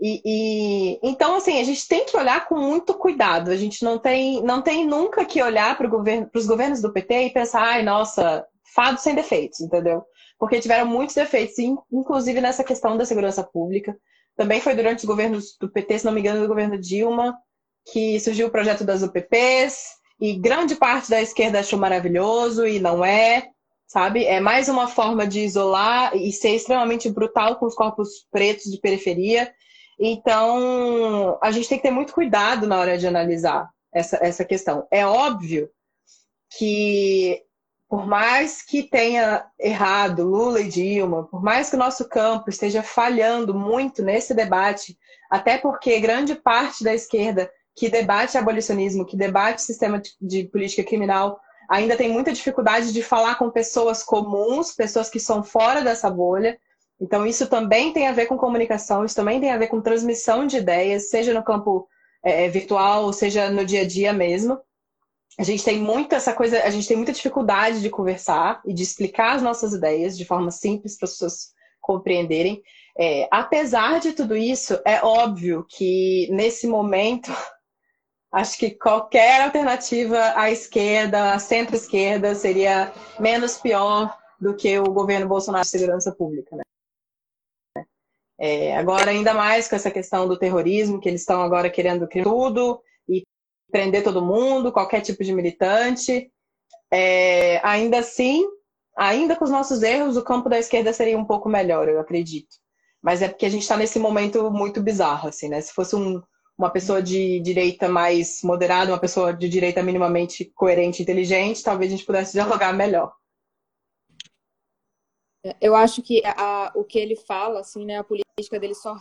E, 0.00 0.22
e, 0.24 1.00
então, 1.02 1.36
assim, 1.36 1.60
a 1.60 1.64
gente 1.64 1.86
tem 1.88 2.06
que 2.06 2.16
olhar 2.16 2.46
com 2.46 2.56
muito 2.56 2.94
cuidado. 2.94 3.50
A 3.50 3.56
gente 3.56 3.84
não 3.84 3.98
tem, 3.98 4.40
não 4.42 4.62
tem 4.62 4.86
nunca 4.86 5.24
que 5.24 5.42
olhar 5.42 5.76
para 5.76 5.88
os 6.32 6.46
governos 6.46 6.80
do 6.80 6.92
PT 6.92 7.26
e 7.26 7.30
pensar, 7.30 7.62
ai, 7.62 7.82
nossa, 7.82 8.46
fado 8.74 9.00
sem 9.00 9.14
defeitos, 9.14 9.60
entendeu? 9.60 10.02
Porque 10.38 10.60
tiveram 10.60 10.86
muitos 10.86 11.14
defeitos, 11.14 11.56
inclusive 11.92 12.40
nessa 12.40 12.64
questão 12.64 12.96
da 12.96 13.04
segurança 13.04 13.42
pública. 13.42 13.96
Também 14.36 14.60
foi 14.60 14.74
durante 14.74 14.98
os 14.98 15.04
governos 15.04 15.56
do 15.60 15.70
PT, 15.70 16.00
se 16.00 16.04
não 16.04 16.12
me 16.12 16.20
engano, 16.20 16.42
do 16.42 16.48
governo 16.48 16.78
Dilma, 16.78 17.36
que 17.92 18.18
surgiu 18.18 18.48
o 18.48 18.50
projeto 18.50 18.84
das 18.84 19.02
UPPs, 19.02 19.94
e 20.20 20.34
grande 20.38 20.74
parte 20.74 21.10
da 21.10 21.20
esquerda 21.20 21.60
achou 21.60 21.78
maravilhoso, 21.78 22.66
e 22.66 22.80
não 22.80 23.04
é, 23.04 23.48
sabe? 23.86 24.24
É 24.24 24.40
mais 24.40 24.68
uma 24.68 24.88
forma 24.88 25.26
de 25.26 25.40
isolar 25.40 26.16
e 26.16 26.32
ser 26.32 26.56
extremamente 26.56 27.08
brutal 27.10 27.56
com 27.56 27.66
os 27.66 27.74
corpos 27.74 28.26
pretos 28.30 28.64
de 28.70 28.80
periferia. 28.80 29.52
Então, 30.00 31.38
a 31.40 31.52
gente 31.52 31.68
tem 31.68 31.78
que 31.78 31.84
ter 31.84 31.90
muito 31.92 32.12
cuidado 32.12 32.66
na 32.66 32.78
hora 32.78 32.98
de 32.98 33.06
analisar 33.06 33.68
essa, 33.92 34.18
essa 34.20 34.44
questão. 34.44 34.86
É 34.90 35.06
óbvio 35.06 35.70
que 36.58 37.40
por 37.88 38.06
mais 38.06 38.62
que 38.62 38.82
tenha 38.82 39.46
errado 39.58 40.24
Lula 40.24 40.60
e 40.60 40.68
Dilma, 40.68 41.24
por 41.24 41.42
mais 41.42 41.70
que 41.70 41.76
o 41.76 41.78
nosso 41.78 42.08
campo 42.08 42.50
esteja 42.50 42.82
falhando 42.82 43.54
muito 43.54 44.02
nesse 44.02 44.34
debate, 44.34 44.98
até 45.30 45.58
porque 45.58 46.00
grande 46.00 46.34
parte 46.34 46.82
da 46.82 46.94
esquerda 46.94 47.50
que 47.76 47.88
debate 47.88 48.38
abolicionismo, 48.38 49.04
que 49.04 49.16
debate 49.16 49.62
sistema 49.62 50.00
de 50.20 50.44
política 50.44 50.84
criminal, 50.84 51.40
ainda 51.68 51.96
tem 51.96 52.10
muita 52.10 52.32
dificuldade 52.32 52.92
de 52.92 53.02
falar 53.02 53.34
com 53.36 53.50
pessoas 53.50 54.02
comuns, 54.02 54.72
pessoas 54.72 55.10
que 55.10 55.18
são 55.18 55.42
fora 55.42 55.82
dessa 55.82 56.08
bolha. 56.08 56.58
Então, 57.00 57.26
isso 57.26 57.48
também 57.48 57.92
tem 57.92 58.06
a 58.06 58.12
ver 58.12 58.26
com 58.26 58.38
comunicação, 58.38 59.04
isso 59.04 59.16
também 59.16 59.40
tem 59.40 59.50
a 59.50 59.58
ver 59.58 59.66
com 59.66 59.80
transmissão 59.80 60.46
de 60.46 60.58
ideias, 60.58 61.10
seja 61.10 61.34
no 61.34 61.42
campo 61.42 61.88
é, 62.22 62.48
virtual, 62.48 63.12
seja 63.12 63.50
no 63.50 63.64
dia 63.64 63.82
a 63.82 63.86
dia 63.86 64.12
mesmo 64.12 64.58
a 65.38 65.42
gente 65.42 65.64
tem 65.64 65.80
muita 65.80 66.16
essa 66.16 66.32
coisa, 66.32 66.62
a 66.62 66.70
gente 66.70 66.86
tem 66.86 66.96
muita 66.96 67.12
dificuldade 67.12 67.80
de 67.82 67.90
conversar 67.90 68.60
e 68.64 68.72
de 68.72 68.82
explicar 68.82 69.34
as 69.34 69.42
nossas 69.42 69.72
ideias 69.72 70.16
de 70.16 70.24
forma 70.24 70.50
simples 70.50 70.96
para 70.96 71.06
as 71.06 71.12
pessoas 71.12 71.52
compreenderem. 71.80 72.62
É, 72.96 73.28
apesar 73.30 73.98
de 73.98 74.12
tudo 74.12 74.36
isso, 74.36 74.80
é 74.84 75.02
óbvio 75.02 75.66
que 75.68 76.28
nesse 76.30 76.68
momento 76.68 77.32
acho 78.32 78.56
que 78.56 78.70
qualquer 78.70 79.42
alternativa 79.42 80.32
à 80.36 80.50
esquerda, 80.50 81.32
à 81.32 81.38
centro-esquerda, 81.38 82.34
seria 82.34 82.92
menos 83.18 83.58
pior 83.58 84.16
do 84.40 84.54
que 84.54 84.78
o 84.78 84.84
governo 84.84 85.26
Bolsonaro 85.26 85.64
de 85.64 85.70
segurança 85.70 86.12
pública. 86.12 86.56
Né? 86.56 87.84
É, 88.38 88.76
agora, 88.76 89.10
ainda 89.10 89.34
mais 89.34 89.68
com 89.68 89.74
essa 89.74 89.90
questão 89.90 90.28
do 90.28 90.38
terrorismo, 90.38 91.00
que 91.00 91.08
eles 91.08 91.22
estão 91.22 91.42
agora 91.42 91.70
querendo 91.70 92.06
criar 92.06 92.24
tudo 92.24 92.80
prender 93.74 94.04
todo 94.04 94.24
mundo, 94.24 94.70
qualquer 94.70 95.00
tipo 95.00 95.24
de 95.24 95.32
militante. 95.32 96.30
É, 96.92 97.58
ainda 97.66 97.98
assim, 97.98 98.46
ainda 98.96 99.34
com 99.34 99.44
os 99.44 99.50
nossos 99.50 99.82
erros, 99.82 100.16
o 100.16 100.22
campo 100.22 100.48
da 100.48 100.60
esquerda 100.60 100.92
seria 100.92 101.18
um 101.18 101.24
pouco 101.24 101.48
melhor, 101.48 101.88
eu 101.88 101.98
acredito. 101.98 102.54
Mas 103.02 103.20
é 103.20 103.26
porque 103.26 103.46
a 103.46 103.48
gente 103.48 103.62
está 103.62 103.76
nesse 103.76 103.98
momento 103.98 104.48
muito 104.48 104.80
bizarro, 104.80 105.28
assim, 105.28 105.48
né? 105.48 105.60
Se 105.60 105.72
fosse 105.72 105.96
um, 105.96 106.22
uma 106.56 106.70
pessoa 106.70 107.02
de 107.02 107.40
direita 107.40 107.88
mais 107.88 108.42
moderada, 108.44 108.92
uma 108.92 109.00
pessoa 109.00 109.34
de 109.34 109.48
direita 109.48 109.82
minimamente 109.82 110.44
coerente, 110.54 111.02
inteligente, 111.02 111.64
talvez 111.64 111.92
a 111.92 111.96
gente 111.96 112.06
pudesse 112.06 112.34
dialogar 112.34 112.72
melhor. 112.72 113.12
Eu 115.60 115.74
acho 115.74 116.00
que 116.00 116.22
a, 116.24 116.70
o 116.76 116.84
que 116.84 117.00
ele 117.00 117.16
fala, 117.16 117.58
assim, 117.58 117.84
né, 117.84 117.98
a 117.98 118.04
política 118.04 118.60
dele 118.60 118.74
só 118.74 118.96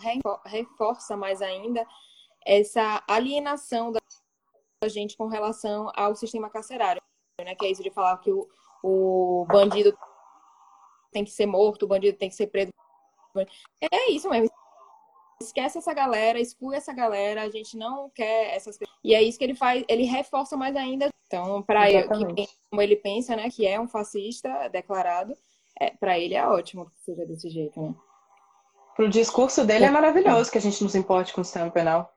reforça 0.45 1.15
mais 1.15 1.43
ainda 1.43 1.85
essa 2.45 3.03
alienação 3.07 3.91
da 3.91 4.02
a 4.83 4.87
gente 4.87 5.17
com 5.17 5.27
relação 5.27 5.91
ao 5.95 6.15
sistema 6.15 6.49
carcerário, 6.49 7.01
né? 7.39 7.55
Que 7.55 7.65
é 7.65 7.71
isso 7.71 7.83
de 7.83 7.91
falar 7.91 8.17
que 8.17 8.31
o, 8.31 8.47
o 8.83 9.45
bandido 9.49 9.97
tem 11.11 11.23
que 11.23 11.31
ser 11.31 11.45
morto, 11.45 11.83
o 11.83 11.87
bandido 11.87 12.17
tem 12.17 12.29
que 12.29 12.35
ser 12.35 12.47
preso. 12.47 12.71
É 13.81 14.11
isso 14.11 14.29
mesmo. 14.29 14.49
Esquece 15.41 15.77
essa 15.77 15.93
galera, 15.93 16.39
exclui 16.39 16.75
essa 16.75 16.93
galera, 16.93 17.41
a 17.41 17.49
gente 17.49 17.75
não 17.75 18.09
quer 18.09 18.55
essas 18.55 18.77
pessoas. 18.77 18.97
E 19.03 19.13
é 19.13 19.21
isso 19.21 19.37
que 19.37 19.43
ele 19.43 19.55
faz, 19.55 19.83
ele 19.87 20.03
reforça 20.03 20.55
mais 20.55 20.75
ainda 20.75 21.09
Então, 21.27 21.61
para 21.61 21.89
ele, 21.89 22.07
como 22.69 22.81
ele 22.81 22.95
pensa, 22.95 23.35
né, 23.35 23.49
que 23.49 23.67
é 23.67 23.79
um 23.79 23.87
fascista 23.87 24.69
declarado, 24.69 25.35
é, 25.79 25.89
para 25.91 26.17
ele 26.17 26.35
é 26.35 26.47
ótimo 26.47 26.85
que 26.85 27.01
seja 27.01 27.25
desse 27.25 27.49
jeito, 27.49 27.81
né? 27.81 27.93
Pro 28.95 29.09
discurso 29.09 29.65
dele 29.65 29.85
é 29.85 29.89
maravilhoso 29.89 30.51
que 30.51 30.57
a 30.57 30.61
gente 30.61 30.81
não 30.81 30.89
se 30.89 30.97
importe 30.97 31.33
com 31.33 31.41
o 31.41 31.43
sistema 31.43 31.71
penal. 31.71 32.13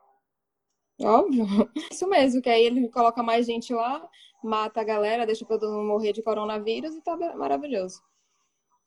Óbvio. 1.01 1.47
Isso 1.93 2.09
mesmo, 2.09 2.41
que 2.41 2.49
aí 2.49 2.65
ele 2.65 2.89
coloca 2.89 3.23
mais 3.23 3.47
gente 3.47 3.73
lá, 3.75 4.09
mata 4.43 4.81
a 4.81 4.85
galera, 4.85 5.27
deixa 5.27 5.45
todo 5.45 5.71
mundo 5.71 5.87
morrer 5.87 6.13
de 6.13 6.23
coronavírus 6.23 6.95
e 6.95 7.03
tá 7.03 7.17
maravilhoso. 7.17 8.03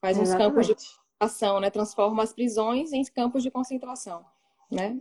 Faz 0.01 0.17
uns 0.17 0.23
Exatamente. 0.23 0.49
campos 0.49 0.67
de 0.67 0.75
concentração, 0.75 1.59
né? 1.59 1.69
Transforma 1.69 2.23
as 2.23 2.33
prisões 2.33 2.93
em 2.93 3.03
campos 3.03 3.43
de 3.43 3.51
concentração, 3.51 4.25
né? 4.71 4.97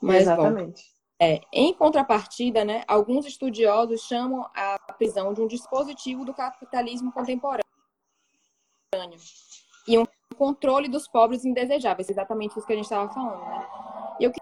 Mas, 0.00 0.22
Exatamente. 0.22 0.82
Bom, 0.82 0.96
é, 1.18 1.40
em 1.50 1.72
contrapartida, 1.72 2.62
né, 2.62 2.84
alguns 2.86 3.24
estudiosos 3.24 4.02
chamam 4.02 4.46
a 4.54 4.78
prisão 4.98 5.32
de 5.32 5.40
um 5.40 5.46
dispositivo 5.46 6.26
do 6.26 6.34
capitalismo 6.34 7.10
contemporâneo 7.10 7.64
e 9.88 9.98
um 9.98 10.04
controle 10.36 10.88
dos 10.88 11.08
pobres 11.08 11.42
indesejáveis, 11.44 12.10
exatamente 12.10 12.58
isso 12.58 12.66
que 12.66 12.72
a 12.74 12.76
gente 12.76 12.84
estava 12.84 13.08
falando, 13.08 13.40
né? 13.46 13.66
E 14.20 14.24
eu 14.24 14.32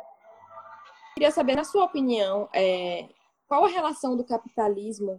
queria 1.15 1.31
saber, 1.31 1.55
na 1.55 1.65
sua 1.65 1.85
opinião, 1.85 2.49
é, 2.53 3.09
qual 3.47 3.65
a 3.65 3.69
relação 3.69 4.17
do 4.17 4.25
capitalismo? 4.25 5.17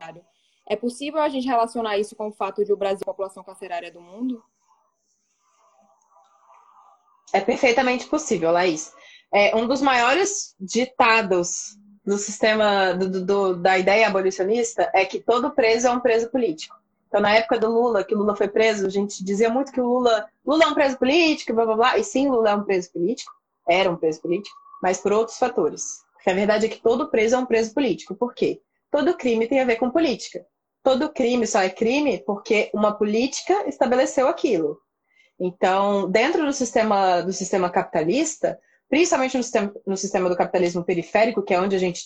É 0.68 0.76
possível 0.76 1.22
a 1.22 1.30
gente 1.30 1.48
relacionar 1.48 1.98
isso 1.98 2.16
com 2.16 2.28
o 2.28 2.34
fato 2.34 2.66
de 2.66 2.74
o 2.74 2.78
Brasil 2.78 3.04
a 3.04 3.12
população 3.12 3.44
carcerária 3.44 3.92
do 3.92 4.02
mundo? 4.02 4.44
É 7.34 7.40
perfeitamente 7.40 8.08
possível, 8.08 8.52
Laís. 8.52 8.94
É, 9.34 9.56
um 9.56 9.68
dos 9.68 9.82
maiores 9.82 10.56
ditados 10.60 11.78
do 12.06 12.18
sistema 12.18 12.94
do, 12.94 13.26
do, 13.26 13.56
da 13.56 13.78
ideia 13.78 14.08
abolicionista 14.08 14.92
é 14.94 15.06
que 15.06 15.20
todo 15.20 15.52
preso 15.52 15.88
é 15.88 15.92
um 15.92 16.00
preso 16.00 16.30
político. 16.30 16.76
Então, 17.08 17.22
na 17.22 17.34
época 17.34 17.58
do 17.58 17.72
Lula, 17.72 18.04
que 18.04 18.14
o 18.14 18.18
Lula 18.18 18.36
foi 18.36 18.48
preso, 18.48 18.86
a 18.86 18.90
gente 18.90 19.24
dizia 19.24 19.50
muito 19.50 19.72
que 19.72 19.80
o 19.80 19.86
Lula, 19.86 20.28
Lula 20.46 20.66
é 20.66 20.68
um 20.68 20.74
preso 20.74 20.98
político, 20.98 21.54
blá 21.54 21.66
blá 21.66 21.76
blá. 21.76 21.98
E 21.98 22.04
sim, 22.04 22.30
Lula 22.30 22.50
é 22.50 22.56
um 22.56 22.64
preso 22.64 22.92
político, 22.92 23.32
era 23.68 23.90
um 23.90 23.96
preso 23.96 24.22
político, 24.22 24.56
mas 24.86 25.00
por 25.00 25.12
outros 25.12 25.40
fatores. 25.40 26.04
Porque 26.14 26.30
a 26.30 26.34
verdade 26.36 26.68
é 26.68 26.70
que 26.70 26.80
todo 26.80 27.10
preso 27.10 27.36
é 27.36 27.40
um 27.40 27.46
preso 27.48 27.74
político. 27.74 28.14
Por 28.14 28.36
quê? 28.36 28.62
Todo 28.92 29.18
crime 29.18 29.48
tem 29.48 29.60
a 29.60 29.66
ver 29.66 29.78
com 29.78 29.90
política. 29.90 30.46
Todo 30.84 31.12
crime 31.12 31.48
só 31.48 31.60
é 31.60 31.72
crime 31.72 32.24
porque 32.24 32.70
uma 32.72 32.96
política 32.96 33.68
estabeleceu 33.68 34.28
aquilo. 34.28 34.78
Então, 35.40 36.08
dentro 36.12 36.46
do 36.46 36.54
sistema, 36.54 37.22
do 37.22 37.34
sistema 37.34 37.68
capitalista, 37.68 38.60
principalmente 38.88 39.36
no 39.36 39.42
sistema, 39.42 39.74
no 39.88 39.98
sistema 39.98 40.30
do 40.30 40.38
capitalismo 40.38 40.84
periférico, 40.84 41.42
que 41.42 41.56
é 41.56 41.60
onde 41.60 41.76
a 41.76 41.80
gente 41.80 42.04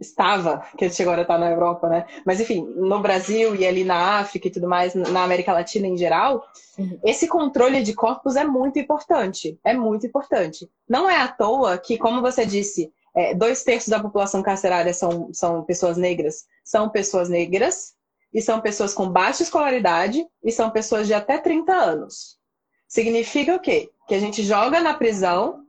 estava, 0.00 0.64
que 0.76 0.84
a 0.84 0.88
gente 0.88 1.02
agora 1.02 1.22
está 1.22 1.36
na 1.36 1.50
Europa, 1.50 1.88
né? 1.88 2.06
Mas 2.24 2.40
enfim, 2.40 2.64
no 2.76 3.00
Brasil 3.00 3.54
e 3.54 3.66
ali 3.66 3.84
na 3.84 4.18
África 4.20 4.46
e 4.46 4.50
tudo 4.50 4.68
mais, 4.68 4.94
na 4.94 5.24
América 5.24 5.52
Latina 5.52 5.86
em 5.86 5.96
geral, 5.96 6.44
uhum. 6.78 6.98
esse 7.04 7.26
controle 7.26 7.82
de 7.82 7.94
corpos 7.94 8.36
é 8.36 8.44
muito 8.44 8.78
importante. 8.78 9.58
É 9.64 9.74
muito 9.74 10.06
importante. 10.06 10.70
Não 10.88 11.10
é 11.10 11.16
à 11.16 11.28
toa 11.28 11.76
que, 11.78 11.98
como 11.98 12.22
você 12.22 12.46
disse, 12.46 12.92
é, 13.14 13.34
dois 13.34 13.64
terços 13.64 13.88
da 13.88 14.00
população 14.00 14.42
carcerária 14.42 14.94
são, 14.94 15.30
são 15.32 15.64
pessoas 15.64 15.96
negras. 15.96 16.46
São 16.62 16.88
pessoas 16.88 17.28
negras 17.28 17.94
e 18.32 18.40
são 18.40 18.60
pessoas 18.60 18.94
com 18.94 19.08
baixa 19.08 19.42
escolaridade 19.42 20.24
e 20.44 20.52
são 20.52 20.70
pessoas 20.70 21.06
de 21.06 21.14
até 21.14 21.38
30 21.38 21.72
anos. 21.72 22.38
Significa 22.86 23.56
o 23.56 23.60
quê? 23.60 23.90
Que 24.06 24.14
a 24.14 24.20
gente 24.20 24.42
joga 24.44 24.80
na 24.80 24.94
prisão 24.94 25.64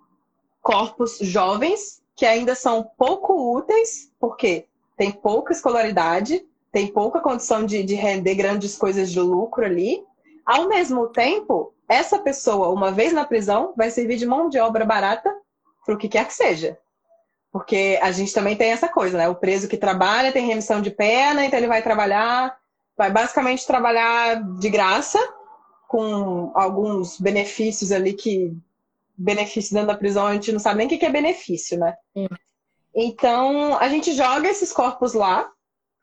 corpos 0.62 1.18
jovens 1.20 2.00
que 2.20 2.26
ainda 2.26 2.54
são 2.54 2.84
pouco 2.98 3.56
úteis, 3.56 4.12
porque 4.20 4.66
tem 4.98 5.10
pouca 5.10 5.54
escolaridade, 5.54 6.46
tem 6.70 6.88
pouca 6.88 7.22
condição 7.22 7.66
de, 7.66 7.82
de 7.82 7.96
render 7.96 8.36
grandes 8.36 8.76
coisas 8.76 9.10
de 9.10 9.22
lucro 9.22 9.64
ali. 9.64 10.04
Ao 10.46 10.68
mesmo 10.68 11.08
tempo, 11.08 11.74
essa 11.88 12.20
pessoa, 12.20 12.74
uma 12.74 12.92
vez 12.92 13.14
na 13.14 13.24
prisão, 13.24 13.74
vai 13.74 13.90
servir 13.90 14.18
de 14.18 14.26
mão 14.26 14.50
de 14.50 14.60
obra 14.60 14.84
barata 14.84 15.34
para 15.86 15.96
o 15.96 15.98
que 15.98 16.10
quer 16.10 16.28
que 16.28 16.34
seja. 16.34 16.78
Porque 17.54 17.98
a 18.02 18.12
gente 18.12 18.34
também 18.34 18.58
tem 18.58 18.72
essa 18.72 18.90
coisa, 18.90 19.18
né? 19.18 19.30
O 19.30 19.36
preso 19.36 19.70
que 19.70 19.78
trabalha 19.78 20.34
tem 20.34 20.46
remissão 20.46 20.82
de 20.82 20.92
pena, 20.92 21.46
então 21.46 21.58
ele 21.58 21.70
vai 21.70 21.82
trabalhar, 21.82 22.58
vai 22.98 23.10
basicamente 23.10 23.66
trabalhar 23.66 24.44
de 24.60 24.70
graça, 24.70 25.20
com 25.88 26.52
alguns 26.54 27.18
benefícios 27.18 27.94
ali 27.94 28.12
que 28.12 28.54
benefício 29.20 29.74
dentro 29.74 29.88
da 29.88 29.98
prisão, 29.98 30.26
a 30.28 30.34
gente 30.34 30.52
não 30.52 30.60
sabe 30.60 30.78
nem 30.78 30.88
o 30.88 30.90
que 31.00 31.06
é 31.06 31.12
benefício, 31.12 31.78
né? 31.78 31.94
Hum. 32.16 32.28
Então, 32.96 33.78
a 33.78 33.88
gente 33.90 34.14
joga 34.14 34.50
esses 34.50 34.72
corpos 34.72 35.14
lá, 35.14 35.50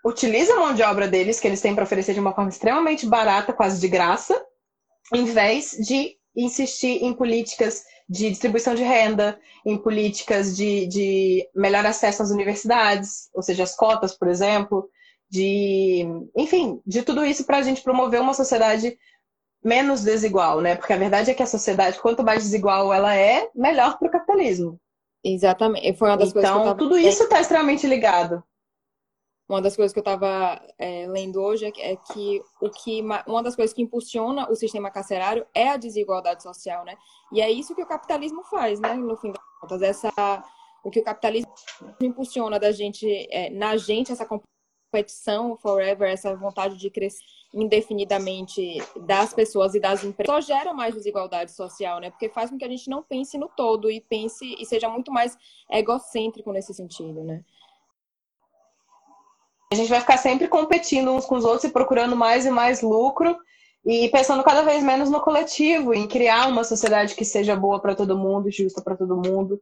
utiliza 0.04 0.54
a 0.54 0.56
mão 0.56 0.74
de 0.74 0.82
obra 0.82 1.08
deles, 1.08 1.40
que 1.40 1.46
eles 1.46 1.60
têm 1.60 1.74
para 1.74 1.84
oferecer 1.84 2.14
de 2.14 2.20
uma 2.20 2.34
forma 2.34 2.50
extremamente 2.50 3.06
barata, 3.06 3.52
quase 3.52 3.80
de 3.80 3.88
graça, 3.88 4.40
em 5.12 5.24
vez 5.24 5.72
de 5.72 6.16
insistir 6.36 7.02
em 7.02 7.12
políticas 7.12 7.82
de 8.08 8.30
distribuição 8.30 8.74
de 8.74 8.82
renda, 8.82 9.38
em 9.64 9.76
políticas 9.76 10.56
de, 10.56 10.86
de 10.86 11.48
melhor 11.54 11.84
acesso 11.84 12.22
às 12.22 12.30
universidades, 12.30 13.28
ou 13.34 13.42
seja, 13.42 13.64
as 13.64 13.74
cotas, 13.74 14.16
por 14.16 14.28
exemplo, 14.28 14.88
de, 15.28 16.06
enfim, 16.36 16.80
de 16.86 17.02
tudo 17.02 17.24
isso 17.24 17.44
para 17.44 17.58
a 17.58 17.62
gente 17.62 17.82
promover 17.82 18.20
uma 18.20 18.34
sociedade 18.34 18.96
menos 19.66 20.04
desigual, 20.04 20.60
né? 20.60 20.76
Porque 20.76 20.92
a 20.92 20.96
verdade 20.96 21.30
é 21.30 21.34
que 21.34 21.42
a 21.42 21.46
sociedade, 21.46 22.00
quanto 22.00 22.22
mais 22.22 22.44
desigual 22.44 22.94
ela 22.94 23.14
é, 23.16 23.50
melhor 23.52 23.98
para 23.98 24.06
o 24.06 24.10
capitalismo. 24.10 24.80
Exatamente. 25.24 25.92
Foi 25.94 26.08
uma 26.08 26.16
das 26.16 26.30
então, 26.30 26.40
coisas 26.40 26.52
que 26.52 26.60
eu 26.60 26.64
tava... 26.64 26.78
tudo 26.78 26.96
isso 26.96 27.24
está 27.24 27.40
extremamente 27.40 27.84
ligado. 27.84 28.44
Uma 29.48 29.60
das 29.60 29.74
coisas 29.74 29.92
que 29.92 29.98
eu 29.98 30.02
estava 30.02 30.60
é, 30.78 31.06
lendo 31.08 31.40
hoje 31.40 31.66
é, 31.66 31.92
é 31.92 31.96
que, 31.96 32.42
o 32.60 32.70
que 32.70 33.00
uma 33.26 33.42
das 33.42 33.56
coisas 33.56 33.74
que 33.74 33.82
impulsiona 33.82 34.48
o 34.48 34.54
sistema 34.54 34.90
carcerário 34.90 35.44
é 35.52 35.68
a 35.68 35.76
desigualdade 35.76 36.44
social, 36.44 36.84
né? 36.84 36.96
E 37.32 37.40
é 37.40 37.50
isso 37.50 37.74
que 37.74 37.82
o 37.82 37.86
capitalismo 37.86 38.44
faz, 38.44 38.78
né? 38.78 38.94
No 38.94 39.16
fim 39.16 39.32
das 39.32 39.42
contas, 39.60 39.82
essa 39.82 40.42
o 40.84 40.90
que 40.90 41.00
o 41.00 41.04
capitalismo 41.04 41.52
impulsiona 42.00 42.60
da 42.60 42.70
gente, 42.70 43.08
é, 43.32 43.50
na 43.50 43.76
gente 43.76 44.12
essa 44.12 44.24
competição 44.96 45.56
forever, 45.56 46.10
essa 46.10 46.34
vontade 46.34 46.76
de 46.76 46.88
crescer 46.88 47.22
indefinidamente 47.54 48.78
das 49.06 49.32
pessoas 49.32 49.74
e 49.74 49.80
das 49.80 50.04
empresas 50.04 50.34
só 50.34 50.40
gera 50.40 50.72
mais 50.74 50.94
desigualdade 50.94 51.52
social, 51.52 52.00
né? 52.00 52.10
Porque 52.10 52.28
faz 52.28 52.50
com 52.50 52.58
que 52.58 52.64
a 52.64 52.68
gente 52.68 52.88
não 52.88 53.02
pense 53.02 53.38
no 53.38 53.48
todo 53.48 53.90
e 53.90 54.00
pense 54.00 54.44
e 54.58 54.64
seja 54.64 54.88
muito 54.88 55.12
mais 55.12 55.36
egocêntrico 55.70 56.52
nesse 56.52 56.74
sentido, 56.74 57.22
né? 57.22 57.42
A 59.72 59.76
gente 59.76 59.88
vai 59.88 60.00
ficar 60.00 60.16
sempre 60.16 60.48
competindo 60.48 61.10
uns 61.10 61.26
com 61.26 61.36
os 61.36 61.44
outros 61.44 61.64
e 61.64 61.72
procurando 61.72 62.14
mais 62.16 62.46
e 62.46 62.50
mais 62.50 62.82
lucro 62.82 63.36
e 63.84 64.08
pensando 64.08 64.42
cada 64.42 64.62
vez 64.62 64.82
menos 64.82 65.10
no 65.10 65.20
coletivo, 65.20 65.94
em 65.94 66.06
criar 66.06 66.48
uma 66.48 66.64
sociedade 66.64 67.14
que 67.14 67.24
seja 67.24 67.54
boa 67.54 67.80
para 67.80 67.94
todo 67.94 68.18
mundo, 68.18 68.50
justa 68.50 68.82
para 68.82 68.96
todo 68.96 69.16
mundo. 69.16 69.60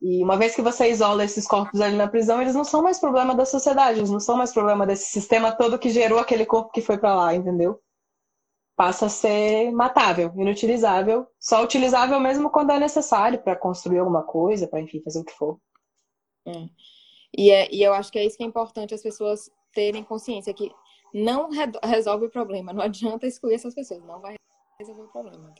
E 0.00 0.24
uma 0.24 0.36
vez 0.36 0.54
que 0.54 0.62
você 0.62 0.88
isola 0.88 1.24
esses 1.24 1.46
corpos 1.46 1.80
ali 1.80 1.94
na 1.94 2.08
prisão, 2.08 2.40
eles 2.40 2.54
não 2.54 2.64
são 2.64 2.82
mais 2.82 2.98
problema 2.98 3.34
da 3.34 3.44
sociedade, 3.44 3.98
eles 3.98 4.10
não 4.10 4.20
são 4.20 4.36
mais 4.36 4.52
problema 4.52 4.86
desse 4.86 5.10
sistema 5.10 5.52
todo 5.52 5.78
que 5.78 5.90
gerou 5.90 6.18
aquele 6.18 6.46
corpo 6.46 6.72
que 6.72 6.80
foi 6.80 6.96
para 6.96 7.14
lá, 7.14 7.34
entendeu? 7.34 7.78
Passa 8.74 9.06
a 9.06 9.10
ser 9.10 9.70
matável, 9.72 10.32
inutilizável, 10.36 11.26
só 11.38 11.62
utilizável 11.62 12.18
mesmo 12.18 12.48
quando 12.48 12.72
é 12.72 12.78
necessário 12.78 13.42
para 13.42 13.54
construir 13.54 13.98
alguma 13.98 14.22
coisa, 14.22 14.66
para 14.66 14.80
enfim, 14.80 15.02
fazer 15.02 15.20
o 15.20 15.24
que 15.24 15.34
for. 15.34 15.60
É. 16.46 16.68
E, 17.36 17.50
é, 17.50 17.68
e 17.70 17.82
eu 17.82 17.92
acho 17.92 18.10
que 18.10 18.18
é 18.18 18.24
isso 18.24 18.38
que 18.38 18.42
é 18.42 18.46
importante 18.46 18.94
as 18.94 19.02
pessoas 19.02 19.50
terem 19.72 20.02
consciência 20.02 20.54
que 20.54 20.72
não 21.12 21.50
re 21.50 21.70
resolve 21.84 22.26
o 22.26 22.30
problema, 22.30 22.72
não 22.72 22.82
adianta 22.82 23.26
excluir 23.26 23.54
essas 23.54 23.74
pessoas, 23.74 24.02
não 24.02 24.20
vai 24.20 24.36
resolver 24.78 25.02
o 25.02 25.08
problema. 25.08 25.54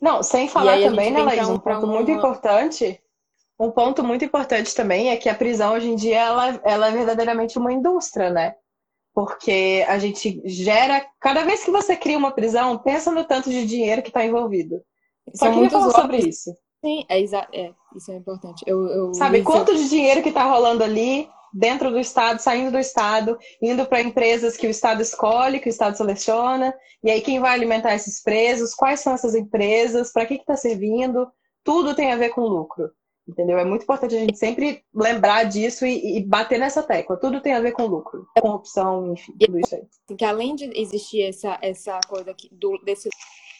Não, 0.00 0.22
sem 0.22 0.48
falar 0.48 0.80
também, 0.80 1.10
né, 1.10 1.22
Laís, 1.22 1.48
um 1.48 1.58
ponto 1.58 1.84
uma... 1.84 1.94
muito 1.94 2.10
importante. 2.10 3.00
Um 3.58 3.70
ponto 3.70 4.02
muito 4.02 4.24
importante 4.24 4.74
também 4.74 5.10
é 5.10 5.16
que 5.16 5.28
a 5.28 5.34
prisão 5.34 5.74
hoje 5.74 5.90
em 5.90 5.94
dia 5.94 6.18
ela, 6.18 6.60
ela 6.64 6.88
é 6.88 6.92
verdadeiramente 6.92 7.58
uma 7.58 7.72
indústria, 7.72 8.30
né? 8.30 8.54
Porque 9.12 9.84
a 9.86 9.98
gente 9.98 10.40
gera. 10.46 11.04
Cada 11.20 11.44
vez 11.44 11.62
que 11.62 11.70
você 11.70 11.94
cria 11.94 12.16
uma 12.16 12.32
prisão, 12.32 12.78
pensa 12.78 13.10
no 13.10 13.24
tanto 13.24 13.50
de 13.50 13.66
dinheiro 13.66 14.00
que 14.00 14.08
está 14.08 14.24
envolvido. 14.24 14.80
Só 15.34 15.46
São 15.46 15.54
queria 15.54 15.70
falar 15.70 15.90
sobre 15.90 16.18
isso. 16.18 16.50
Sim, 16.82 17.04
é, 17.08 17.22
é, 17.22 17.74
isso 17.94 18.10
é 18.10 18.16
importante. 18.16 18.64
Eu, 18.66 18.86
eu 18.88 19.14
Sabe 19.14 19.42
quanto 19.42 19.76
de 19.76 19.88
dinheiro 19.90 20.22
que 20.22 20.30
está 20.30 20.44
rolando 20.44 20.82
ali? 20.82 21.28
Dentro 21.52 21.90
do 21.90 21.98
Estado, 21.98 22.40
saindo 22.40 22.70
do 22.70 22.78
Estado, 22.78 23.38
indo 23.60 23.86
para 23.86 24.00
empresas 24.00 24.56
que 24.56 24.66
o 24.66 24.70
Estado 24.70 25.02
escolhe, 25.02 25.60
que 25.60 25.68
o 25.68 25.70
Estado 25.70 25.96
seleciona, 25.96 26.74
e 27.02 27.10
aí 27.10 27.20
quem 27.20 27.40
vai 27.40 27.52
alimentar 27.52 27.94
esses 27.94 28.22
presos, 28.22 28.74
quais 28.74 29.00
são 29.00 29.12
essas 29.12 29.34
empresas, 29.34 30.12
para 30.12 30.26
que 30.26 30.34
está 30.34 30.56
servindo, 30.56 31.30
tudo 31.64 31.94
tem 31.94 32.12
a 32.12 32.16
ver 32.16 32.30
com 32.30 32.42
lucro. 32.42 32.90
Entendeu? 33.28 33.58
É 33.58 33.64
muito 33.64 33.82
importante 33.82 34.16
a 34.16 34.18
gente 34.18 34.36
sempre 34.36 34.82
lembrar 34.92 35.44
disso 35.44 35.86
e, 35.86 36.18
e 36.18 36.24
bater 36.24 36.58
nessa 36.58 36.82
tecla. 36.82 37.16
Tudo 37.16 37.40
tem 37.40 37.52
a 37.52 37.60
ver 37.60 37.72
com 37.72 37.86
lucro, 37.86 38.26
corrupção, 38.40 39.12
enfim, 39.12 39.32
tudo 39.38 39.60
isso 39.60 39.76
aí. 39.76 40.16
Que 40.16 40.24
além 40.24 40.56
de 40.56 40.64
existir 40.74 41.22
essa, 41.22 41.56
essa 41.62 42.00
coisa 42.08 42.32
aqui, 42.32 42.48
do, 42.50 42.76
desse 42.78 43.08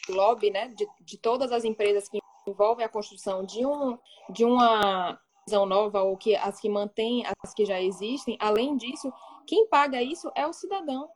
lobby, 0.08 0.50
né, 0.50 0.68
de, 0.68 0.88
de 1.00 1.18
todas 1.18 1.52
as 1.52 1.64
empresas 1.64 2.08
que 2.08 2.18
envolvem 2.48 2.84
a 2.84 2.88
construção 2.88 3.44
de, 3.44 3.64
um, 3.64 3.96
de 4.30 4.44
uma 4.44 5.18
visão 5.46 5.66
nova 5.66 6.02
ou 6.02 6.16
que 6.16 6.36
as 6.36 6.60
que 6.60 6.68
mantêm 6.68 7.24
as 7.42 7.54
que 7.54 7.64
já 7.64 7.80
existem, 7.80 8.36
além 8.40 8.76
disso, 8.76 9.12
quem 9.46 9.66
paga 9.68 10.02
isso 10.02 10.30
é 10.34 10.46
o 10.46 10.52
cidadão. 10.52 11.08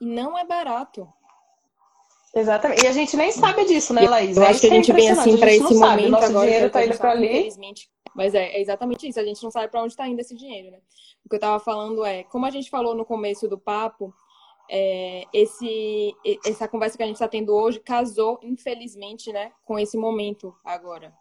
E 0.00 0.06
não 0.06 0.36
é 0.36 0.44
barato. 0.44 1.08
Exatamente. 2.34 2.84
E 2.84 2.88
a 2.88 2.92
gente 2.92 3.16
nem 3.16 3.30
sabe 3.30 3.64
disso, 3.64 3.94
né, 3.94 4.08
Laís? 4.08 4.36
Eu 4.36 4.42
é 4.42 4.48
acho 4.48 4.60
que 4.60 4.66
a 4.66 4.70
gente 4.70 4.92
vem 4.92 5.08
assim 5.10 5.38
para 5.38 5.52
esse 5.52 5.74
momento 5.74 6.10
Nosso 6.10 6.26
agora. 6.26 6.46
dinheiro 6.46 6.70
tá 6.70 6.84
indo 6.84 6.98
para 6.98 7.12
ali. 7.12 7.26
Infelizmente. 7.26 7.88
Mas 8.14 8.34
é, 8.34 8.44
é, 8.44 8.60
exatamente 8.60 9.08
isso. 9.08 9.20
A 9.20 9.24
gente 9.24 9.42
não 9.42 9.50
sabe 9.50 9.68
para 9.68 9.80
onde 9.80 9.92
está 9.92 10.06
indo 10.08 10.20
esse 10.20 10.34
dinheiro, 10.34 10.70
né? 10.70 10.78
O 11.24 11.28
que 11.28 11.34
eu 11.34 11.38
estava 11.38 11.58
falando 11.60 12.04
é, 12.04 12.24
como 12.24 12.44
a 12.46 12.50
gente 12.50 12.68
falou 12.70 12.94
no 12.94 13.04
começo 13.04 13.48
do 13.48 13.58
papo, 13.58 14.12
é, 14.70 15.24
esse, 15.32 16.14
essa 16.46 16.66
conversa 16.66 16.96
que 16.96 17.02
a 17.02 17.06
gente 17.06 17.16
está 17.16 17.28
tendo 17.28 17.54
hoje 17.54 17.80
casou, 17.80 18.38
infelizmente, 18.42 19.32
né, 19.32 19.52
com 19.64 19.78
esse 19.78 19.96
momento 19.96 20.54
agora, 20.64 21.12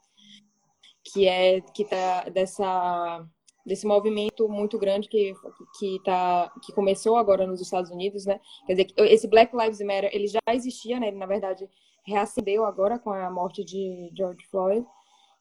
que 1.14 1.28
é 1.28 1.62
que 1.62 1.86
tá 1.86 2.30
dessa 2.30 3.26
desse 3.66 3.88
movimento 3.88 4.50
muito 4.50 4.78
grande 4.78 5.08
que 5.08 5.34
que 5.80 6.00
tá 6.04 6.52
que 6.66 6.74
começou 6.74 7.16
agora 7.16 7.48
nos 7.48 7.62
Estados 7.62 7.92
Unidos, 7.92 8.26
né? 8.26 8.40
Quer 8.66 8.74
dizer, 8.74 8.94
esse 8.98 9.28
Black 9.28 9.56
Lives 9.56 9.80
Matter 9.80 10.10
ele 10.14 10.28
já 10.28 10.40
existia, 10.52 11.00
né? 11.00 11.08
Ele 11.08 11.18
na 11.18 11.26
verdade 11.26 11.70
reacendeu 12.06 12.66
agora 12.66 13.00
com 13.00 13.12
a 13.12 13.30
morte 13.32 13.64
de 13.64 14.12
George 14.16 14.46
Floyd 14.48 14.86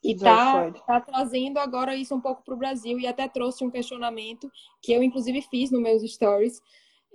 e 0.05 0.12
está 0.12 0.70
tá 0.87 1.01
trazendo 1.01 1.59
agora 1.59 1.95
isso 1.95 2.14
um 2.14 2.20
pouco 2.20 2.43
para 2.45 2.55
o 2.55 2.57
Brasil 2.57 2.99
e 2.99 3.07
até 3.07 3.29
trouxe 3.29 3.64
um 3.64 3.70
questionamento 3.70 4.51
que 4.81 4.93
eu 4.93 5.03
inclusive 5.03 5.43
fiz 5.43 5.70
nos 5.70 5.81
meus 5.81 6.03
stories 6.03 6.61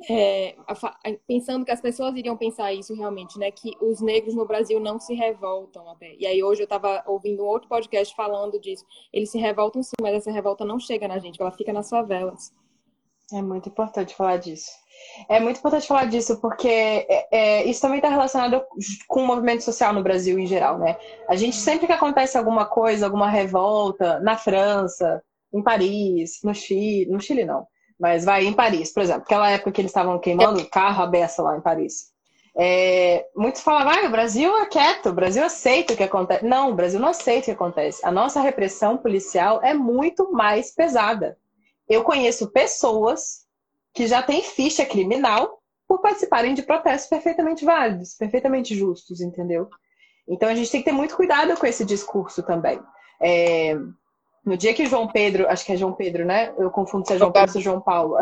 é, 0.09 0.55
pensando 1.27 1.65
que 1.65 1.71
as 1.71 1.81
pessoas 1.81 2.15
iriam 2.15 2.37
pensar 2.37 2.71
isso 2.73 2.93
realmente, 2.93 3.39
né? 3.39 3.49
Que 3.49 3.71
os 3.81 3.99
negros 3.99 4.35
no 4.35 4.45
Brasil 4.45 4.79
não 4.79 4.99
se 4.99 5.13
revoltam 5.13 5.89
até. 5.89 6.13
E 6.15 6.25
aí 6.25 6.43
hoje 6.43 6.61
eu 6.61 6.65
estava 6.65 7.03
ouvindo 7.07 7.43
um 7.43 7.47
outro 7.47 7.67
podcast 7.67 8.15
falando 8.15 8.59
disso. 8.59 8.85
Eles 9.11 9.31
se 9.31 9.37
revoltam 9.37 9.81
sim, 9.81 9.95
mas 10.01 10.13
essa 10.13 10.31
revolta 10.31 10.63
não 10.63 10.79
chega 10.79 11.07
na 11.07 11.17
gente, 11.17 11.41
ela 11.41 11.51
fica 11.51 11.73
nas 11.73 11.89
favelas. 11.89 12.51
É 13.33 13.41
muito 13.41 13.69
importante 13.69 14.15
falar 14.15 14.37
disso. 14.37 14.71
É 15.27 15.39
muito 15.39 15.57
importante 15.57 15.87
falar 15.87 16.05
disso 16.05 16.39
porque 16.39 16.67
é, 16.67 17.27
é, 17.31 17.65
isso 17.65 17.81
também 17.81 17.97
está 17.97 18.09
relacionado 18.09 18.63
com 19.07 19.23
o 19.23 19.27
movimento 19.27 19.63
social 19.63 19.93
no 19.93 20.03
Brasil 20.03 20.39
em 20.39 20.47
geral, 20.47 20.77
né? 20.79 20.97
A 21.27 21.35
gente 21.35 21.55
sempre 21.55 21.87
que 21.87 21.93
acontece 21.93 22.37
alguma 22.37 22.65
coisa, 22.65 23.05
alguma 23.05 23.29
revolta 23.29 24.19
na 24.19 24.37
França, 24.37 25.21
em 25.53 25.61
Paris, 25.61 26.39
no 26.43 26.53
Chile, 26.53 27.05
no 27.11 27.19
Chile 27.19 27.45
não, 27.45 27.67
mas 27.99 28.23
vai 28.23 28.45
em 28.45 28.53
Paris, 28.53 28.91
por 28.91 29.03
exemplo, 29.03 29.23
aquela 29.23 29.49
época 29.49 29.71
que 29.71 29.81
eles 29.81 29.91
estavam 29.91 30.19
queimando 30.19 30.61
o 30.61 30.69
carro 30.69 31.03
a 31.03 31.07
beça 31.07 31.41
lá 31.41 31.57
em 31.57 31.61
Paris. 31.61 32.11
É, 32.59 33.27
muitos 33.35 33.61
falavam, 33.61 33.93
ah, 33.93 34.07
o 34.07 34.11
Brasil 34.11 34.55
é 34.57 34.65
quieto, 34.65 35.09
o 35.09 35.13
Brasil 35.13 35.43
aceita 35.43 35.93
o 35.93 35.97
que 35.97 36.03
acontece. 36.03 36.43
Não, 36.43 36.71
o 36.71 36.73
Brasil 36.73 36.99
não 36.99 37.09
aceita 37.09 37.41
o 37.41 37.45
que 37.45 37.51
acontece. 37.51 38.03
A 38.03 38.11
nossa 38.11 38.41
repressão 38.41 38.97
policial 38.97 39.61
é 39.63 39.75
muito 39.75 40.31
mais 40.31 40.73
pesada. 40.73 41.37
Eu 41.87 42.03
conheço 42.03 42.51
pessoas 42.51 43.45
que 43.93 44.07
já 44.07 44.23
têm 44.23 44.41
ficha 44.41 44.85
criminal 44.85 45.61
por 45.87 46.01
participarem 46.01 46.53
de 46.53 46.63
protestos 46.63 47.09
perfeitamente 47.09 47.63
válidos, 47.63 48.15
perfeitamente 48.15 48.75
justos, 48.75 49.21
entendeu? 49.21 49.69
Então 50.27 50.49
a 50.49 50.55
gente 50.55 50.69
tem 50.71 50.81
que 50.81 50.89
ter 50.89 50.95
muito 50.95 51.15
cuidado 51.15 51.55
com 51.57 51.65
esse 51.65 51.85
discurso 51.85 52.43
também. 52.43 52.79
É, 53.21 53.77
no 54.47 54.55
dia 54.55 54.73
que 54.73 54.85
João 54.85 55.09
Pedro, 55.09 55.45
acho 55.49 55.65
que 55.65 55.73
é 55.73 55.77
João 55.77 55.91
Pedro, 55.91 56.25
né? 56.25 56.53
Eu 56.57 56.71
confundo 56.71 57.05
se 57.05 57.13
é 57.13 57.17
João 57.17 57.33
Pedro 57.33 57.51
ou 57.53 57.61
João 57.61 57.81
Paulo. 57.81 58.17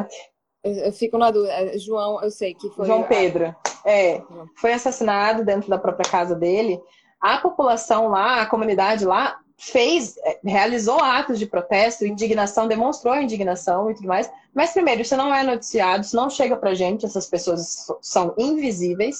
Eu, 0.63 0.91
fico 0.91 1.19
na 1.19 1.29
dúvida. 1.29 1.53
É, 1.53 1.77
João, 1.77 2.19
eu 2.23 2.31
sei 2.31 2.55
que 2.55 2.67
foi. 2.71 2.87
João 2.87 3.03
Pedro. 3.03 3.55
É. 3.85 4.23
Foi 4.55 4.73
assassinado 4.73 5.45
dentro 5.45 5.69
da 5.69 5.77
própria 5.77 6.09
casa 6.09 6.33
dele. 6.33 6.81
A 7.21 7.37
população 7.37 8.07
lá, 8.07 8.41
a 8.41 8.47
comunidade 8.47 9.05
lá, 9.05 9.37
fez, 9.55 10.17
é, 10.17 10.39
realizou 10.43 10.99
atos 10.99 11.37
de 11.37 11.45
protesto, 11.45 12.07
indignação, 12.07 12.67
demonstrou 12.67 13.15
indignação 13.15 13.91
e 13.91 13.93
tudo 13.93 14.07
mais. 14.07 14.27
Mas, 14.51 14.71
primeiro, 14.71 15.03
isso 15.03 15.15
não 15.15 15.31
é 15.31 15.43
noticiado, 15.43 16.03
isso 16.03 16.15
não 16.15 16.27
chega 16.27 16.57
pra 16.57 16.73
gente, 16.73 17.05
essas 17.05 17.27
pessoas 17.27 17.85
são 18.01 18.33
invisíveis, 18.35 19.19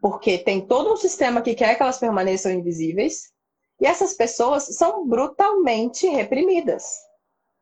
porque 0.00 0.38
tem 0.38 0.60
todo 0.60 0.92
um 0.92 0.96
sistema 0.96 1.42
que 1.42 1.56
quer 1.56 1.74
que 1.74 1.82
elas 1.82 1.98
permaneçam 1.98 2.52
invisíveis. 2.52 3.29
E 3.80 3.86
essas 3.86 4.14
pessoas 4.14 4.64
são 4.76 5.06
brutalmente 5.08 6.06
reprimidas. 6.06 6.98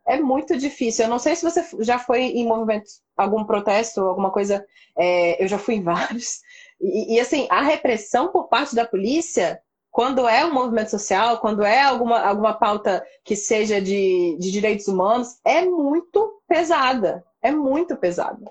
É 0.07 0.19
muito 0.19 0.57
difícil. 0.57 1.05
Eu 1.05 1.11
não 1.11 1.19
sei 1.19 1.37
se 1.37 1.45
você 1.45 1.65
já 1.81 1.99
foi 1.99 2.23
em 2.23 2.47
movimento, 2.47 2.91
algum 3.17 3.45
protesto, 3.45 4.01
alguma 4.01 4.31
coisa. 4.31 4.67
É, 4.97 5.43
eu 5.43 5.47
já 5.47 5.59
fui 5.59 5.75
em 5.75 5.83
vários. 5.85 6.41
E, 6.81 7.15
e, 7.17 7.21
assim, 7.21 7.47
a 7.51 7.63
repressão 7.63 8.29
por 8.29 8.49
parte 8.49 8.75
da 8.75 8.87
polícia, 8.87 9.61
quando 9.91 10.27
é 10.27 10.45
um 10.45 10.53
movimento 10.53 10.91
social, 10.91 11.39
quando 11.39 11.63
é 11.63 11.83
alguma, 11.83 12.21
alguma 12.21 12.55
pauta 12.55 13.05
que 13.25 13.37
seja 13.37 13.81
de, 13.81 14.37
de 14.41 14.51
direitos 14.51 14.89
humanos, 14.89 15.39
é 15.45 15.65
muito 15.65 16.43
pesada. 16.49 17.25
É 17.43 17.53
muito 17.53 17.97
pesada. 17.97 18.51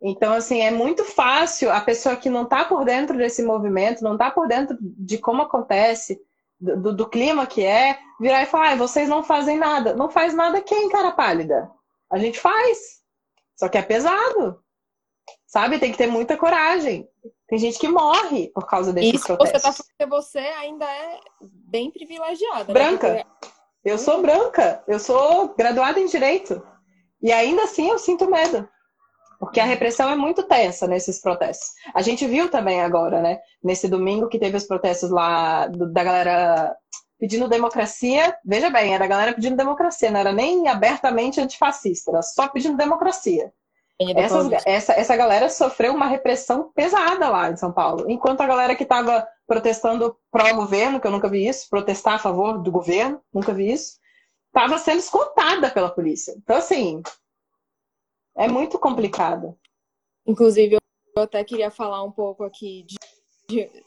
Então, 0.00 0.34
assim, 0.34 0.60
é 0.60 0.70
muito 0.70 1.04
fácil 1.04 1.70
a 1.70 1.80
pessoa 1.80 2.16
que 2.16 2.30
não 2.30 2.44
está 2.44 2.64
por 2.64 2.84
dentro 2.84 3.16
desse 3.16 3.42
movimento, 3.42 4.04
não 4.04 4.12
está 4.12 4.30
por 4.30 4.46
dentro 4.46 4.76
de 4.80 5.18
como 5.18 5.42
acontece, 5.42 6.20
do, 6.64 6.94
do, 6.94 7.08
clima 7.08 7.46
que 7.46 7.64
é, 7.64 7.98
virar 8.18 8.42
e 8.42 8.46
falar, 8.46 8.72
ah, 8.72 8.76
vocês 8.76 9.08
não 9.08 9.22
fazem 9.22 9.58
nada. 9.58 9.94
Não 9.94 10.10
faz 10.10 10.34
nada 10.34 10.60
quem, 10.60 10.88
cara 10.88 11.12
pálida? 11.12 11.70
A 12.10 12.18
gente 12.18 12.40
faz. 12.40 13.02
Só 13.56 13.68
que 13.68 13.78
é 13.78 13.82
pesado. 13.82 14.60
Sabe? 15.46 15.78
Tem 15.78 15.92
que 15.92 15.98
ter 15.98 16.06
muita 16.06 16.36
coragem. 16.36 17.08
Tem 17.46 17.58
gente 17.58 17.78
que 17.78 17.88
morre 17.88 18.48
por 18.48 18.66
causa 18.66 18.92
desses 18.92 19.14
Isso 19.14 19.26
protestos. 19.26 19.62
Você 19.62 19.66
tá 19.66 19.72
falando 19.72 19.96
que 19.98 20.06
você 20.06 20.38
ainda 20.38 20.86
é 20.86 21.20
bem 21.40 21.90
privilegiada. 21.90 22.64
Né? 22.64 22.72
Branca. 22.72 23.12
Né? 23.12 23.24
Eu 23.84 23.98
sou 23.98 24.22
branca. 24.22 24.82
Eu 24.88 24.98
sou 24.98 25.54
graduada 25.54 26.00
em 26.00 26.06
Direito. 26.06 26.62
E 27.22 27.30
ainda 27.30 27.64
assim 27.64 27.90
eu 27.90 27.98
sinto 27.98 28.30
medo. 28.30 28.68
Porque 29.44 29.60
a 29.60 29.64
repressão 29.64 30.10
é 30.10 30.16
muito 30.16 30.42
tensa 30.42 30.86
nesses 30.86 31.20
protestos. 31.20 31.68
A 31.94 32.02
gente 32.02 32.26
viu 32.26 32.50
também 32.50 32.80
agora, 32.80 33.20
né? 33.20 33.38
Nesse 33.62 33.88
domingo 33.88 34.28
que 34.28 34.38
teve 34.38 34.56
os 34.56 34.64
protestos 34.64 35.10
lá 35.10 35.66
do, 35.66 35.92
da 35.92 36.04
galera 36.04 36.76
pedindo 37.18 37.48
democracia. 37.48 38.36
Veja 38.44 38.70
bem, 38.70 38.94
era 38.94 39.04
a 39.04 39.08
galera 39.08 39.32
pedindo 39.32 39.56
democracia, 39.56 40.10
não 40.10 40.20
era 40.20 40.32
nem 40.32 40.68
abertamente 40.68 41.40
antifascista, 41.40 42.10
era 42.10 42.22
só 42.22 42.48
pedindo 42.48 42.76
democracia. 42.76 43.52
Essas, 44.16 44.50
essa, 44.66 44.92
essa 44.92 45.16
galera 45.16 45.48
sofreu 45.48 45.94
uma 45.94 46.06
repressão 46.06 46.70
pesada 46.74 47.28
lá 47.28 47.50
em 47.50 47.56
São 47.56 47.72
Paulo. 47.72 48.10
Enquanto 48.10 48.40
a 48.40 48.46
galera 48.46 48.74
que 48.74 48.82
estava 48.82 49.26
protestando 49.46 50.16
pró-governo, 50.30 51.00
que 51.00 51.06
eu 51.06 51.12
nunca 51.12 51.28
vi 51.28 51.46
isso, 51.46 51.68
protestar 51.70 52.14
a 52.14 52.18
favor 52.18 52.58
do 52.58 52.72
governo, 52.72 53.20
nunca 53.32 53.52
vi 53.52 53.72
isso, 53.72 53.98
estava 54.48 54.78
sendo 54.78 54.98
escoltada 54.98 55.70
pela 55.70 55.90
polícia. 55.90 56.34
Então, 56.36 56.56
assim, 56.56 57.02
é 58.36 58.48
muito 58.48 58.78
complicado. 58.78 59.56
Inclusive, 60.26 60.76
eu 61.16 61.22
até 61.22 61.44
queria 61.44 61.70
falar 61.70 62.02
um 62.02 62.10
pouco 62.10 62.42
aqui 62.42 62.84
de, 62.84 62.96
de, 63.48 63.84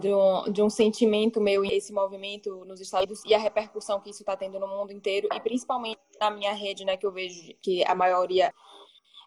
de, 0.00 0.14
um, 0.14 0.52
de 0.52 0.62
um 0.62 0.70
sentimento 0.70 1.40
meu 1.40 1.64
esse 1.64 1.92
movimento 1.92 2.64
nos 2.64 2.80
Estados 2.80 3.06
Unidos 3.06 3.22
e 3.26 3.34
a 3.34 3.38
repercussão 3.38 4.00
que 4.00 4.10
isso 4.10 4.22
está 4.22 4.36
tendo 4.36 4.58
no 4.58 4.66
mundo 4.66 4.92
inteiro 4.92 5.28
e 5.32 5.40
principalmente 5.40 6.00
na 6.18 6.30
minha 6.30 6.52
rede, 6.52 6.84
né, 6.84 6.96
que 6.96 7.06
eu 7.06 7.12
vejo 7.12 7.54
que 7.60 7.84
a 7.84 7.94
maioria 7.94 8.52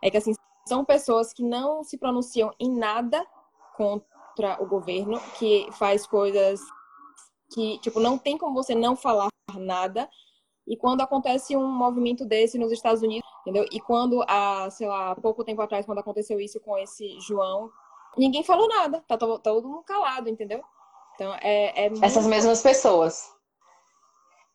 é 0.02 0.10
que 0.10 0.18
assim 0.18 0.34
são 0.68 0.84
pessoas 0.84 1.32
que 1.32 1.44
não 1.44 1.84
se 1.84 1.98
pronunciam 1.98 2.52
em 2.60 2.70
nada 2.70 3.26
contra 3.76 4.62
o 4.62 4.66
governo, 4.66 5.20
que 5.38 5.68
faz 5.74 6.06
coisas 6.08 6.60
que 7.54 7.78
tipo 7.80 8.00
não 8.00 8.18
tem 8.18 8.38
como 8.38 8.54
você 8.54 8.74
não 8.74 8.96
falar 8.96 9.30
nada 9.56 10.10
e 10.68 10.76
quando 10.76 11.02
acontece 11.02 11.56
um 11.56 11.66
movimento 11.66 12.26
desse 12.26 12.58
nos 12.58 12.72
Estados 12.72 13.02
Unidos, 13.02 13.28
entendeu? 13.42 13.66
E 13.72 13.80
quando, 13.80 14.22
há, 14.28 14.70
sei 14.70 14.88
lá, 14.88 15.16
pouco 15.16 15.44
tempo 15.44 15.62
atrás, 15.62 15.86
quando 15.86 16.00
aconteceu 16.00 16.40
isso 16.40 16.60
com 16.60 16.78
esse 16.78 17.18
João, 17.22 17.70
ninguém 18.18 18.44
falou 18.44 18.68
nada, 18.68 19.02
tá 19.08 19.18
todo, 19.18 19.40
todo 19.40 19.68
mundo 19.68 19.84
calado, 19.84 20.30
entendeu? 20.30 20.62
Então, 21.16 21.34
é, 21.42 21.86
é 21.86 21.90
muito... 21.90 22.04
Essas 22.04 22.28
mesmas 22.28 22.62
pessoas. 22.62 23.32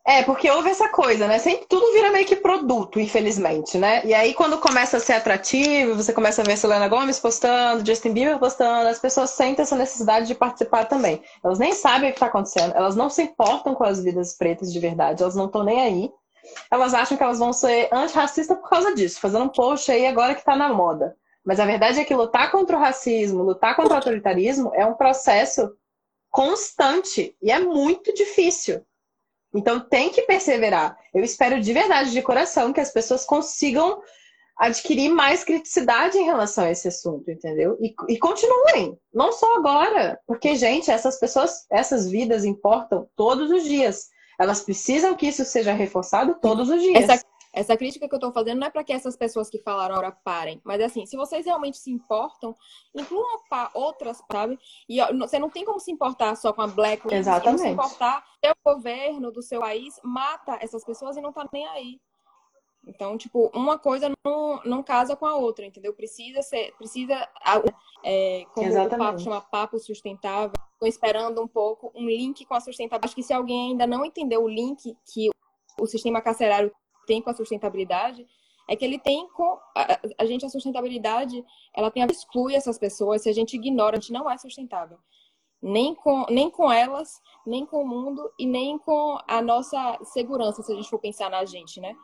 É, 0.05 0.25
porque 0.25 0.51
houve 0.51 0.69
essa 0.69 0.89
coisa, 0.89 1.29
né? 1.29 1.39
Sempre 1.39 1.67
tudo 1.69 1.93
vira 1.93 2.11
meio 2.11 2.27
que 2.27 2.35
produto, 2.35 2.99
infelizmente, 2.99 3.79
né? 3.79 4.05
E 4.05 4.13
aí, 4.13 4.35
quando 4.35 4.59
começa 4.59 4.97
a 4.97 5.01
ser 5.01 5.13
atrativo, 5.13 5.95
você 5.95 6.13
começa 6.13 6.43
a 6.43 6.45
ver 6.45 6.57
Selena 6.57 6.89
Gomes 6.89 7.21
postando, 7.21 7.87
Justin 7.87 8.13
Bieber 8.13 8.37
postando, 8.37 8.89
as 8.89 8.99
pessoas 8.99 9.31
sentem 9.31 9.63
essa 9.63 9.77
necessidade 9.77 10.27
de 10.27 10.35
participar 10.35 10.87
também. 10.87 11.23
Elas 11.45 11.61
nem 11.61 11.73
sabem 11.73 12.11
o 12.11 12.13
que 12.13 12.17
está 12.17 12.27
acontecendo, 12.27 12.75
elas 12.75 12.97
não 12.97 13.09
se 13.09 13.23
importam 13.23 13.77
com 13.77 13.85
as 13.85 14.03
vidas 14.03 14.37
pretas 14.37 14.73
de 14.73 14.81
verdade, 14.81 15.23
elas 15.23 15.37
não 15.37 15.47
estão 15.47 15.63
nem 15.63 15.81
aí. 15.81 16.13
Elas 16.69 16.95
acham 16.95 17.17
que 17.17 17.23
elas 17.23 17.39
vão 17.39 17.53
ser 17.53 17.89
antirracistas 17.93 18.59
por 18.59 18.69
causa 18.69 18.93
disso, 18.97 19.21
fazendo 19.21 19.45
um 19.45 19.49
post 19.49 19.91
aí 19.93 20.05
agora 20.07 20.35
que 20.35 20.41
está 20.41 20.57
na 20.57 20.69
moda. 20.69 21.15
Mas 21.45 21.61
a 21.61 21.65
verdade 21.65 22.01
é 22.01 22.05
que 22.05 22.15
lutar 22.15 22.51
contra 22.51 22.77
o 22.77 22.81
racismo, 22.81 23.45
lutar 23.45 23.77
contra 23.77 23.93
o 23.93 23.97
autoritarismo 23.97 24.73
é 24.75 24.85
um 24.85 24.95
processo 24.95 25.73
constante 26.29 27.37
e 27.41 27.53
é 27.53 27.61
muito 27.61 28.13
difícil. 28.13 28.85
Então 29.55 29.81
tem 29.81 30.11
que 30.11 30.23
perseverar. 30.23 30.97
Eu 31.15 31.23
espero 31.23 31.61
de 31.61 31.73
verdade, 31.73 32.11
de 32.11 32.23
coração, 32.23 32.73
que 32.73 32.81
as 32.81 32.91
pessoas 32.91 33.25
consigam 33.25 34.01
adquirir 34.59 35.09
mais 35.09 35.45
criticidade 35.45 36.17
em 36.19 36.25
relação 36.25 36.65
a 36.65 36.71
esse 36.71 36.89
assunto, 36.89 37.31
entendeu? 37.31 37.77
E, 37.81 37.95
e 38.09 38.19
continuem, 38.19 38.99
não 39.13 39.33
só 39.33 39.57
agora, 39.57 40.19
porque 40.27 40.55
gente, 40.55 40.91
essas 40.91 41.19
pessoas, 41.19 41.67
essas 41.71 42.09
vidas 42.09 42.45
importam 42.45 43.09
todos 43.17 43.51
os 43.51 43.65
dias. 43.65 44.09
Elas 44.39 44.63
precisam 44.63 45.15
que 45.15 45.27
isso 45.27 45.45
seja 45.45 45.73
reforçado 45.73 46.37
todos 46.41 46.69
os 46.69 46.81
dias. 46.81 47.09
Essa, 47.09 47.25
essa 47.53 47.77
crítica 47.77 48.09
que 48.09 48.15
eu 48.15 48.19
estou 48.19 48.33
fazendo 48.33 48.61
não 48.61 48.67
é 48.67 48.71
para 48.71 48.83
que 48.83 48.93
essas 48.93 49.17
pessoas 49.17 49.51
que 49.51 49.59
falaram 49.59 49.95
agora 49.95 50.11
parem, 50.25 50.61
mas 50.65 50.81
é 50.81 50.85
assim, 50.85 51.05
se 51.05 51.17
vocês 51.17 51.45
realmente 51.45 51.77
se 51.77 51.91
importam, 51.91 52.57
incluam 52.95 53.41
outras, 53.75 54.23
sabe? 54.33 54.59
E 54.89 54.99
você 55.19 55.39
não 55.39 55.51
tem 55.51 55.65
como 55.65 55.79
se 55.79 55.91
importar 55.91 56.35
só 56.37 56.53
com 56.53 56.63
a 56.63 56.67
Black 56.67 57.07
Lives, 57.07 57.27
Exatamente. 57.27 57.63
se 57.63 57.69
importar, 57.69 58.25
o 58.45 58.75
governo 58.75 59.31
do 59.31 59.43
seu 59.43 59.61
país 59.61 60.01
mata 60.03 60.59
essas 60.61 60.85
pessoas 60.85 61.17
e 61.17 61.21
não 61.21 61.33
tá 61.33 61.47
nem 61.53 61.67
aí. 61.69 62.01
Então, 62.87 63.17
tipo, 63.17 63.51
uma 63.55 63.79
coisa 63.79 64.11
não, 64.25 64.61
não 64.65 64.83
casa 64.83 65.15
com 65.15 65.25
a 65.25 65.37
outra, 65.37 65.65
entendeu? 65.65 65.95
Precisa 65.95 66.43
ser, 66.43 66.75
precisa, 66.77 67.29
é, 68.03 68.45
como 68.55 68.67
Exatamente. 68.67 68.95
o 68.95 68.99
papo 68.99 69.19
chama 69.21 69.41
papo 69.41 69.79
sustentável, 69.79 70.53
estou 70.73 70.89
esperando 70.89 71.41
um 71.41 71.47
pouco 71.47 71.93
um 71.95 72.07
link 72.07 72.45
com 72.45 72.55
a 72.55 72.61
sustentabilidade. 72.61 73.07
Acho 73.07 73.15
que 73.15 73.23
se 73.23 73.33
alguém 73.33 73.71
ainda 73.71 73.87
não 73.87 74.05
entendeu 74.05 74.43
o 74.43 74.49
link 74.49 74.97
que 75.13 75.31
o 75.81 75.87
sistema 75.87 76.21
carcerário 76.21 76.73
tem 77.07 77.23
com 77.23 77.31
a 77.31 77.35
sustentabilidade, 77.35 78.27
é 78.69 78.77
que 78.77 78.85
ele 78.85 78.99
tem 78.99 79.29
com 79.31 79.59
a, 79.77 80.01
a 80.19 80.27
gente 80.27 80.45
a 80.45 80.49
sustentabilidade, 80.49 81.45
ela 81.75 81.91
tem 81.91 82.03
a 82.03 82.07
exclui 82.07 82.55
essas 82.55 82.79
pessoas, 82.79 83.23
se 83.23 83.29
a 83.29 83.33
gente 83.33 83.57
ignora, 83.57 83.97
a 83.97 84.01
gente 84.01 84.13
não 84.13 84.31
é 84.31 84.39
sustentável. 84.39 84.99
Nem 85.61 85.95
com, 85.95 86.27
nem 86.29 86.51
com 86.51 86.71
elas, 86.71 87.21
nem 87.47 87.65
com 87.65 87.83
o 87.83 87.87
mundo 87.87 88.33
e 88.39 88.47
nem 88.47 88.79
com 88.79 89.19
a 89.29 89.41
nossa 89.41 89.99
segurança, 90.05 90.63
se 90.63 90.73
a 90.73 90.75
gente 90.75 90.91
for 90.91 90.99
pensar 90.99 91.31
na 91.31 91.45
gente, 91.45 91.81
né? 91.81 91.95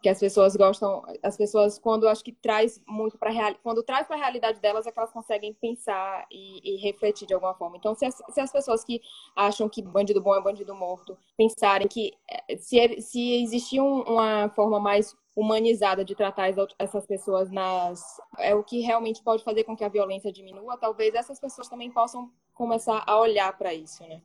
Que 0.00 0.08
as 0.08 0.20
pessoas 0.20 0.54
gostam, 0.54 1.02
as 1.22 1.36
pessoas 1.36 1.78
quando 1.78 2.08
acho 2.08 2.22
que 2.22 2.32
traz 2.32 2.80
muito 2.86 3.18
para 3.18 3.30
real, 3.30 3.54
quando 3.62 3.82
traz 3.82 4.06
para 4.06 4.16
a 4.16 4.18
realidade 4.18 4.60
delas 4.60 4.86
é 4.86 4.92
que 4.92 4.98
elas 4.98 5.12
conseguem 5.12 5.52
pensar 5.54 6.26
e, 6.30 6.60
e 6.62 6.76
refletir 6.76 7.26
de 7.26 7.34
alguma 7.34 7.54
forma. 7.54 7.76
Então, 7.76 7.94
se 7.94 8.04
as, 8.06 8.14
se 8.30 8.40
as, 8.40 8.52
pessoas 8.52 8.84
que 8.84 9.00
acham 9.34 9.68
que 9.68 9.82
bandido 9.82 10.20
bom 10.20 10.34
é 10.36 10.40
bandido 10.40 10.74
morto 10.74 11.18
pensarem 11.36 11.88
que 11.88 12.12
eh, 12.30 12.56
se, 12.56 13.00
se 13.00 13.42
existir 13.42 13.80
um, 13.80 14.02
uma 14.02 14.48
forma 14.50 14.78
mais 14.78 15.16
humanizada 15.34 16.04
de 16.04 16.14
tratar 16.14 16.50
essas 16.78 17.06
pessoas 17.06 17.50
nas 17.50 18.20
é 18.38 18.54
o 18.54 18.64
que 18.64 18.80
realmente 18.80 19.22
pode 19.22 19.44
fazer 19.44 19.62
com 19.64 19.76
que 19.76 19.84
a 19.84 19.88
violência 19.88 20.32
diminua, 20.32 20.76
talvez 20.76 21.14
essas 21.14 21.38
pessoas 21.38 21.68
também 21.68 21.90
possam 21.90 22.30
começar 22.54 23.04
a 23.06 23.18
olhar 23.20 23.56
para 23.56 23.72
isso, 23.72 24.02
né? 24.04 24.20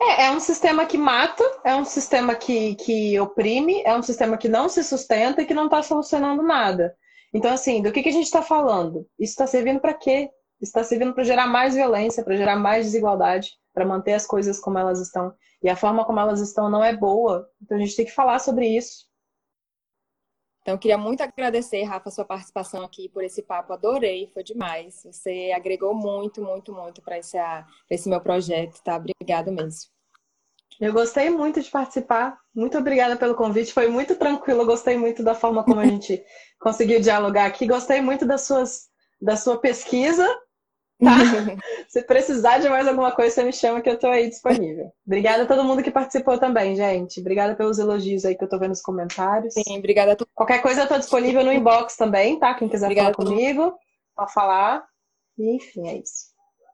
É, 0.00 0.26
é 0.26 0.30
um 0.30 0.40
sistema 0.40 0.86
que 0.86 0.98
mata, 0.98 1.44
é 1.64 1.74
um 1.74 1.84
sistema 1.84 2.34
que, 2.34 2.74
que 2.76 3.18
oprime, 3.18 3.82
é 3.84 3.96
um 3.96 4.02
sistema 4.02 4.36
que 4.36 4.48
não 4.48 4.68
se 4.68 4.82
sustenta 4.84 5.42
e 5.42 5.46
que 5.46 5.54
não 5.54 5.66
está 5.66 5.82
solucionando 5.82 6.42
nada. 6.42 6.94
Então, 7.32 7.52
assim, 7.52 7.82
do 7.82 7.90
que, 7.90 8.02
que 8.02 8.08
a 8.08 8.12
gente 8.12 8.26
está 8.26 8.42
falando? 8.42 9.06
Isso 9.18 9.32
está 9.32 9.46
servindo 9.46 9.80
para 9.80 9.94
quê? 9.94 10.30
Está 10.60 10.84
servindo 10.84 11.12
para 11.12 11.24
gerar 11.24 11.46
mais 11.46 11.74
violência, 11.74 12.22
para 12.22 12.36
gerar 12.36 12.56
mais 12.56 12.86
desigualdade, 12.86 13.50
para 13.72 13.84
manter 13.84 14.12
as 14.12 14.26
coisas 14.26 14.60
como 14.60 14.78
elas 14.78 15.00
estão. 15.00 15.34
E 15.62 15.68
a 15.68 15.74
forma 15.74 16.04
como 16.04 16.20
elas 16.20 16.40
estão 16.40 16.70
não 16.70 16.84
é 16.84 16.94
boa. 16.96 17.48
Então, 17.60 17.76
a 17.76 17.80
gente 17.80 17.96
tem 17.96 18.04
que 18.04 18.12
falar 18.12 18.38
sobre 18.38 18.68
isso. 18.68 19.06
Então, 20.64 20.76
eu 20.76 20.78
queria 20.78 20.96
muito 20.96 21.20
agradecer, 21.20 21.82
Rafa, 21.82 22.10
sua 22.10 22.24
participação 22.24 22.82
aqui 22.82 23.06
por 23.10 23.22
esse 23.22 23.42
papo. 23.42 23.74
Adorei, 23.74 24.30
foi 24.32 24.42
demais. 24.42 25.02
Você 25.04 25.52
agregou 25.54 25.94
muito, 25.94 26.40
muito, 26.40 26.72
muito 26.72 27.02
para 27.02 27.18
esse, 27.18 27.36
esse 27.90 28.08
meu 28.08 28.18
projeto, 28.18 28.82
tá? 28.82 28.96
Obrigada 28.96 29.52
mesmo. 29.52 29.90
Eu 30.80 30.94
gostei 30.94 31.28
muito 31.28 31.60
de 31.60 31.70
participar. 31.70 32.38
Muito 32.54 32.78
obrigada 32.78 33.14
pelo 33.14 33.34
convite. 33.34 33.74
Foi 33.74 33.88
muito 33.88 34.16
tranquilo. 34.16 34.64
Gostei 34.64 34.96
muito 34.96 35.22
da 35.22 35.34
forma 35.34 35.62
como 35.62 35.80
a 35.80 35.86
gente 35.86 36.24
conseguiu 36.58 36.98
dialogar 36.98 37.44
aqui. 37.44 37.66
Gostei 37.66 38.00
muito 38.00 38.24
das 38.24 38.46
suas, 38.46 38.88
da 39.20 39.36
sua 39.36 39.58
pesquisa 39.58 40.26
Tá? 41.00 41.16
Se 41.88 42.02
precisar 42.02 42.58
de 42.58 42.68
mais 42.68 42.86
alguma 42.86 43.12
coisa, 43.12 43.34
você 43.34 43.44
me 43.44 43.52
chama 43.52 43.80
que 43.80 43.88
eu 43.88 43.98
tô 43.98 44.06
aí 44.06 44.28
disponível. 44.28 44.92
Obrigada 45.06 45.42
a 45.42 45.46
todo 45.46 45.64
mundo 45.64 45.82
que 45.82 45.90
participou 45.90 46.38
também, 46.38 46.76
gente. 46.76 47.20
Obrigada 47.20 47.54
pelos 47.54 47.78
elogios 47.78 48.24
aí 48.24 48.34
que 48.34 48.44
eu 48.44 48.48
tô 48.48 48.58
vendo 48.58 48.70
nos 48.70 48.82
comentários. 48.82 49.54
Sim, 49.54 49.78
obrigada 49.78 50.12
a 50.12 50.16
todos. 50.16 50.32
Qualquer 50.34 50.62
coisa 50.62 50.82
eu 50.82 50.88
tô 50.88 50.98
disponível 50.98 51.44
no 51.44 51.52
inbox 51.52 51.96
também, 51.96 52.38
tá? 52.38 52.54
Quem 52.54 52.68
quiser 52.68 52.86
obrigada 52.86 53.14
falar 53.14 53.28
comigo, 53.28 53.74
pode 54.16 54.32
falar. 54.32 54.84
E, 55.38 55.56
enfim, 55.56 55.88
é 55.88 55.96
isso. 55.98 56.33